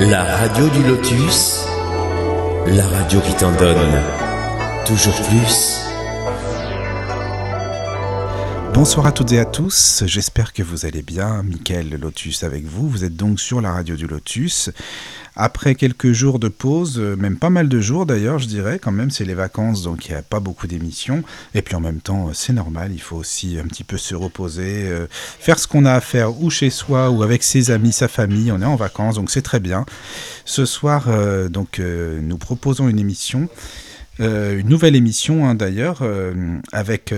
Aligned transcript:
La 0.00 0.24
radio 0.24 0.66
du 0.70 0.82
lotus, 0.82 1.62
la 2.66 2.86
radio 2.86 3.20
qui 3.20 3.34
t'en 3.34 3.52
donne 3.52 4.02
toujours 4.86 5.14
plus. 5.28 5.78
Bonsoir 8.72 9.04
à 9.04 9.12
toutes 9.12 9.32
et 9.32 9.38
à 9.38 9.44
tous, 9.44 10.04
j'espère 10.06 10.54
que 10.54 10.62
vous 10.62 10.86
allez 10.86 11.02
bien. 11.02 11.42
Mickaël 11.42 11.90
Lotus 12.00 12.44
avec 12.44 12.64
vous, 12.64 12.88
vous 12.88 13.04
êtes 13.04 13.14
donc 13.14 13.40
sur 13.40 13.60
la 13.60 13.72
radio 13.72 13.94
du 13.94 14.06
Lotus. 14.06 14.70
Après 15.42 15.74
quelques 15.74 16.12
jours 16.12 16.38
de 16.38 16.48
pause, 16.48 16.98
euh, 16.98 17.16
même 17.16 17.38
pas 17.38 17.48
mal 17.48 17.70
de 17.70 17.80
jours 17.80 18.04
d'ailleurs, 18.04 18.38
je 18.38 18.46
dirais, 18.46 18.78
quand 18.78 18.92
même, 18.92 19.10
c'est 19.10 19.24
les 19.24 19.32
vacances, 19.32 19.82
donc 19.82 20.04
il 20.04 20.10
n'y 20.10 20.18
a 20.18 20.20
pas 20.20 20.38
beaucoup 20.38 20.66
d'émissions. 20.66 21.22
Et 21.54 21.62
puis 21.62 21.74
en 21.74 21.80
même 21.80 22.02
temps, 22.02 22.28
euh, 22.28 22.32
c'est 22.34 22.52
normal, 22.52 22.90
il 22.92 23.00
faut 23.00 23.16
aussi 23.16 23.58
un 23.58 23.66
petit 23.66 23.82
peu 23.82 23.96
se 23.96 24.14
reposer, 24.14 24.86
euh, 24.86 25.06
faire 25.10 25.58
ce 25.58 25.66
qu'on 25.66 25.86
a 25.86 25.94
à 25.94 26.02
faire 26.02 26.42
ou 26.42 26.50
chez 26.50 26.68
soi 26.68 27.08
ou 27.08 27.22
avec 27.22 27.42
ses 27.42 27.70
amis, 27.70 27.92
sa 27.92 28.06
famille. 28.06 28.52
On 28.52 28.60
est 28.60 28.66
en 28.66 28.76
vacances, 28.76 29.14
donc 29.14 29.30
c'est 29.30 29.40
très 29.40 29.60
bien. 29.60 29.86
Ce 30.44 30.66
soir, 30.66 31.08
donc, 31.48 31.78
nous 31.80 32.36
proposons 32.36 32.88
une 32.90 32.98
émission. 32.98 33.48
une 34.18 34.68
nouvelle 34.68 34.96
émission 34.96 35.48
hein, 35.48 35.54
d'ailleurs 35.54 36.02
avec 36.72 37.14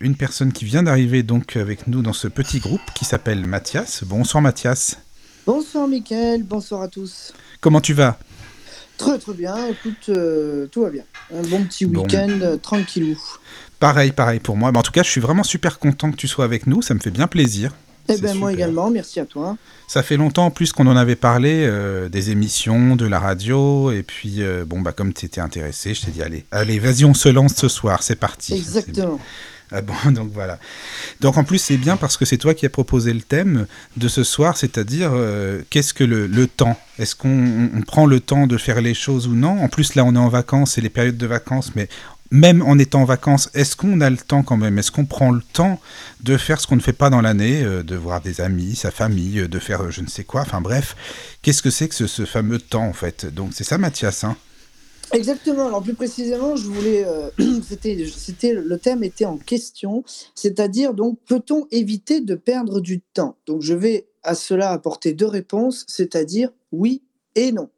une 0.00 0.16
personne 0.16 0.52
qui 0.52 0.64
vient 0.64 0.82
d'arriver 0.82 1.22
donc 1.22 1.56
avec 1.56 1.86
nous 1.86 2.02
dans 2.02 2.14
ce 2.14 2.26
petit 2.26 2.58
groupe 2.58 2.80
qui 2.94 3.04
s'appelle 3.04 3.46
Mathias. 3.46 4.02
Bonsoir 4.04 4.42
Mathias. 4.42 4.96
Bonsoir 5.46 5.88
Mickaël, 5.88 6.42
bonsoir 6.42 6.82
à 6.82 6.88
tous. 6.88 7.32
Comment 7.60 7.80
tu 7.80 7.92
vas 7.92 8.18
Très 8.96 9.18
très 9.18 9.34
bien, 9.34 9.66
écoute, 9.66 10.08
euh, 10.08 10.66
tout 10.66 10.82
va 10.82 10.90
bien. 10.90 11.04
Un 11.34 11.42
bon 11.42 11.64
petit 11.64 11.84
week-end 11.84 12.38
euh, 12.42 12.56
tranquillou. 12.56 13.18
Pareil, 13.78 14.12
pareil 14.12 14.40
pour 14.40 14.56
moi. 14.56 14.70
en 14.74 14.82
tout 14.82 14.92
cas, 14.92 15.02
je 15.02 15.10
suis 15.10 15.20
vraiment 15.20 15.42
super 15.42 15.78
content 15.78 16.10
que 16.10 16.16
tu 16.16 16.28
sois 16.28 16.44
avec 16.44 16.66
nous, 16.66 16.82
ça 16.82 16.94
me 16.94 17.00
fait 17.00 17.10
bien 17.10 17.26
plaisir. 17.26 17.72
Eh 18.08 18.18
bien 18.18 18.34
moi 18.34 18.52
également, 18.52 18.90
merci 18.90 19.20
à 19.20 19.24
toi. 19.24 19.56
Ça 19.86 20.02
fait 20.02 20.16
longtemps 20.16 20.46
en 20.46 20.50
plus 20.50 20.72
qu'on 20.72 20.86
en 20.86 20.96
avait 20.96 21.16
parlé, 21.16 21.64
euh, 21.64 22.08
des 22.08 22.30
émissions, 22.30 22.96
de 22.96 23.06
la 23.06 23.20
radio, 23.20 23.90
et 23.90 24.02
puis 24.02 24.42
bon 24.66 24.80
bah 24.80 24.92
comme 24.92 25.12
tu 25.12 25.26
étais 25.26 25.40
intéressé, 25.40 25.94
je 25.94 26.06
t'ai 26.06 26.10
dit 26.10 26.22
allez, 26.22 26.44
allez, 26.50 26.78
vas-y 26.78 27.04
on 27.04 27.14
se 27.14 27.28
lance 27.28 27.54
ce 27.54 27.68
soir, 27.68 28.02
c'est 28.02 28.16
parti. 28.16 28.54
Exactement. 28.54 29.20
Ah 29.72 29.82
bon, 29.82 29.94
donc 30.10 30.30
voilà. 30.32 30.58
Donc 31.20 31.36
en 31.36 31.44
plus 31.44 31.58
c'est 31.58 31.76
bien 31.76 31.96
parce 31.96 32.16
que 32.16 32.24
c'est 32.24 32.38
toi 32.38 32.54
qui 32.54 32.66
as 32.66 32.70
proposé 32.70 33.12
le 33.12 33.20
thème 33.20 33.66
de 33.96 34.08
ce 34.08 34.24
soir, 34.24 34.56
c'est-à-dire 34.56 35.10
euh, 35.12 35.62
qu'est-ce 35.70 35.94
que 35.94 36.04
le, 36.04 36.46
temps? 36.46 36.78
Est-ce 36.98 37.14
qu'on 37.14 37.70
prend 37.86 38.06
le 38.06 38.20
temps 38.20 38.46
de 38.46 38.56
faire 38.56 38.80
les 38.80 38.94
choses 38.94 39.26
ou 39.26 39.34
non? 39.34 39.62
En 39.62 39.68
plus 39.68 39.94
là 39.94 40.04
on 40.04 40.14
est 40.14 40.18
en 40.18 40.28
vacances, 40.28 40.72
c'est 40.72 40.80
les 40.80 40.88
périodes 40.90 41.18
de 41.18 41.26
vacances, 41.26 41.72
mais 41.76 41.88
même 42.32 42.62
en 42.62 42.78
étant 42.78 43.02
en 43.02 43.04
vacances, 43.04 43.50
est-ce 43.54 43.74
qu'on 43.74 44.00
a 44.00 44.08
le 44.08 44.16
temps 44.16 44.44
quand 44.44 44.56
même? 44.56 44.78
Est-ce 44.78 44.92
qu'on 44.92 45.04
prend 45.04 45.32
le 45.32 45.42
temps 45.52 45.80
de 46.22 46.36
faire 46.36 46.60
ce 46.60 46.66
qu'on 46.68 46.76
ne 46.76 46.80
fait 46.80 46.92
pas 46.92 47.10
dans 47.10 47.20
l'année, 47.20 47.62
euh, 47.62 47.82
de 47.82 47.96
voir 47.96 48.20
des 48.20 48.40
amis, 48.40 48.76
sa 48.76 48.92
famille, 48.92 49.40
euh, 49.40 49.48
de 49.48 49.58
faire 49.58 49.90
je 49.90 50.00
ne 50.00 50.06
sais 50.06 50.24
quoi? 50.24 50.42
Enfin 50.42 50.60
bref, 50.60 50.96
qu'est-ce 51.42 51.62
que 51.62 51.70
c'est 51.70 51.88
que 51.88 51.94
ce, 51.94 52.06
ce, 52.06 52.24
fameux 52.24 52.58
temps 52.58 52.86
en 52.86 52.92
fait? 52.92 53.26
Donc 53.26 53.50
c'est 53.52 53.64
ça 53.64 53.78
Mathias, 53.78 54.24
hein? 54.24 54.36
Exactement. 55.12 55.66
Alors 55.66 55.82
plus 55.82 55.94
précisément, 55.94 56.56
je 56.56 56.66
voulais, 56.66 57.04
euh, 57.04 57.30
c'était, 57.62 58.06
c'était 58.06 58.52
le 58.52 58.78
thème 58.78 59.02
était 59.02 59.24
en 59.24 59.36
question, 59.36 60.04
c'est-à-dire 60.34 60.94
donc 60.94 61.18
peut-on 61.26 61.66
éviter 61.70 62.20
de 62.20 62.34
perdre 62.34 62.80
du 62.80 63.00
temps? 63.00 63.36
Donc 63.46 63.62
je 63.62 63.74
vais 63.74 64.06
à 64.22 64.34
cela 64.34 64.70
apporter 64.70 65.12
deux 65.12 65.26
réponses, 65.26 65.84
c'est-à-dire 65.88 66.50
oui 66.72 67.02
et 67.34 67.52
non. 67.52 67.68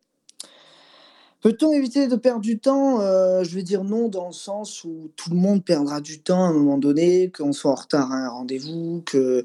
Peut-on 1.40 1.72
éviter 1.72 2.06
de 2.06 2.14
perdre 2.16 2.40
du 2.42 2.58
temps? 2.58 3.00
Euh, 3.00 3.42
Je 3.42 3.54
vais 3.56 3.64
dire 3.64 3.82
non 3.82 4.08
dans 4.08 4.28
le 4.28 4.32
sens 4.32 4.84
où 4.84 5.10
tout 5.16 5.30
le 5.30 5.36
monde 5.36 5.64
perdra 5.64 6.00
du 6.00 6.20
temps 6.20 6.44
à 6.44 6.48
un 6.48 6.52
moment 6.52 6.78
donné, 6.78 7.32
qu'on 7.36 7.52
soit 7.52 7.72
en 7.72 7.76
retard 7.76 8.12
à 8.12 8.16
un 8.16 8.28
rendez-vous, 8.28 9.02
que 9.04 9.44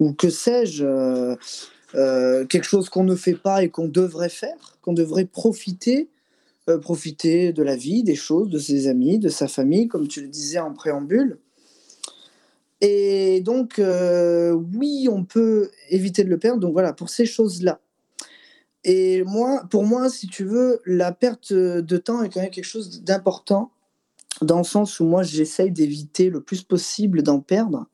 ou 0.00 0.12
que 0.12 0.30
sais-je. 0.30 0.84
Euh, 1.94 2.44
quelque 2.44 2.64
chose 2.66 2.90
qu'on 2.90 3.04
ne 3.04 3.14
fait 3.14 3.34
pas 3.34 3.62
et 3.62 3.70
qu'on 3.70 3.88
devrait 3.88 4.28
faire, 4.28 4.76
qu'on 4.82 4.92
devrait 4.92 5.24
profiter 5.24 6.08
euh, 6.68 6.78
profiter 6.78 7.52
de 7.52 7.62
la 7.62 7.76
vie, 7.76 8.02
des 8.02 8.14
choses, 8.14 8.50
de 8.50 8.58
ses 8.58 8.88
amis, 8.88 9.18
de 9.18 9.28
sa 9.28 9.48
famille, 9.48 9.88
comme 9.88 10.08
tu 10.08 10.20
le 10.20 10.28
disais 10.28 10.58
en 10.58 10.72
préambule. 10.72 11.38
Et 12.80 13.40
donc, 13.40 13.78
euh, 13.78 14.52
oui, 14.52 15.08
on 15.10 15.24
peut 15.24 15.70
éviter 15.90 16.24
de 16.24 16.28
le 16.28 16.38
perdre. 16.38 16.60
Donc 16.60 16.72
voilà, 16.72 16.92
pour 16.92 17.08
ces 17.08 17.26
choses-là. 17.26 17.80
Et 18.84 19.22
moi, 19.24 19.64
pour 19.70 19.84
moi, 19.84 20.08
si 20.08 20.28
tu 20.28 20.44
veux, 20.44 20.80
la 20.86 21.12
perte 21.12 21.52
de 21.52 21.96
temps 21.96 22.22
est 22.22 22.28
quand 22.28 22.40
même 22.40 22.50
quelque 22.50 22.64
chose 22.64 23.02
d'important, 23.02 23.72
dans 24.40 24.58
le 24.58 24.64
sens 24.64 25.00
où 25.00 25.04
moi, 25.04 25.22
j'essaye 25.22 25.72
d'éviter 25.72 26.30
le 26.30 26.40
plus 26.40 26.62
possible 26.62 27.22
d'en 27.22 27.40
perdre. 27.40 27.86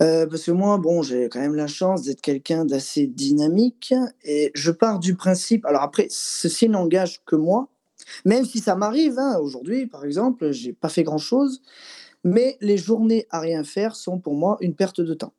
Euh, 0.00 0.26
parce 0.26 0.44
que 0.44 0.52
moi, 0.52 0.78
bon, 0.78 1.02
j'ai 1.02 1.28
quand 1.28 1.40
même 1.40 1.56
la 1.56 1.66
chance 1.66 2.02
d'être 2.02 2.20
quelqu'un 2.20 2.64
d'assez 2.64 3.06
dynamique 3.06 3.92
et 4.22 4.52
je 4.54 4.70
pars 4.70 5.00
du 5.00 5.16
principe. 5.16 5.66
Alors 5.66 5.82
après, 5.82 6.06
ceci 6.10 6.68
n'engage 6.68 7.20
que 7.24 7.34
moi, 7.34 7.68
même 8.24 8.44
si 8.44 8.60
ça 8.60 8.76
m'arrive. 8.76 9.18
Hein, 9.18 9.38
aujourd'hui, 9.40 9.86
par 9.86 10.04
exemple, 10.04 10.52
j'ai 10.52 10.72
pas 10.72 10.88
fait 10.88 11.02
grand 11.02 11.18
chose, 11.18 11.62
mais 12.22 12.56
les 12.60 12.78
journées 12.78 13.26
à 13.30 13.40
rien 13.40 13.64
faire 13.64 13.96
sont 13.96 14.18
pour 14.18 14.34
moi 14.34 14.56
une 14.60 14.74
perte 14.74 15.00
de 15.00 15.14
temps. 15.14 15.32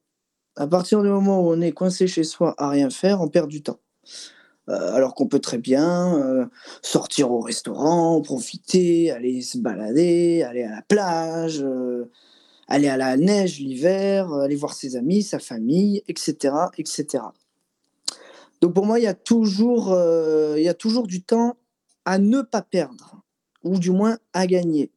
À 0.57 0.67
partir 0.67 1.01
du 1.03 1.09
moment 1.09 1.41
où 1.41 1.51
on 1.51 1.61
est 1.61 1.71
coincé 1.71 2.07
chez 2.07 2.23
soi 2.23 2.53
à 2.57 2.67
rien 2.69 2.89
faire, 2.89 3.21
on 3.21 3.29
perd 3.29 3.49
du 3.49 3.63
temps. 3.63 3.79
Euh, 4.67 4.93
alors 4.93 5.15
qu'on 5.15 5.27
peut 5.27 5.39
très 5.39 5.57
bien 5.57 6.17
euh, 6.17 6.45
sortir 6.81 7.31
au 7.31 7.39
restaurant, 7.39 8.21
profiter, 8.21 9.09
aller 9.09 9.41
se 9.41 9.57
balader, 9.57 10.43
aller 10.43 10.63
à 10.63 10.75
la 10.75 10.81
plage 10.81 11.63
aller 12.69 12.87
à 12.87 12.97
la 12.97 13.17
neige 13.17 13.59
l'hiver, 13.59 14.31
euh, 14.31 14.41
aller 14.41 14.55
voir 14.55 14.73
ses 14.73 14.95
amis, 14.95 15.23
sa 15.23 15.39
famille, 15.39 16.03
etc., 16.07 16.53
etc. 16.77 17.23
Donc 18.61 18.73
pour 18.73 18.85
moi, 18.85 18.99
il 18.99 19.03
y 19.03 19.07
a 19.07 19.13
toujours, 19.13 19.91
euh, 19.91 20.55
il 20.57 20.63
y 20.63 20.69
a 20.69 20.73
toujours 20.73 21.07
du 21.07 21.23
temps 21.23 21.57
à 22.05 22.19
ne 22.19 22.41
pas 22.41 22.61
perdre, 22.61 23.21
ou 23.63 23.77
du 23.79 23.91
moins 23.91 24.17
à 24.33 24.47
gagner. 24.47 24.91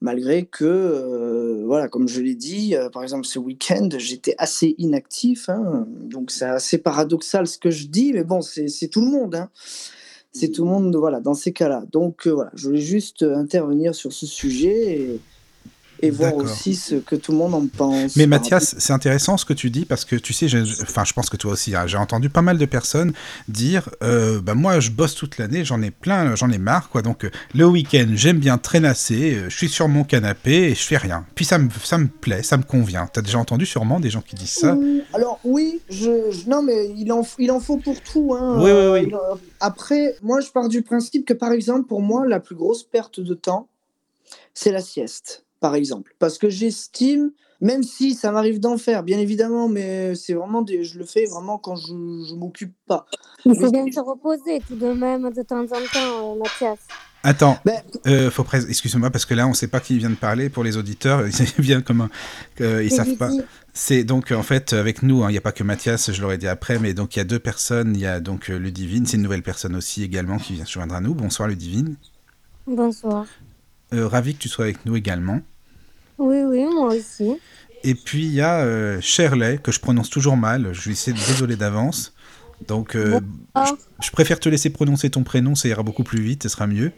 Malgré 0.00 0.44
que, 0.44 0.64
euh, 0.64 1.62
voilà, 1.64 1.88
comme 1.88 2.08
je 2.08 2.20
l'ai 2.20 2.34
dit, 2.34 2.74
par 2.92 3.02
exemple 3.02 3.26
ce 3.26 3.38
week-end, 3.38 3.88
j'étais 3.96 4.34
assez 4.36 4.74
inactif, 4.76 5.48
hein. 5.48 5.86
donc 5.88 6.30
c'est 6.30 6.44
assez 6.44 6.78
paradoxal 6.78 7.46
ce 7.46 7.58
que 7.58 7.70
je 7.70 7.86
dis, 7.86 8.12
mais 8.12 8.24
bon, 8.24 8.42
c'est 8.42 8.88
tout 8.88 9.00
le 9.00 9.10
monde. 9.10 9.34
Hein. 9.34 9.50
C'est 10.32 10.48
tout 10.48 10.64
le 10.64 10.70
monde, 10.70 10.94
voilà, 10.96 11.20
dans 11.20 11.34
ces 11.34 11.52
cas-là. 11.52 11.84
Donc 11.92 12.26
voilà, 12.26 12.50
je 12.54 12.66
voulais 12.66 12.80
juste 12.80 13.22
intervenir 13.22 13.94
sur 13.94 14.12
ce 14.12 14.26
sujet. 14.26 14.98
Et, 14.98 15.20
et 16.00 16.10
voir 16.10 16.34
aussi 16.34 16.74
ce 16.74 16.96
que 16.96 17.16
tout 17.16 17.32
le 17.32 17.38
monde 17.38 17.54
en 17.54 17.66
pense. 17.66 18.16
Mais 18.16 18.26
Mathias, 18.26 18.74
c'est 18.78 18.92
intéressant 18.92 19.36
ce 19.36 19.44
que 19.44 19.52
tu 19.52 19.70
dis 19.70 19.84
parce 19.84 20.04
que 20.04 20.16
tu 20.16 20.32
sais, 20.32 20.46
enfin, 20.82 21.04
je 21.04 21.12
pense 21.12 21.30
que 21.30 21.36
toi 21.36 21.52
aussi, 21.52 21.74
hein, 21.74 21.86
j'ai 21.86 21.96
entendu 21.96 22.28
pas 22.28 22.42
mal 22.42 22.58
de 22.58 22.66
personnes 22.66 23.12
dire, 23.48 23.88
euh, 24.02 24.40
bah 24.40 24.54
moi, 24.54 24.80
je 24.80 24.90
bosse 24.90 25.14
toute 25.14 25.38
l'année, 25.38 25.64
j'en 25.64 25.82
ai 25.82 25.90
plein, 25.90 26.34
j'en 26.34 26.50
ai 26.50 26.58
marre, 26.58 26.88
quoi. 26.90 27.02
Donc 27.02 27.24
euh, 27.24 27.30
le 27.54 27.66
week-end, 27.66 28.06
j'aime 28.14 28.38
bien 28.38 28.58
traînasser, 28.58 29.34
euh, 29.34 29.48
je 29.48 29.56
suis 29.56 29.68
sur 29.68 29.88
mon 29.88 30.04
canapé 30.04 30.70
et 30.70 30.74
je 30.74 30.82
fais 30.82 30.96
rien. 30.96 31.24
Puis 31.34 31.44
ça 31.44 31.58
me, 31.58 31.68
ça 31.82 31.98
me 31.98 32.08
plaît, 32.08 32.42
ça 32.42 32.56
me 32.56 32.62
convient. 32.62 33.08
T'as 33.12 33.22
déjà 33.22 33.38
entendu 33.38 33.66
sûrement 33.66 34.00
des 34.00 34.10
gens 34.10 34.22
qui 34.22 34.34
disent 34.34 34.50
ça? 34.50 34.76
Alors 35.12 35.40
oui, 35.44 35.80
je, 35.88 36.48
non 36.48 36.62
mais 36.62 36.90
il 36.96 37.12
en, 37.12 37.26
il 37.38 37.50
en 37.50 37.60
faut 37.60 37.76
pour 37.76 38.00
tout. 38.00 38.34
Hein. 38.34 38.62
Oui, 38.62 38.70
oui, 38.70 39.06
oui. 39.06 39.12
Après, 39.60 40.16
moi, 40.22 40.40
je 40.40 40.50
pars 40.50 40.68
du 40.68 40.82
principe 40.82 41.26
que 41.26 41.34
par 41.34 41.52
exemple, 41.52 41.86
pour 41.86 42.02
moi, 42.02 42.26
la 42.26 42.40
plus 42.40 42.54
grosse 42.54 42.82
perte 42.82 43.20
de 43.20 43.34
temps, 43.34 43.68
c'est 44.52 44.72
la 44.72 44.80
sieste 44.80 45.43
par 45.64 45.76
exemple. 45.76 46.14
Parce 46.18 46.36
que 46.36 46.50
j'estime, 46.50 47.30
même 47.62 47.82
si 47.82 48.12
ça 48.12 48.30
m'arrive 48.30 48.60
d'en 48.60 48.76
faire, 48.76 49.02
bien 49.02 49.18
évidemment, 49.18 49.66
mais 49.66 50.14
c'est 50.14 50.34
vraiment 50.34 50.60
des, 50.60 50.84
je 50.84 50.98
le 50.98 51.06
fais 51.06 51.24
vraiment 51.24 51.56
quand 51.56 51.74
je 51.74 51.94
ne 51.94 52.36
m'occupe 52.36 52.74
pas. 52.86 53.06
Il 53.46 53.56
faut 53.58 53.70
bien 53.70 53.90
se 53.90 53.98
reposer 53.98 54.60
tout 54.68 54.76
de 54.76 54.92
même 54.92 55.22
de 55.32 55.42
temps 55.42 55.62
en 55.62 55.66
temps, 55.66 56.34
euh, 56.34 56.38
Mathias. 56.38 56.80
Attends, 57.22 57.56
ben, 57.64 57.80
euh, 58.06 58.30
faut 58.30 58.44
excuse-moi 58.52 59.08
parce 59.08 59.24
que 59.24 59.32
là 59.32 59.46
on 59.46 59.50
ne 59.50 59.54
sait 59.54 59.68
pas 59.68 59.80
qui 59.80 59.96
vient 59.96 60.10
de 60.10 60.16
parler 60.16 60.50
pour 60.50 60.64
les 60.64 60.76
auditeurs, 60.76 61.26
ils 61.58 61.64
viennent 61.64 61.82
comme 61.82 62.10
ils 62.60 62.90
savent 62.90 63.16
pas. 63.16 63.30
C'est 63.72 64.04
donc 64.04 64.32
en 64.32 64.42
fait 64.42 64.74
avec 64.74 65.02
nous, 65.02 65.24
hein, 65.24 65.30
il 65.30 65.32
n'y 65.32 65.38
a 65.38 65.40
pas 65.40 65.52
que 65.52 65.64
Mathias, 65.64 66.12
je 66.12 66.20
l'aurais 66.20 66.36
dit 66.36 66.46
après, 66.46 66.78
mais 66.78 66.92
donc 66.92 67.16
il 67.16 67.20
y 67.20 67.22
a 67.22 67.24
deux 67.24 67.38
personnes, 67.38 67.94
il 67.94 68.02
y 68.02 68.06
a 68.06 68.20
donc 68.20 68.50
euh, 68.50 68.58
Ludivine, 68.58 69.06
c'est 69.06 69.16
une 69.16 69.22
nouvelle 69.22 69.42
personne 69.42 69.76
aussi 69.76 70.02
également 70.02 70.36
qui 70.36 70.52
vient 70.52 70.66
se 70.66 70.72
joindre 70.72 70.94
à 70.94 71.00
nous. 71.00 71.14
Bonsoir 71.14 71.48
Ludivine. 71.48 71.96
Bonsoir. 72.66 73.24
ravi 73.92 74.34
que 74.34 74.40
tu 74.40 74.50
sois 74.50 74.66
avec 74.66 74.84
nous 74.84 74.96
également. 74.96 75.40
Oui, 76.18 76.42
oui, 76.42 76.64
moi 76.64 76.94
aussi. 76.94 77.36
Et 77.82 77.94
puis 77.94 78.24
il 78.24 78.34
y 78.34 78.40
a 78.40 78.60
euh, 78.60 79.00
Shirley, 79.00 79.58
que 79.58 79.70
je 79.72 79.80
prononce 79.80 80.10
toujours 80.10 80.36
mal, 80.36 80.72
je 80.72 80.90
essayer 80.90 81.12
de 81.12 81.24
désolé 81.26 81.56
d'avance. 81.56 82.14
Donc, 82.68 82.96
euh, 82.96 83.20
je, 83.56 83.72
préfère 84.10 84.40
te 84.40 84.48
laisser 84.48 84.70
prononcer 84.70 85.10
ton 85.10 85.22
prénom, 85.22 85.54
ça 85.54 85.68
ira 85.68 85.82
beaucoup 85.82 86.02
plus 86.02 86.20
vite, 86.20 86.42
ce 86.42 86.48
sera 86.48 86.66
mieux. 86.66 86.92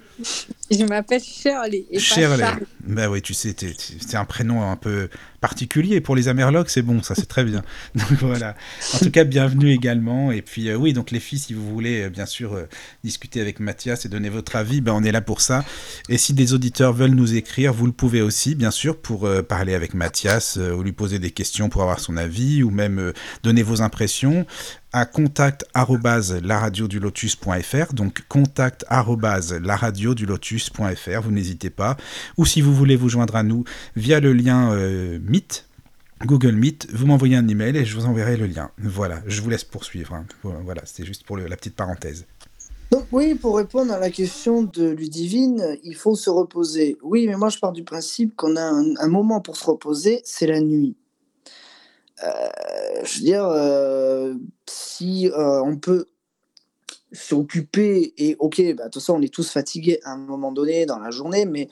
Je 0.71 0.85
m'appelle 0.85 1.23
Shirley. 1.23 1.85
Et 1.91 1.99
Shirley. 1.99 2.43
Pas 2.43 2.59
bah 2.87 3.11
oui, 3.11 3.21
tu 3.21 3.35
sais, 3.35 3.55
c'est 3.57 4.17
un 4.17 4.25
prénom 4.25 4.69
un 4.69 4.77
peu 4.77 5.09
particulier 5.41 6.01
pour 6.01 6.17
les 6.17 6.29
Amerlocs, 6.29 6.71
c'est 6.71 6.83
bon, 6.83 7.03
ça 7.03 7.15
c'est 7.15 7.27
très 7.27 7.45
bien. 7.45 7.63
Donc 7.95 8.19
voilà. 8.21 8.57
En 8.95 8.99
tout 8.99 9.11
cas, 9.11 9.25
bienvenue 9.25 9.71
également. 9.71 10.33
Et 10.33 10.41
puis 10.41 10.69
euh, 10.69 10.77
oui, 10.77 10.93
donc 10.93 11.11
les 11.11 11.21
filles, 11.21 11.39
si 11.39 11.55
vous 11.55 11.69
voulez 11.69 12.03
euh, 12.05 12.09
bien 12.09 12.27
sûr 12.27 12.59
discuter 13.05 13.41
avec 13.41 13.61
Mathias 13.61 14.07
et 14.07 14.09
donner 14.09 14.31
votre 14.31 14.57
avis, 14.57 14.81
ben 14.81 14.93
on 14.93 15.05
est 15.05 15.13
là 15.13 15.21
pour 15.21 15.41
ça. 15.41 15.65
Et 16.09 16.19
si 16.19 16.33
des 16.33 16.55
auditeurs 16.55 16.93
veulent 16.93 17.11
nous 17.11 17.35
écrire, 17.35 17.73
vous 17.73 17.87
le 17.87 17.93
pouvez 17.93 18.23
aussi, 18.23 18.55
bien 18.55 18.71
sûr, 18.71 18.97
pour 18.97 19.29
parler 19.49 19.75
avec 19.75 19.95
Mathias 19.95 20.57
ou 20.57 20.83
lui 20.83 20.93
poser 20.93 21.19
des 21.19 21.31
questions 21.31 21.69
pour 21.69 21.83
avoir 21.83 22.01
son 22.01 22.17
avis 22.17 22.63
ou 22.63 22.71
même 22.71 23.13
donner 23.43 23.63
vos 23.63 23.83
impressions 23.83 24.47
à 24.93 25.05
contact@laradiodulotus.fr. 26.99 27.95
Donc 27.95 28.25
contact@laradiodulotus.fr. 28.29 31.23
Vous 31.23 31.31
n'hésitez 31.31 31.71
pas. 31.71 31.97
Ou 32.37 32.47
si 32.47 32.61
vous 32.61 32.75
voulez 32.75 32.97
vous 32.97 33.09
joindre 33.09 33.37
à 33.37 33.43
nous 33.43 33.65
via 33.95 34.21
le 34.21 34.33
lien 34.33 34.73
euh, 34.73 35.19
Meet, 35.23 35.67
Google 36.25 36.53
Meet, 36.53 36.89
vous 36.93 37.07
m'envoyez 37.07 37.37
un 37.37 37.47
email 37.49 37.77
et 37.77 37.85
je 37.85 37.95
vous 37.95 38.07
enverrai 38.07 38.37
le 38.37 38.47
lien. 38.47 38.71
Voilà, 38.79 39.23
je 39.27 39.43
vous 39.43 39.51
laisse 39.51 39.65
poursuivre. 39.65 40.15
hein. 40.15 40.25
Voilà, 40.43 40.83
c'était 40.85 41.05
juste 41.05 41.25
pour 41.25 41.37
la 41.37 41.57
petite 41.57 41.77
parenthèse. 41.77 42.27
Donc 42.91 43.07
oui, 43.11 43.35
pour 43.35 43.57
répondre 43.57 43.93
à 43.93 43.99
la 43.99 44.11
question 44.11 44.63
de 44.63 44.91
Ludivine, 44.91 45.77
il 45.83 45.97
faut 45.97 46.15
se 46.15 46.31
reposer. 46.31 46.97
Oui, 47.03 47.27
mais 47.27 47.37
moi 47.37 47.49
je 47.49 47.59
pars 47.59 47.73
du 47.73 47.83
principe 47.83 48.37
qu'on 48.37 48.55
a 48.57 48.63
un, 48.63 49.09
moment 49.09 49.41
pour 49.41 49.57
se 49.57 49.65
reposer, 49.65 50.21
c'est 50.25 50.47
la 50.47 50.61
nuit. 50.61 50.95
Euh, 52.25 52.29
je 53.05 53.19
veux 53.19 53.25
dire, 53.25 53.45
euh, 53.45 54.35
si 54.67 55.29
on 55.35 55.77
peut 55.77 56.07
s'occuper, 57.13 58.15
et 58.19 58.37
ok, 58.39 58.57
bah, 58.75 58.85
de 58.85 58.91
toute 58.91 58.95
façon 58.95 59.15
on 59.15 59.23
est 59.23 59.33
tous 59.33 59.51
fatigués 59.51 60.01
à 60.05 60.13
un 60.13 60.19
moment 60.19 60.53
donné 60.53 60.87
dans 60.87 60.99
la 60.99 61.11
journée, 61.11 61.45
mais 61.45 61.69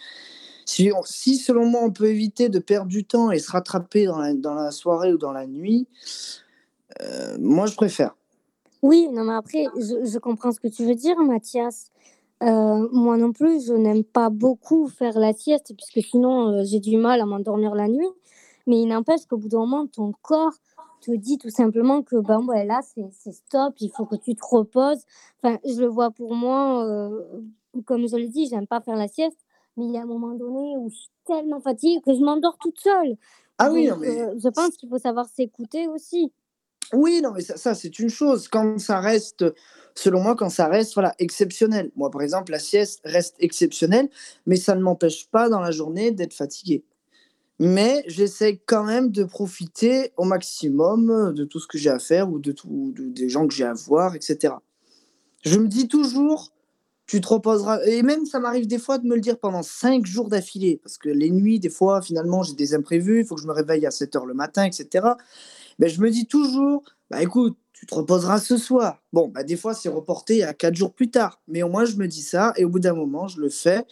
si, 0.64 0.90
si 1.04 1.36
selon 1.36 1.66
moi 1.66 1.82
on 1.84 1.90
peut 1.90 2.06
éviter 2.06 2.48
de 2.48 2.58
perdre 2.58 2.88
du 2.88 3.04
temps 3.04 3.30
et 3.30 3.38
se 3.38 3.50
rattraper 3.50 4.06
dans 4.06 4.18
la, 4.18 4.32
dans 4.34 4.54
la 4.54 4.70
soirée 4.70 5.12
ou 5.12 5.18
dans 5.18 5.32
la 5.32 5.46
nuit, 5.46 5.86
euh, 7.00 7.36
moi 7.38 7.66
je 7.66 7.74
préfère. 7.74 8.14
Oui, 8.82 9.08
non, 9.10 9.24
mais 9.24 9.32
après, 9.32 9.64
je, 9.76 10.04
je 10.04 10.18
comprends 10.18 10.52
ce 10.52 10.60
que 10.60 10.68
tu 10.68 10.84
veux 10.84 10.94
dire, 10.94 11.16
Mathias. 11.18 11.90
Euh, 12.42 12.88
moi 12.92 13.16
non 13.16 13.32
plus, 13.32 13.66
je 13.66 13.72
n'aime 13.72 14.04
pas 14.04 14.28
beaucoup 14.28 14.88
faire 14.88 15.18
la 15.18 15.32
sieste, 15.32 15.72
puisque 15.76 16.06
sinon, 16.06 16.48
euh, 16.48 16.64
j'ai 16.64 16.80
du 16.80 16.98
mal 16.98 17.20
à 17.20 17.24
m'endormir 17.24 17.74
la 17.74 17.88
nuit. 17.88 18.10
Mais 18.66 18.80
il 18.80 18.86
n'empêche 18.86 19.24
qu'au 19.26 19.36
bout 19.36 19.48
d'un 19.48 19.60
moment, 19.60 19.86
ton 19.86 20.12
corps 20.20 20.54
te 21.04 21.16
dit 21.16 21.38
tout 21.38 21.50
simplement 21.50 22.02
que 22.02 22.16
ben, 22.16 22.44
ouais, 22.44 22.64
là, 22.64 22.80
c'est 22.82 23.32
stop, 23.32 23.74
il 23.80 23.90
faut 23.90 24.06
que 24.06 24.16
tu 24.16 24.34
te 24.34 24.44
reposes. 24.44 25.04
Enfin, 25.42 25.58
je 25.64 25.80
le 25.80 25.86
vois 25.86 26.10
pour 26.10 26.34
moi, 26.34 26.86
euh, 26.86 27.22
comme 27.84 28.06
je 28.08 28.16
l'ai 28.16 28.28
dit, 28.28 28.48
j'aime 28.48 28.66
pas 28.66 28.80
faire 28.80 28.96
la 28.96 29.08
sieste, 29.08 29.38
mais 29.76 29.86
il 29.86 29.92
y 29.92 29.98
a 29.98 30.02
un 30.02 30.06
moment 30.06 30.34
donné 30.34 30.76
où 30.76 30.88
je 30.88 30.94
suis 30.94 31.10
tellement 31.26 31.60
fatiguée 31.60 32.00
que 32.04 32.14
je 32.14 32.20
m'endors 32.20 32.58
toute 32.58 32.78
seule. 32.78 33.16
Ah 33.58 33.70
oui, 33.70 33.86
non, 33.86 33.96
mais 33.96 34.20
euh, 34.20 34.34
je 34.42 34.48
pense 34.48 34.76
qu'il 34.76 34.88
faut 34.88 34.98
savoir 34.98 35.26
s'écouter 35.26 35.86
aussi. 35.88 36.32
Oui, 36.92 37.20
non, 37.22 37.32
mais 37.32 37.40
ça, 37.40 37.56
ça, 37.56 37.74
c'est 37.74 37.98
une 37.98 38.10
chose. 38.10 38.48
Quand 38.48 38.78
ça 38.78 39.00
reste, 39.00 39.44
selon 39.94 40.20
moi, 40.20 40.34
quand 40.34 40.50
ça 40.50 40.68
reste 40.68 40.94
voilà, 40.94 41.14
exceptionnel. 41.18 41.90
Moi, 41.96 42.10
par 42.10 42.22
exemple, 42.22 42.52
la 42.52 42.58
sieste 42.58 43.00
reste 43.04 43.36
exceptionnelle, 43.38 44.08
mais 44.46 44.56
ça 44.56 44.74
ne 44.74 44.82
m'empêche 44.82 45.28
pas 45.30 45.48
dans 45.48 45.60
la 45.60 45.70
journée 45.70 46.10
d'être 46.10 46.34
fatigué. 46.34 46.84
Mais 47.60 48.02
j'essaie 48.08 48.60
quand 48.66 48.84
même 48.84 49.10
de 49.10 49.24
profiter 49.24 50.12
au 50.16 50.24
maximum 50.24 51.32
de 51.34 51.44
tout 51.44 51.60
ce 51.60 51.68
que 51.68 51.78
j'ai 51.78 51.90
à 51.90 51.98
faire 52.00 52.30
ou 52.30 52.38
de 52.38 52.52
tout, 52.52 52.92
de- 52.96 53.04
des 53.08 53.28
gens 53.28 53.46
que 53.46 53.54
j'ai 53.54 53.64
à 53.64 53.74
voir, 53.74 54.14
etc. 54.16 54.60
Je 55.44 55.58
me 55.58 55.68
dis 55.68 55.88
toujours, 55.88 56.52
tu 57.06 57.20
te 57.20 57.28
reposeras. 57.28 57.84
Et 57.86 58.02
même, 58.02 58.26
ça 58.26 58.40
m'arrive 58.40 58.66
des 58.66 58.78
fois 58.78 58.98
de 58.98 59.06
me 59.06 59.14
le 59.16 59.20
dire 59.20 59.38
pendant 59.38 59.62
cinq 59.62 60.06
jours 60.06 60.28
d'affilée. 60.28 60.80
Parce 60.82 60.98
que 60.98 61.08
les 61.10 61.30
nuits, 61.30 61.60
des 61.60 61.70
fois, 61.70 62.02
finalement, 62.02 62.42
j'ai 62.42 62.54
des 62.54 62.74
imprévus. 62.74 63.20
Il 63.20 63.26
faut 63.26 63.36
que 63.36 63.42
je 63.42 63.46
me 63.46 63.52
réveille 63.52 63.86
à 63.86 63.90
7 63.92 64.16
heures 64.16 64.26
le 64.26 64.34
matin, 64.34 64.64
etc. 64.64 65.16
Mais 65.78 65.88
je 65.88 66.00
me 66.00 66.10
dis 66.10 66.26
toujours, 66.26 66.84
bah 67.10 67.22
écoute, 67.22 67.56
tu 67.72 67.86
te 67.86 67.94
reposeras 67.94 68.40
ce 68.40 68.56
soir. 68.56 69.02
Bon, 69.12 69.28
bah 69.28 69.44
des 69.44 69.56
fois, 69.56 69.74
c'est 69.74 69.88
reporté 69.90 70.44
à 70.44 70.54
quatre 70.54 70.76
jours 70.76 70.94
plus 70.94 71.10
tard. 71.10 71.40
Mais 71.48 71.62
au 71.62 71.68
moins, 71.68 71.84
je 71.84 71.96
me 71.96 72.08
dis 72.08 72.22
ça. 72.22 72.52
Et 72.56 72.64
au 72.64 72.68
bout 72.70 72.80
d'un 72.80 72.94
moment, 72.94 73.28
je 73.28 73.40
le 73.40 73.50
fais. 73.50 73.84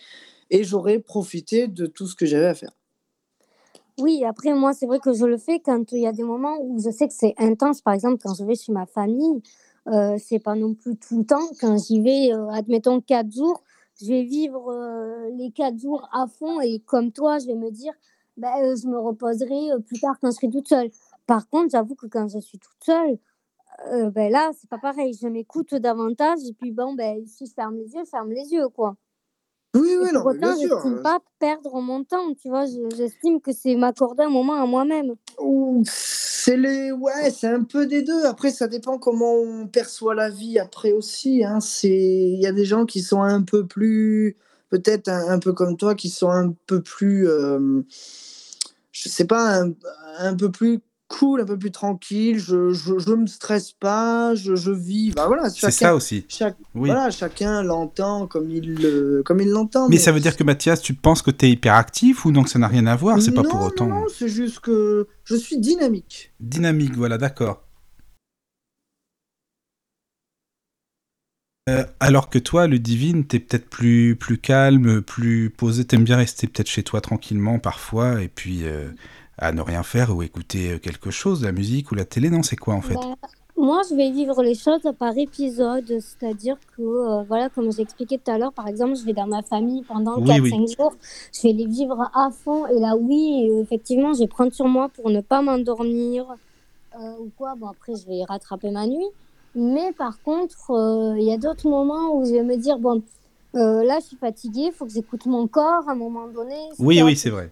Et 0.50 0.64
j'aurai 0.64 0.98
profité 1.00 1.68
de 1.68 1.86
tout 1.86 2.06
ce 2.08 2.16
que 2.16 2.26
j'avais 2.26 2.46
à 2.46 2.54
faire. 2.54 2.72
Oui, 3.98 4.24
après, 4.24 4.54
moi, 4.54 4.72
c'est 4.72 4.86
vrai 4.86 4.98
que 5.00 5.12
je 5.12 5.24
le 5.26 5.36
fais 5.36 5.60
quand 5.60 5.92
il 5.92 5.98
y 6.00 6.06
a 6.06 6.12
des 6.12 6.22
moments 6.22 6.56
où 6.60 6.78
je 6.80 6.90
sais 6.90 7.06
que 7.08 7.14
c'est 7.14 7.34
intense. 7.38 7.82
Par 7.82 7.92
exemple, 7.94 8.18
quand 8.22 8.34
je 8.34 8.44
vais 8.44 8.54
chez 8.54 8.72
ma 8.72 8.86
famille, 8.86 9.42
euh, 9.88 10.16
c'est 10.18 10.38
pas 10.38 10.54
non 10.54 10.74
plus 10.74 10.96
tout 10.96 11.18
le 11.18 11.24
temps. 11.24 11.46
Quand 11.60 11.76
j'y 11.76 12.00
vais, 12.00 12.32
euh, 12.32 12.48
admettons, 12.50 13.00
quatre 13.00 13.30
jours, 13.30 13.62
je 14.00 14.06
vais 14.08 14.22
vivre 14.22 14.70
euh, 14.72 15.28
les 15.36 15.50
quatre 15.50 15.78
jours 15.78 16.08
à 16.12 16.26
fond. 16.26 16.60
Et 16.60 16.80
comme 16.80 17.12
toi, 17.12 17.38
je 17.38 17.46
vais 17.46 17.54
me 17.54 17.70
dire, 17.70 17.92
ben, 18.38 18.50
euh, 18.64 18.76
je 18.82 18.86
me 18.88 18.98
reposerai 18.98 19.70
plus 19.86 20.00
tard 20.00 20.16
quand 20.20 20.30
je 20.30 20.36
serai 20.36 20.48
toute 20.50 20.68
seule. 20.68 20.90
Par 21.26 21.48
contre, 21.50 21.70
j'avoue 21.70 21.94
que 21.94 22.06
quand 22.06 22.28
je 22.28 22.38
suis 22.38 22.58
toute 22.58 22.82
seule, 22.84 23.18
euh, 23.92 24.10
ben 24.10 24.30
là, 24.32 24.52
c'est 24.60 24.70
pas 24.70 24.78
pareil. 24.78 25.14
Je 25.20 25.28
m'écoute 25.28 25.74
davantage. 25.74 26.40
Et 26.48 26.54
puis, 26.54 26.72
bon, 26.72 26.94
ben, 26.94 27.26
si 27.26 27.46
je 27.46 27.52
ferme 27.54 27.76
les 27.76 27.94
yeux, 27.94 28.02
je 28.04 28.10
ferme 28.10 28.32
les 28.32 28.52
yeux, 28.52 28.68
quoi. 28.68 28.96
Oui, 29.74 29.80
oui, 30.00 30.10
pour 30.12 30.26
non, 30.26 30.32
bien 30.32 30.50
autant, 30.50 30.58
sûr. 30.58 30.68
j'estime 30.76 30.98
euh, 30.98 31.02
pas 31.02 31.18
perdre 31.38 31.80
mon 31.80 32.04
temps, 32.04 32.34
tu 32.34 32.48
vois. 32.48 32.66
je- 32.66 32.94
J'estime 32.96 33.40
que 33.40 33.52
c'est 33.52 33.74
m'accorder 33.74 34.24
un 34.24 34.28
moment 34.30 34.54
à 34.54 34.66
moi-même. 34.66 35.14
C'est 35.84 36.56
les, 36.56 36.92
ouais, 36.92 37.30
c'est 37.30 37.46
un 37.48 37.62
peu 37.64 37.86
des 37.86 38.02
deux. 38.02 38.24
Après, 38.26 38.50
ça 38.50 38.66
dépend 38.68 38.98
comment 38.98 39.34
on 39.34 39.66
perçoit 39.66 40.14
la 40.14 40.28
vie 40.28 40.58
après 40.58 40.92
aussi. 40.92 41.44
Hein. 41.44 41.60
C'est, 41.60 41.88
il 41.88 42.40
y 42.40 42.46
a 42.46 42.52
des 42.52 42.64
gens 42.64 42.84
qui 42.84 43.00
sont 43.00 43.22
un 43.22 43.42
peu 43.42 43.66
plus, 43.66 44.36
peut-être 44.68 45.08
un, 45.08 45.28
un 45.30 45.38
peu 45.38 45.52
comme 45.52 45.76
toi, 45.76 45.94
qui 45.94 46.10
sont 46.10 46.30
un 46.30 46.52
peu 46.66 46.82
plus, 46.82 47.28
euh, 47.28 47.82
je 48.92 49.08
sais 49.08 49.24
pas, 49.24 49.62
un, 49.62 49.72
un 50.18 50.36
peu 50.36 50.50
plus 50.50 50.80
cool, 51.12 51.42
un 51.42 51.44
peu 51.44 51.58
plus 51.58 51.70
tranquille. 51.70 52.38
Je, 52.38 52.70
je, 52.70 52.98
je 52.98 53.12
me 53.12 53.26
stresse 53.26 53.72
pas, 53.72 54.34
je, 54.34 54.56
je 54.56 54.70
vis. 54.70 55.12
Bah 55.12 55.26
voilà, 55.26 55.50
C'est 55.50 55.70
ça 55.70 55.94
aussi. 55.94 56.24
chaque, 56.28 56.56
Oui. 56.74 56.88
voilà, 56.88 57.10
chacun 57.10 57.62
l'entend 57.62 58.26
comme 58.26 58.50
il, 58.50 58.74
le- 58.80 59.22
comme 59.24 59.40
il 59.40 59.50
l'entend. 59.50 59.88
Mais 59.88 59.98
ça 59.98 60.12
veut 60.12 60.20
dire 60.20 60.36
que 60.36 60.44
Mathias, 60.44 60.80
tu 60.80 60.94
penses 60.94 61.22
que 61.22 61.30
tu 61.30 61.46
es 61.46 61.50
hyperactif 61.50 62.24
ou 62.24 62.32
donc 62.32 62.48
ça 62.48 62.58
n'a 62.58 62.68
rien 62.68 62.86
à 62.86 62.96
voir? 62.96 63.20
C'est 63.20 63.32
pas 63.34 63.42
pour 63.42 63.62
autant 63.62 63.86
non, 63.86 64.06
c'est 64.08 64.28
juste 64.28 64.60
que 64.60 65.06
je 65.24 65.36
suis 65.36 65.58
dynamique. 65.58 66.32
dynamique, 66.40 66.94
voilà, 66.96 67.18
d'accord. 67.18 67.62
Euh, 71.68 71.84
alors 72.00 72.28
que 72.28 72.40
toi, 72.40 72.66
Ludivine, 72.66 73.24
t'es 73.24 73.38
peut-être 73.38 73.70
plus, 73.70 74.16
plus 74.16 74.36
calme, 74.38 75.00
plus 75.00 75.48
posé, 75.48 75.84
t'aimes 75.84 76.02
bien 76.02 76.16
rester 76.16 76.48
peut-être 76.48 76.68
chez 76.68 76.82
toi 76.82 77.00
tranquillement 77.00 77.60
parfois, 77.60 78.20
et 78.20 78.26
puis 78.26 78.64
euh, 78.64 78.90
à 79.38 79.52
ne 79.52 79.60
rien 79.60 79.82
faire 79.82 80.14
ou 80.14 80.22
écouter 80.22 80.72
euh, 80.72 80.78
quelque 80.78 81.10
chose, 81.10 81.42
la 81.42 81.52
musique 81.52 81.90
ou 81.90 81.94
la 81.94 82.04
télé, 82.04 82.30
non, 82.30 82.42
c'est 82.42 82.56
quoi 82.56 82.74
en 82.74 82.82
fait? 82.82 82.94
Bah, 82.94 83.16
moi, 83.56 83.82
je 83.88 83.94
vais 83.94 84.10
vivre 84.10 84.42
les 84.42 84.54
choses 84.54 84.80
par 84.98 85.16
épisode, 85.16 85.86
c'est-à-dire 85.86 86.56
que, 86.76 86.82
euh, 86.82 87.22
voilà, 87.28 87.48
comme 87.48 87.70
j'expliquais 87.70 88.18
tout 88.18 88.30
à 88.30 88.38
l'heure, 88.38 88.52
par 88.52 88.66
exemple, 88.66 88.96
je 88.96 89.04
vais 89.04 89.12
dans 89.12 89.26
ma 89.26 89.42
famille 89.42 89.82
pendant 89.82 90.18
Oui, 90.18 90.26
4-5 90.26 90.40
oui. 90.40 90.74
jours, 90.76 90.94
je 91.32 91.42
vais 91.42 91.52
les 91.52 91.66
vivre 91.66 92.10
à 92.14 92.30
fond, 92.30 92.66
et 92.66 92.80
là, 92.80 92.96
oui, 92.96 93.50
effectivement, 93.62 94.14
je 94.14 94.20
vais 94.20 94.26
prendre 94.26 94.52
sur 94.52 94.66
moi 94.66 94.88
pour 94.88 95.10
ne 95.10 95.20
pas 95.20 95.42
m'endormir 95.42 96.26
euh, 96.98 97.12
ou 97.20 97.30
quoi. 97.36 97.54
Bon, 97.56 97.68
après, 97.68 97.94
je 97.94 98.06
vais 98.06 98.24
rattraper 98.24 98.70
ma 98.70 98.86
nuit, 98.86 99.06
mais 99.54 99.92
par 99.92 100.20
contre, 100.22 100.70
euh, 100.70 101.14
il 101.18 101.24
y 101.24 101.32
a 101.32 101.38
d'autres 101.38 101.68
moments 101.68 102.16
où 102.16 102.24
je 102.24 102.32
vais 102.32 102.42
me 102.42 102.56
dire, 102.56 102.78
bon, 102.78 103.02
là, 103.54 103.98
je 104.00 104.06
suis 104.06 104.16
fatiguée, 104.16 104.68
il 104.68 104.72
faut 104.72 104.86
que 104.86 104.92
j'écoute 104.92 105.26
mon 105.26 105.46
corps 105.46 105.88
à 105.88 105.92
un 105.92 105.94
moment 105.94 106.26
donné. 106.26 106.56
Oui, 106.78 107.02
oui, 107.02 107.16
c'est 107.16 107.30
vrai. 107.30 107.50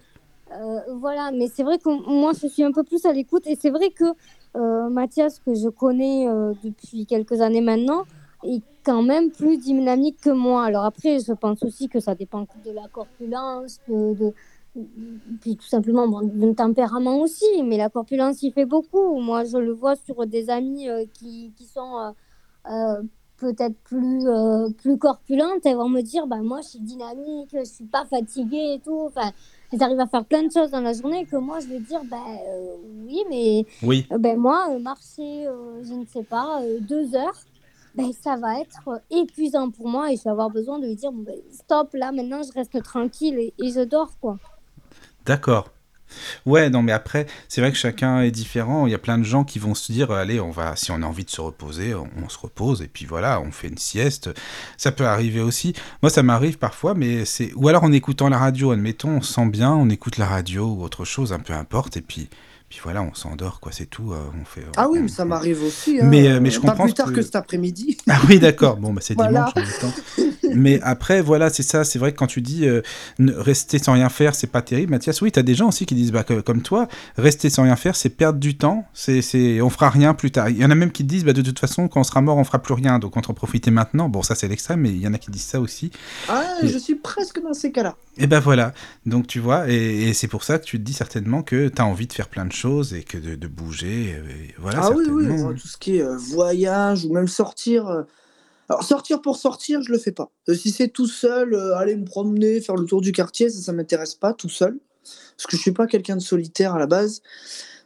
Euh, 0.51 0.79
voilà, 0.95 1.31
mais 1.31 1.47
c'est 1.47 1.63
vrai 1.63 1.77
que 1.79 1.89
moi, 2.09 2.33
je 2.39 2.47
suis 2.47 2.63
un 2.63 2.71
peu 2.71 2.83
plus 2.83 3.05
à 3.05 3.13
l'écoute. 3.13 3.47
Et 3.47 3.55
c'est 3.59 3.69
vrai 3.69 3.89
que 3.91 4.03
euh, 4.57 4.89
Mathias, 4.89 5.39
que 5.39 5.53
je 5.53 5.69
connais 5.69 6.27
euh, 6.27 6.53
depuis 6.63 7.05
quelques 7.05 7.41
années 7.41 7.61
maintenant, 7.61 8.03
est 8.43 8.63
quand 8.83 9.03
même 9.03 9.31
plus 9.31 9.57
dynamique 9.57 10.19
que 10.21 10.29
moi. 10.31 10.65
Alors 10.65 10.85
après, 10.85 11.19
je 11.19 11.33
pense 11.33 11.63
aussi 11.63 11.87
que 11.89 11.99
ça 11.99 12.15
dépend 12.15 12.47
de 12.55 12.71
la 12.71 12.87
corpulence, 12.89 13.79
de, 13.87 14.13
de- 14.15 14.33
puis 15.41 15.57
tout 15.57 15.67
simplement 15.67 16.07
bon, 16.07 16.21
d'un 16.23 16.53
tempérament 16.53 17.19
aussi. 17.21 17.45
Mais 17.63 17.77
la 17.77 17.89
corpulence, 17.89 18.41
il 18.43 18.51
fait 18.51 18.65
beaucoup. 18.65 19.19
Moi, 19.19 19.43
je 19.45 19.57
le 19.57 19.71
vois 19.73 19.95
sur 19.95 20.25
des 20.25 20.49
amis 20.49 20.87
qui, 21.13 21.53
sont 21.73 22.13
peut-être 23.37 23.77
plus, 23.83 24.25
plus 24.77 24.97
corpulentes. 24.97 25.65
Elles 25.65 25.75
vont 25.75 25.89
me 25.89 26.01
dire, 26.01 26.27
bah, 26.27 26.41
moi, 26.41 26.61
je 26.61 26.69
suis 26.69 26.79
dynamique, 26.79 27.49
je 27.53 27.63
suis 27.63 27.85
pas 27.85 28.05
fatiguée 28.05 28.75
et 28.75 28.79
tout. 28.81 29.07
Enfin, 29.07 29.31
elles 29.71 29.83
arrivent 29.83 29.99
à 29.99 30.07
faire 30.07 30.25
plein 30.25 30.43
de 30.43 30.51
choses 30.51 30.71
dans 30.71 30.81
la 30.81 30.93
journée 30.93 31.25
que 31.25 31.35
moi, 31.37 31.59
je 31.59 31.67
vais 31.67 31.79
dire, 31.79 32.01
bah, 32.05 32.17
euh, 32.27 32.75
oui, 33.05 33.23
mais 33.29 33.65
Oui, 33.83 34.05
euh, 34.11 34.17
ben 34.17 34.37
moi, 34.37 34.67
euh, 34.71 34.79
marcher, 34.79 35.47
euh, 35.47 35.83
je 35.83 35.93
ne 35.93 36.05
sais 36.05 36.23
pas, 36.23 36.61
deux 36.81 37.15
heures, 37.15 37.37
ben, 37.95 38.11
ça 38.13 38.37
va 38.37 38.59
être 38.59 39.01
épuisant 39.09 39.69
pour 39.71 39.87
moi 39.87 40.11
et 40.11 40.17
je 40.17 40.23
vais 40.23 40.29
avoir 40.29 40.49
besoin 40.49 40.79
de 40.79 40.87
lui 40.87 40.95
dire, 40.95 41.11
ben, 41.11 41.35
stop, 41.51 41.93
là, 41.93 42.11
maintenant, 42.11 42.41
je 42.43 42.51
reste 42.53 42.81
tranquille 42.83 43.37
et, 43.37 43.53
et 43.59 43.71
je 43.71 43.81
dors, 43.81 44.17
quoi. 44.19 44.39
d'accord. 45.25 45.71
Ouais, 46.45 46.69
non, 46.69 46.81
mais 46.81 46.91
après, 46.91 47.27
c'est 47.47 47.61
vrai 47.61 47.71
que 47.71 47.77
chacun 47.77 48.21
est 48.21 48.31
différent. 48.31 48.87
Il 48.87 48.91
y 48.91 48.95
a 48.95 48.99
plein 48.99 49.17
de 49.17 49.23
gens 49.23 49.43
qui 49.43 49.59
vont 49.59 49.75
se 49.75 49.91
dire, 49.91 50.11
allez, 50.11 50.39
on 50.39 50.51
va, 50.51 50.75
si 50.75 50.91
on 50.91 51.01
a 51.01 51.05
envie 51.05 51.25
de 51.25 51.29
se 51.29 51.41
reposer, 51.41 51.93
on, 51.95 52.09
on 52.23 52.29
se 52.29 52.37
repose, 52.37 52.81
et 52.81 52.87
puis 52.87 53.05
voilà, 53.05 53.41
on 53.41 53.51
fait 53.51 53.67
une 53.67 53.77
sieste. 53.77 54.29
Ça 54.77 54.91
peut 54.91 55.05
arriver 55.05 55.41
aussi. 55.41 55.73
Moi, 56.01 56.09
ça 56.09 56.23
m'arrive 56.23 56.57
parfois, 56.57 56.93
mais 56.93 57.25
c'est, 57.25 57.53
ou 57.55 57.67
alors 57.67 57.83
en 57.83 57.91
écoutant 57.91 58.29
la 58.29 58.37
radio, 58.37 58.71
admettons, 58.71 59.17
on 59.17 59.21
se 59.21 59.33
sent 59.33 59.47
bien, 59.47 59.71
on 59.71 59.89
écoute 59.89 60.17
la 60.17 60.27
radio 60.27 60.65
ou 60.67 60.83
autre 60.83 61.05
chose, 61.05 61.33
un 61.33 61.39
peu 61.39 61.53
importe, 61.53 61.97
et 61.97 62.01
puis, 62.01 62.29
puis 62.71 62.79
voilà, 62.83 63.03
on 63.03 63.13
s'endort, 63.13 63.59
quoi, 63.59 63.71
c'est 63.71 63.85
tout. 63.85 64.13
euh, 64.13 64.17
on 64.41 64.45
fait. 64.45 64.65
Ah 64.77 64.87
oui, 64.89 64.99
on- 64.99 65.03
mais 65.03 65.07
ça 65.09 65.23
on- 65.23 65.27
m'arrive 65.27 65.61
aussi. 65.63 65.99
hein. 66.01 66.05
Mais, 66.09 66.27
euh, 66.29 66.39
mais 66.39 66.49
je 66.49 66.59
Pas 66.59 66.69
comprends 66.69 66.85
plus 66.85 66.93
tard 66.93 67.09
que- 67.09 67.15
que 67.15 67.21
cet 67.21 67.35
après-midi. 67.35 67.97
Ah 68.09 68.19
oui, 68.27 68.39
d'accord. 68.39 68.77
Bon, 68.77 68.93
bah 68.93 69.01
c'est 69.03 69.13
Voilà. 69.13 69.51
dimanche 69.55 69.67
en 69.83 69.87
même 69.87 69.93
temps. 69.93 70.23
Mais 70.53 70.79
après, 70.81 71.21
voilà, 71.21 71.49
c'est 71.49 71.63
ça. 71.63 71.83
C'est 71.85 71.97
vrai 71.99 72.11
que 72.11 72.17
quand 72.17 72.27
tu 72.27 72.41
dis 72.41 72.65
euh, 72.67 72.81
rester 73.19 73.79
sans 73.79 73.93
rien 73.93 74.09
faire, 74.09 74.35
c'est 74.35 74.47
pas 74.47 74.61
terrible, 74.61 74.91
Mathias. 74.91 75.21
Oui, 75.21 75.31
tu 75.31 75.39
as 75.39 75.43
des 75.43 75.53
gens 75.55 75.69
aussi 75.69 75.85
qui 75.85 75.95
disent, 75.95 76.11
bah, 76.11 76.23
comme 76.23 76.61
toi, 76.61 76.87
rester 77.17 77.49
sans 77.49 77.63
rien 77.63 77.75
faire, 77.75 77.95
c'est 77.95 78.09
perdre 78.09 78.39
du 78.39 78.57
temps. 78.57 78.85
C'est, 78.93 79.21
c'est, 79.21 79.61
on 79.61 79.69
fera 79.69 79.89
rien 79.89 80.13
plus 80.13 80.31
tard. 80.31 80.49
Il 80.49 80.57
y 80.57 80.65
en 80.65 80.71
a 80.71 80.75
même 80.75 80.91
qui 80.91 81.03
disent, 81.05 81.23
bah, 81.23 81.33
de 81.33 81.41
toute 81.41 81.59
façon, 81.59 81.87
quand 81.87 82.01
on 82.01 82.03
sera 82.03 82.21
mort, 82.21 82.37
on 82.37 82.43
fera 82.43 82.59
plus 82.59 82.73
rien. 82.73 82.99
Donc, 82.99 83.15
on 83.17 83.21
en 83.21 83.33
profiter 83.33 83.71
maintenant. 83.71 84.09
Bon, 84.09 84.23
ça, 84.23 84.35
c'est 84.35 84.47
l'extrême, 84.47 84.81
mais 84.81 84.89
il 84.89 84.97
y 84.99 85.07
en 85.07 85.13
a 85.13 85.17
qui 85.19 85.29
disent 85.31 85.43
ça 85.43 85.61
aussi. 85.61 85.91
Ah, 86.27 86.43
je 86.63 86.77
suis 86.77 86.95
presque 86.95 87.41
dans 87.41 87.53
ces 87.53 87.71
cas-là. 87.71 87.95
Et 88.17 88.27
ben 88.27 88.39
voilà. 88.39 88.73
Donc, 89.05 89.27
tu 89.27 89.39
vois, 89.39 89.69
et, 89.69 90.13
c'est 90.13 90.27
pour 90.27 90.43
ça 90.43 90.57
que 90.59 90.65
tu 90.65 90.77
te 90.79 90.83
dis 90.83 90.93
certainement 90.93 91.43
que 91.43 91.69
tu 91.69 91.81
as 91.81 91.85
envie 91.85 92.07
de 92.07 92.13
faire 92.13 92.27
plein 92.27 92.45
de 92.45 92.51
choses 92.51 92.60
et 92.93 93.03
que 93.03 93.17
de, 93.17 93.47
bouger. 93.47 94.21
voilà, 94.59 94.81
ah 94.83 94.91
oui, 94.91 95.05
oui, 95.09 95.27
tout 95.59 95.67
ce 95.67 95.77
qui 95.77 95.97
est 95.97 96.03
euh, 96.03 96.15
voyage 96.17 97.05
ou 97.05 97.13
même 97.13 97.27
sortir. 97.27 97.87
Euh, 97.87 98.03
alors 98.71 98.83
sortir 98.83 99.21
pour 99.21 99.35
sortir, 99.35 99.81
je 99.81 99.91
le 99.91 99.97
fais 99.97 100.13
pas. 100.13 100.31
Euh, 100.47 100.53
si 100.53 100.71
c'est 100.71 100.87
tout 100.87 101.05
seul, 101.05 101.53
euh, 101.53 101.75
aller 101.75 101.93
me 101.97 102.05
promener, 102.05 102.61
faire 102.61 102.77
le 102.77 102.85
tour 102.85 103.01
du 103.01 103.11
quartier, 103.11 103.49
ça, 103.49 103.59
ça 103.61 103.73
m'intéresse 103.73 104.15
pas 104.15 104.33
tout 104.33 104.47
seul, 104.47 104.79
parce 105.35 105.45
que 105.45 105.57
je 105.57 105.61
suis 105.61 105.73
pas 105.73 105.87
quelqu'un 105.87 106.15
de 106.15 106.21
solitaire 106.21 106.73
à 106.73 106.79
la 106.79 106.87
base. 106.87 107.21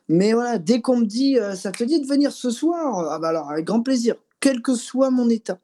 Mais 0.09 0.33
voilà, 0.33 0.59
dès 0.59 0.81
qu'on 0.81 0.97
me 0.97 1.05
dit, 1.05 1.39
euh, 1.39 1.55
ça 1.55 1.71
te 1.71 1.83
dit 1.83 1.99
de 1.99 2.05
venir 2.05 2.31
ce 2.31 2.51
soir, 2.51 2.99
ah 3.09 3.17
bah 3.17 3.29
alors 3.29 3.49
avec 3.49 3.65
grand 3.65 3.81
plaisir, 3.81 4.13
quel 4.39 4.61
que 4.61 4.75
soit 4.75 5.09
mon 5.09 5.27
état. 5.27 5.57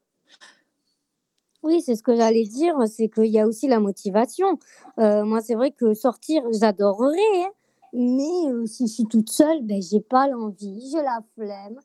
Oui, 1.62 1.84
c'est 1.86 1.96
ce 1.96 2.01
que 2.01 2.15
j'allais 2.15 2.46
dire, 2.46 2.74
c'est 2.88 3.08
qu'il 3.08 3.27
y 3.27 3.39
a 3.39 3.46
aussi 3.46 3.68
la 3.68 3.80
motivation. 3.80 4.58
moi, 4.98 5.41
c'est 5.41 5.53
vrai 5.53 5.70
que 5.70 5.94
sortir, 5.94 6.41
j'adorerais, 6.51 7.44
hein, 7.44 7.51
mais 7.93 8.67
si 8.67 8.88
je 8.88 8.93
suis 8.93 9.05
toute 9.05 9.29
seule, 9.29 9.63
ben, 9.63 9.81
j'ai 9.81 10.01
pas 10.01 10.27
l'envie, 10.27 10.89
j'ai 10.91 11.01
la 11.01 11.24
flemme. 11.36 11.79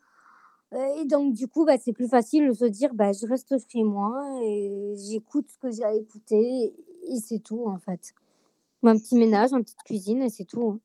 Et 0.99 1.05
donc, 1.05 1.35
du 1.35 1.49
coup, 1.49 1.65
bah, 1.65 1.77
c'est 1.79 1.93
plus 1.93 2.09
facile 2.09 2.49
de 2.49 2.53
se 2.53 2.65
dire, 2.65 2.93
bah, 2.95 3.13
je 3.13 3.27
reste 3.27 3.55
chez 3.71 3.85
moi 3.85 4.23
et 4.43 4.95
j'écoute 4.97 5.49
ce 5.51 5.59
que 5.59 5.71
j'ai 5.71 5.85
à 5.85 5.95
écouter 5.95 6.75
et 7.09 7.17
c'est 7.21 7.39
tout, 7.39 7.67
en 7.67 7.79
fait. 7.79 8.13
Un 8.83 8.97
petit 8.99 9.17
ménage, 9.17 9.53
une 9.53 9.63
petite 9.65 9.83
cuisine 9.85 10.23
et 10.23 10.29
c'est 10.29 10.45
tout. 10.45 10.71
Hein. 10.71 10.81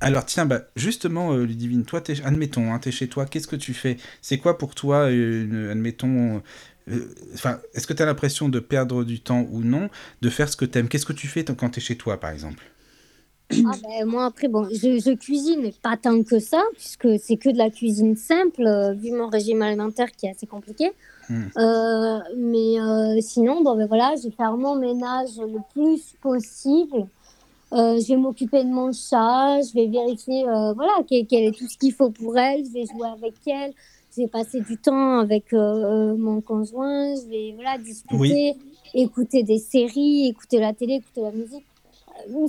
Alors 0.00 0.24
tiens, 0.24 0.46
bah, 0.46 0.62
justement, 0.76 1.32
euh, 1.32 1.44
Ludivine, 1.44 1.84
toi, 1.84 2.02
admettons, 2.24 2.72
hein, 2.72 2.78
tu 2.78 2.88
es 2.88 2.92
chez 2.92 3.08
toi, 3.08 3.26
qu'est-ce 3.26 3.46
que 3.46 3.56
tu 3.56 3.74
fais? 3.74 3.98
C'est 4.22 4.38
quoi 4.38 4.56
pour 4.56 4.74
toi, 4.74 5.06
admettons, 5.06 6.42
euh, 6.90 7.14
est-ce 7.74 7.86
que 7.86 7.92
tu 7.92 8.02
as 8.02 8.06
l'impression 8.06 8.48
de 8.48 8.60
perdre 8.60 9.04
du 9.04 9.20
temps 9.20 9.46
ou 9.50 9.60
non, 9.60 9.90
de 10.22 10.30
faire 10.30 10.48
ce 10.48 10.56
que 10.56 10.64
tu 10.64 10.78
aimes 10.78 10.88
Qu'est-ce 10.88 11.06
que 11.06 11.12
tu 11.12 11.26
fais 11.26 11.44
quand 11.44 11.70
tu 11.70 11.80
es 11.80 11.82
chez 11.82 11.96
toi, 11.96 12.18
par 12.18 12.30
exemple? 12.30 12.64
Ah 13.52 13.72
ben, 13.82 14.06
moi 14.06 14.26
après 14.26 14.46
bon 14.46 14.68
je, 14.70 15.00
je, 15.04 15.12
cuisine 15.16 15.72
pas 15.82 15.96
tant 15.96 16.22
que 16.22 16.38
ça 16.38 16.62
puisque 16.76 17.18
c'est 17.18 17.36
que 17.36 17.48
de 17.48 17.58
la 17.58 17.68
cuisine 17.68 18.14
simple 18.14 18.64
euh, 18.64 18.92
vu 18.92 19.10
mon 19.10 19.26
régime 19.26 19.60
alimentaire 19.62 20.12
qui 20.12 20.26
est 20.26 20.30
assez 20.30 20.46
compliqué. 20.46 20.92
Hmm. 21.28 21.46
euh, 21.56 22.18
mais 22.36 23.20
sinon 23.22 23.64
bon 23.64 23.76
ben 23.76 23.88
voilà 23.88 24.14
je 24.22 24.30
faire 24.30 24.56
mon 24.56 24.76
ménage 24.76 25.36
le 25.38 25.58
plus 25.74 26.14
possible 26.20 27.08
je 27.72 28.08
vais 28.08 28.16
m'occuper 28.16 28.64
de 28.64 28.68
mon 28.70 28.92
chat 28.92 29.60
je 29.62 29.72
vais 29.74 29.86
vérifier 29.86 30.44
voilà 30.44 30.92
quel, 31.06 31.26
est 31.30 31.56
tout 31.56 31.68
ce 31.68 31.78
qu'il 31.78 31.92
faut 31.92 32.10
pour 32.10 32.36
elle 32.36 32.64
je 32.64 32.72
vais 32.72 32.84
jouer 32.86 33.08
avec 33.08 33.34
elle 33.46 33.72
je 34.12 34.22
vais 34.22 34.28
passer 34.28 34.60
du 34.60 34.76
temps 34.76 35.20
avec 35.20 35.52
mon 35.52 36.40
conjoint 36.40 37.14
je 37.14 37.28
vais 37.28 37.52
voilà 37.54 37.78
discuter 37.78 38.56
écouter 38.92 39.42
des 39.44 39.58
séries 39.58 40.28
écouter 40.28 40.58
la 40.58 40.72
télé 40.72 40.94
écouter 40.94 41.22
la 41.22 41.30
musique 41.32 41.64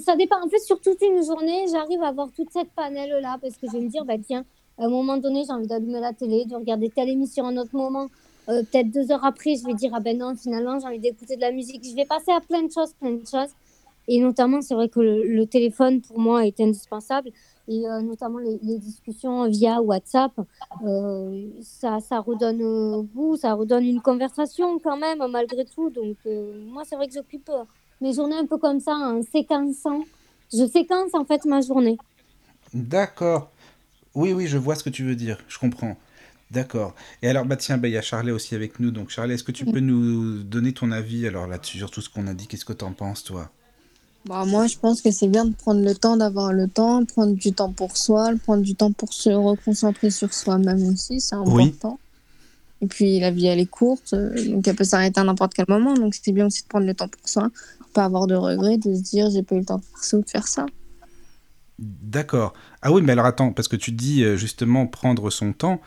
ça 0.03 0.15
dépend. 0.15 0.43
En 0.43 0.49
fait, 0.49 0.59
sur 0.59 0.79
toute 0.79 1.01
une 1.01 1.23
journée, 1.23 1.65
j'arrive 1.71 2.01
à 2.01 2.07
avoir 2.07 2.29
toute 2.31 2.51
cette 2.51 2.69
panelle-là 2.71 3.37
parce 3.41 3.55
que 3.55 3.67
je 3.67 3.73
vais 3.73 3.81
me 3.81 3.89
dire, 3.89 4.05
bah, 4.05 4.15
tiens, 4.25 4.43
à 4.77 4.85
un 4.85 4.89
moment 4.89 5.17
donné, 5.17 5.43
j'ai 5.45 5.53
envie 5.53 5.67
d'allumer 5.67 5.99
la 5.99 6.13
télé, 6.13 6.45
de 6.45 6.55
regarder 6.55 6.89
telle 6.89 7.09
émission 7.09 7.45
à 7.45 7.49
un 7.49 7.57
autre 7.57 7.75
moment. 7.75 8.07
Euh, 8.49 8.63
peut-être 8.63 8.89
deux 8.89 9.11
heures 9.11 9.23
après, 9.23 9.55
je 9.55 9.65
vais 9.65 9.73
dire, 9.73 9.91
ah 9.93 9.99
ben 9.99 10.17
non, 10.17 10.35
finalement, 10.35 10.79
j'ai 10.79 10.87
envie 10.87 10.99
d'écouter 10.99 11.35
de 11.35 11.41
la 11.41 11.51
musique. 11.51 11.83
Je 11.83 11.95
vais 11.95 12.05
passer 12.05 12.31
à 12.31 12.41
plein 12.41 12.63
de 12.63 12.71
choses, 12.71 12.93
plein 12.99 13.11
de 13.11 13.19
choses. 13.19 13.51
Et 14.07 14.19
notamment, 14.19 14.61
c'est 14.61 14.73
vrai 14.73 14.89
que 14.89 14.99
le, 14.99 15.45
téléphone, 15.45 16.01
pour 16.01 16.19
moi, 16.19 16.45
est 16.45 16.59
indispensable. 16.59 17.29
Et 17.67 17.87
euh, 17.87 18.01
notamment 18.01 18.39
les, 18.39 18.79
discussions 18.79 19.47
via 19.47 19.81
WhatsApp, 19.81 20.31
euh, 20.85 21.47
ça, 21.61 21.99
ça 21.99 22.19
redonne 22.19 23.07
goût, 23.13 23.37
ça 23.37 23.53
redonne 23.53 23.85
une 23.85 24.01
conversation 24.01 24.79
quand 24.79 24.97
même, 24.97 25.23
malgré 25.29 25.65
tout. 25.65 25.89
Donc, 25.89 26.17
moi, 26.67 26.83
c'est 26.85 26.95
vrai 26.95 27.07
que 27.07 27.13
j'occupe 27.13 27.49
mes 28.01 28.13
journées 28.13 28.37
un 28.37 28.45
peu 28.45 28.57
comme 28.57 28.79
ça, 28.79 28.93
en 28.93 29.21
séquençant. 29.21 30.03
Je 30.53 30.67
séquence 30.67 31.13
en 31.13 31.23
fait 31.23 31.45
ma 31.45 31.61
journée. 31.61 31.97
D'accord. 32.73 33.49
Oui, 34.15 34.33
oui, 34.33 34.47
je 34.47 34.57
vois 34.57 34.75
ce 34.75 34.83
que 34.83 34.89
tu 34.89 35.03
veux 35.03 35.15
dire. 35.15 35.37
Je 35.47 35.57
comprends. 35.57 35.95
D'accord. 36.49 36.93
Et 37.21 37.29
alors, 37.29 37.45
bah 37.45 37.55
tiens, 37.55 37.77
bah, 37.77 37.87
il 37.87 37.93
y 37.93 37.97
a 37.97 38.01
Charlie 38.01 38.31
aussi 38.31 38.55
avec 38.55 38.79
nous. 38.79 38.91
Donc, 38.91 39.09
Charlie, 39.09 39.35
est-ce 39.35 39.43
que 39.43 39.53
tu 39.53 39.65
peux 39.65 39.79
nous 39.79 40.43
donner 40.43 40.73
ton 40.73 40.91
avis 40.91 41.25
alors 41.25 41.47
là-dessus, 41.47 41.77
sur 41.77 41.89
tout 41.89 42.01
ce 42.01 42.09
qu'on 42.09 42.27
a 42.27 42.33
dit? 42.33 42.47
Qu'est-ce 42.47 42.65
que 42.65 42.73
tu 42.73 42.83
en 42.83 42.91
penses, 42.91 43.23
toi? 43.23 43.49
Bah, 44.25 44.45
Moi, 44.45 44.67
je 44.67 44.77
pense 44.77 45.01
que 45.01 45.11
c'est 45.11 45.27
bien 45.27 45.45
de 45.45 45.53
prendre 45.53 45.83
le 45.83 45.95
temps 45.95 46.17
d'avoir 46.17 46.53
le 46.53 46.67
temps, 46.67 47.03
prendre 47.05 47.33
du 47.33 47.53
temps 47.53 47.71
pour 47.71 47.97
soi, 47.97 48.31
prendre 48.43 48.63
du 48.63 48.75
temps 48.75 48.91
pour 48.91 49.13
se 49.13 49.29
reconcentrer 49.29 50.09
sur 50.09 50.33
soi-même 50.33 50.83
aussi, 50.87 51.19
c'est 51.19 51.35
important. 51.35 51.99
Et 52.83 52.87
puis, 52.87 53.19
la 53.19 53.29
vie, 53.29 53.45
elle 53.45 53.59
est 53.59 53.67
courte, 53.67 54.13
euh, 54.13 54.33
donc 54.49 54.67
elle 54.67 54.75
peut 54.75 54.83
s'arrêter 54.83 55.19
à 55.19 55.23
n'importe 55.23 55.53
quel 55.53 55.65
moment. 55.69 55.93
Donc, 55.93 56.15
c'est 56.15 56.31
bien 56.31 56.47
aussi 56.47 56.63
de 56.63 56.67
prendre 56.67 56.87
le 56.87 56.95
temps 56.95 57.07
pour 57.07 57.29
soi 57.29 57.49
pas 57.91 58.05
avoir 58.05 58.27
de 58.27 58.35
regrets, 58.35 58.77
de 58.77 58.93
se 58.95 59.01
dire 59.01 59.29
j'ai 59.29 59.43
pas 59.43 59.55
eu 59.55 59.59
le 59.59 59.65
temps 59.65 59.77
de 59.77 59.83
faire 59.83 60.03
ça 60.03 60.17
ou 60.17 60.21
de 60.21 60.29
faire 60.29 60.47
ça. 60.47 60.65
D'accord. 61.79 62.53
Ah 62.81 62.91
oui, 62.91 63.01
mais 63.01 63.13
alors 63.13 63.25
attends, 63.25 63.53
parce 63.53 63.67
que 63.67 63.75
tu 63.75 63.91
dis 63.91 64.23
euh, 64.23 64.37
justement 64.37 64.87
prendre 64.87 65.29
son 65.29 65.53
temps, 65.53 65.81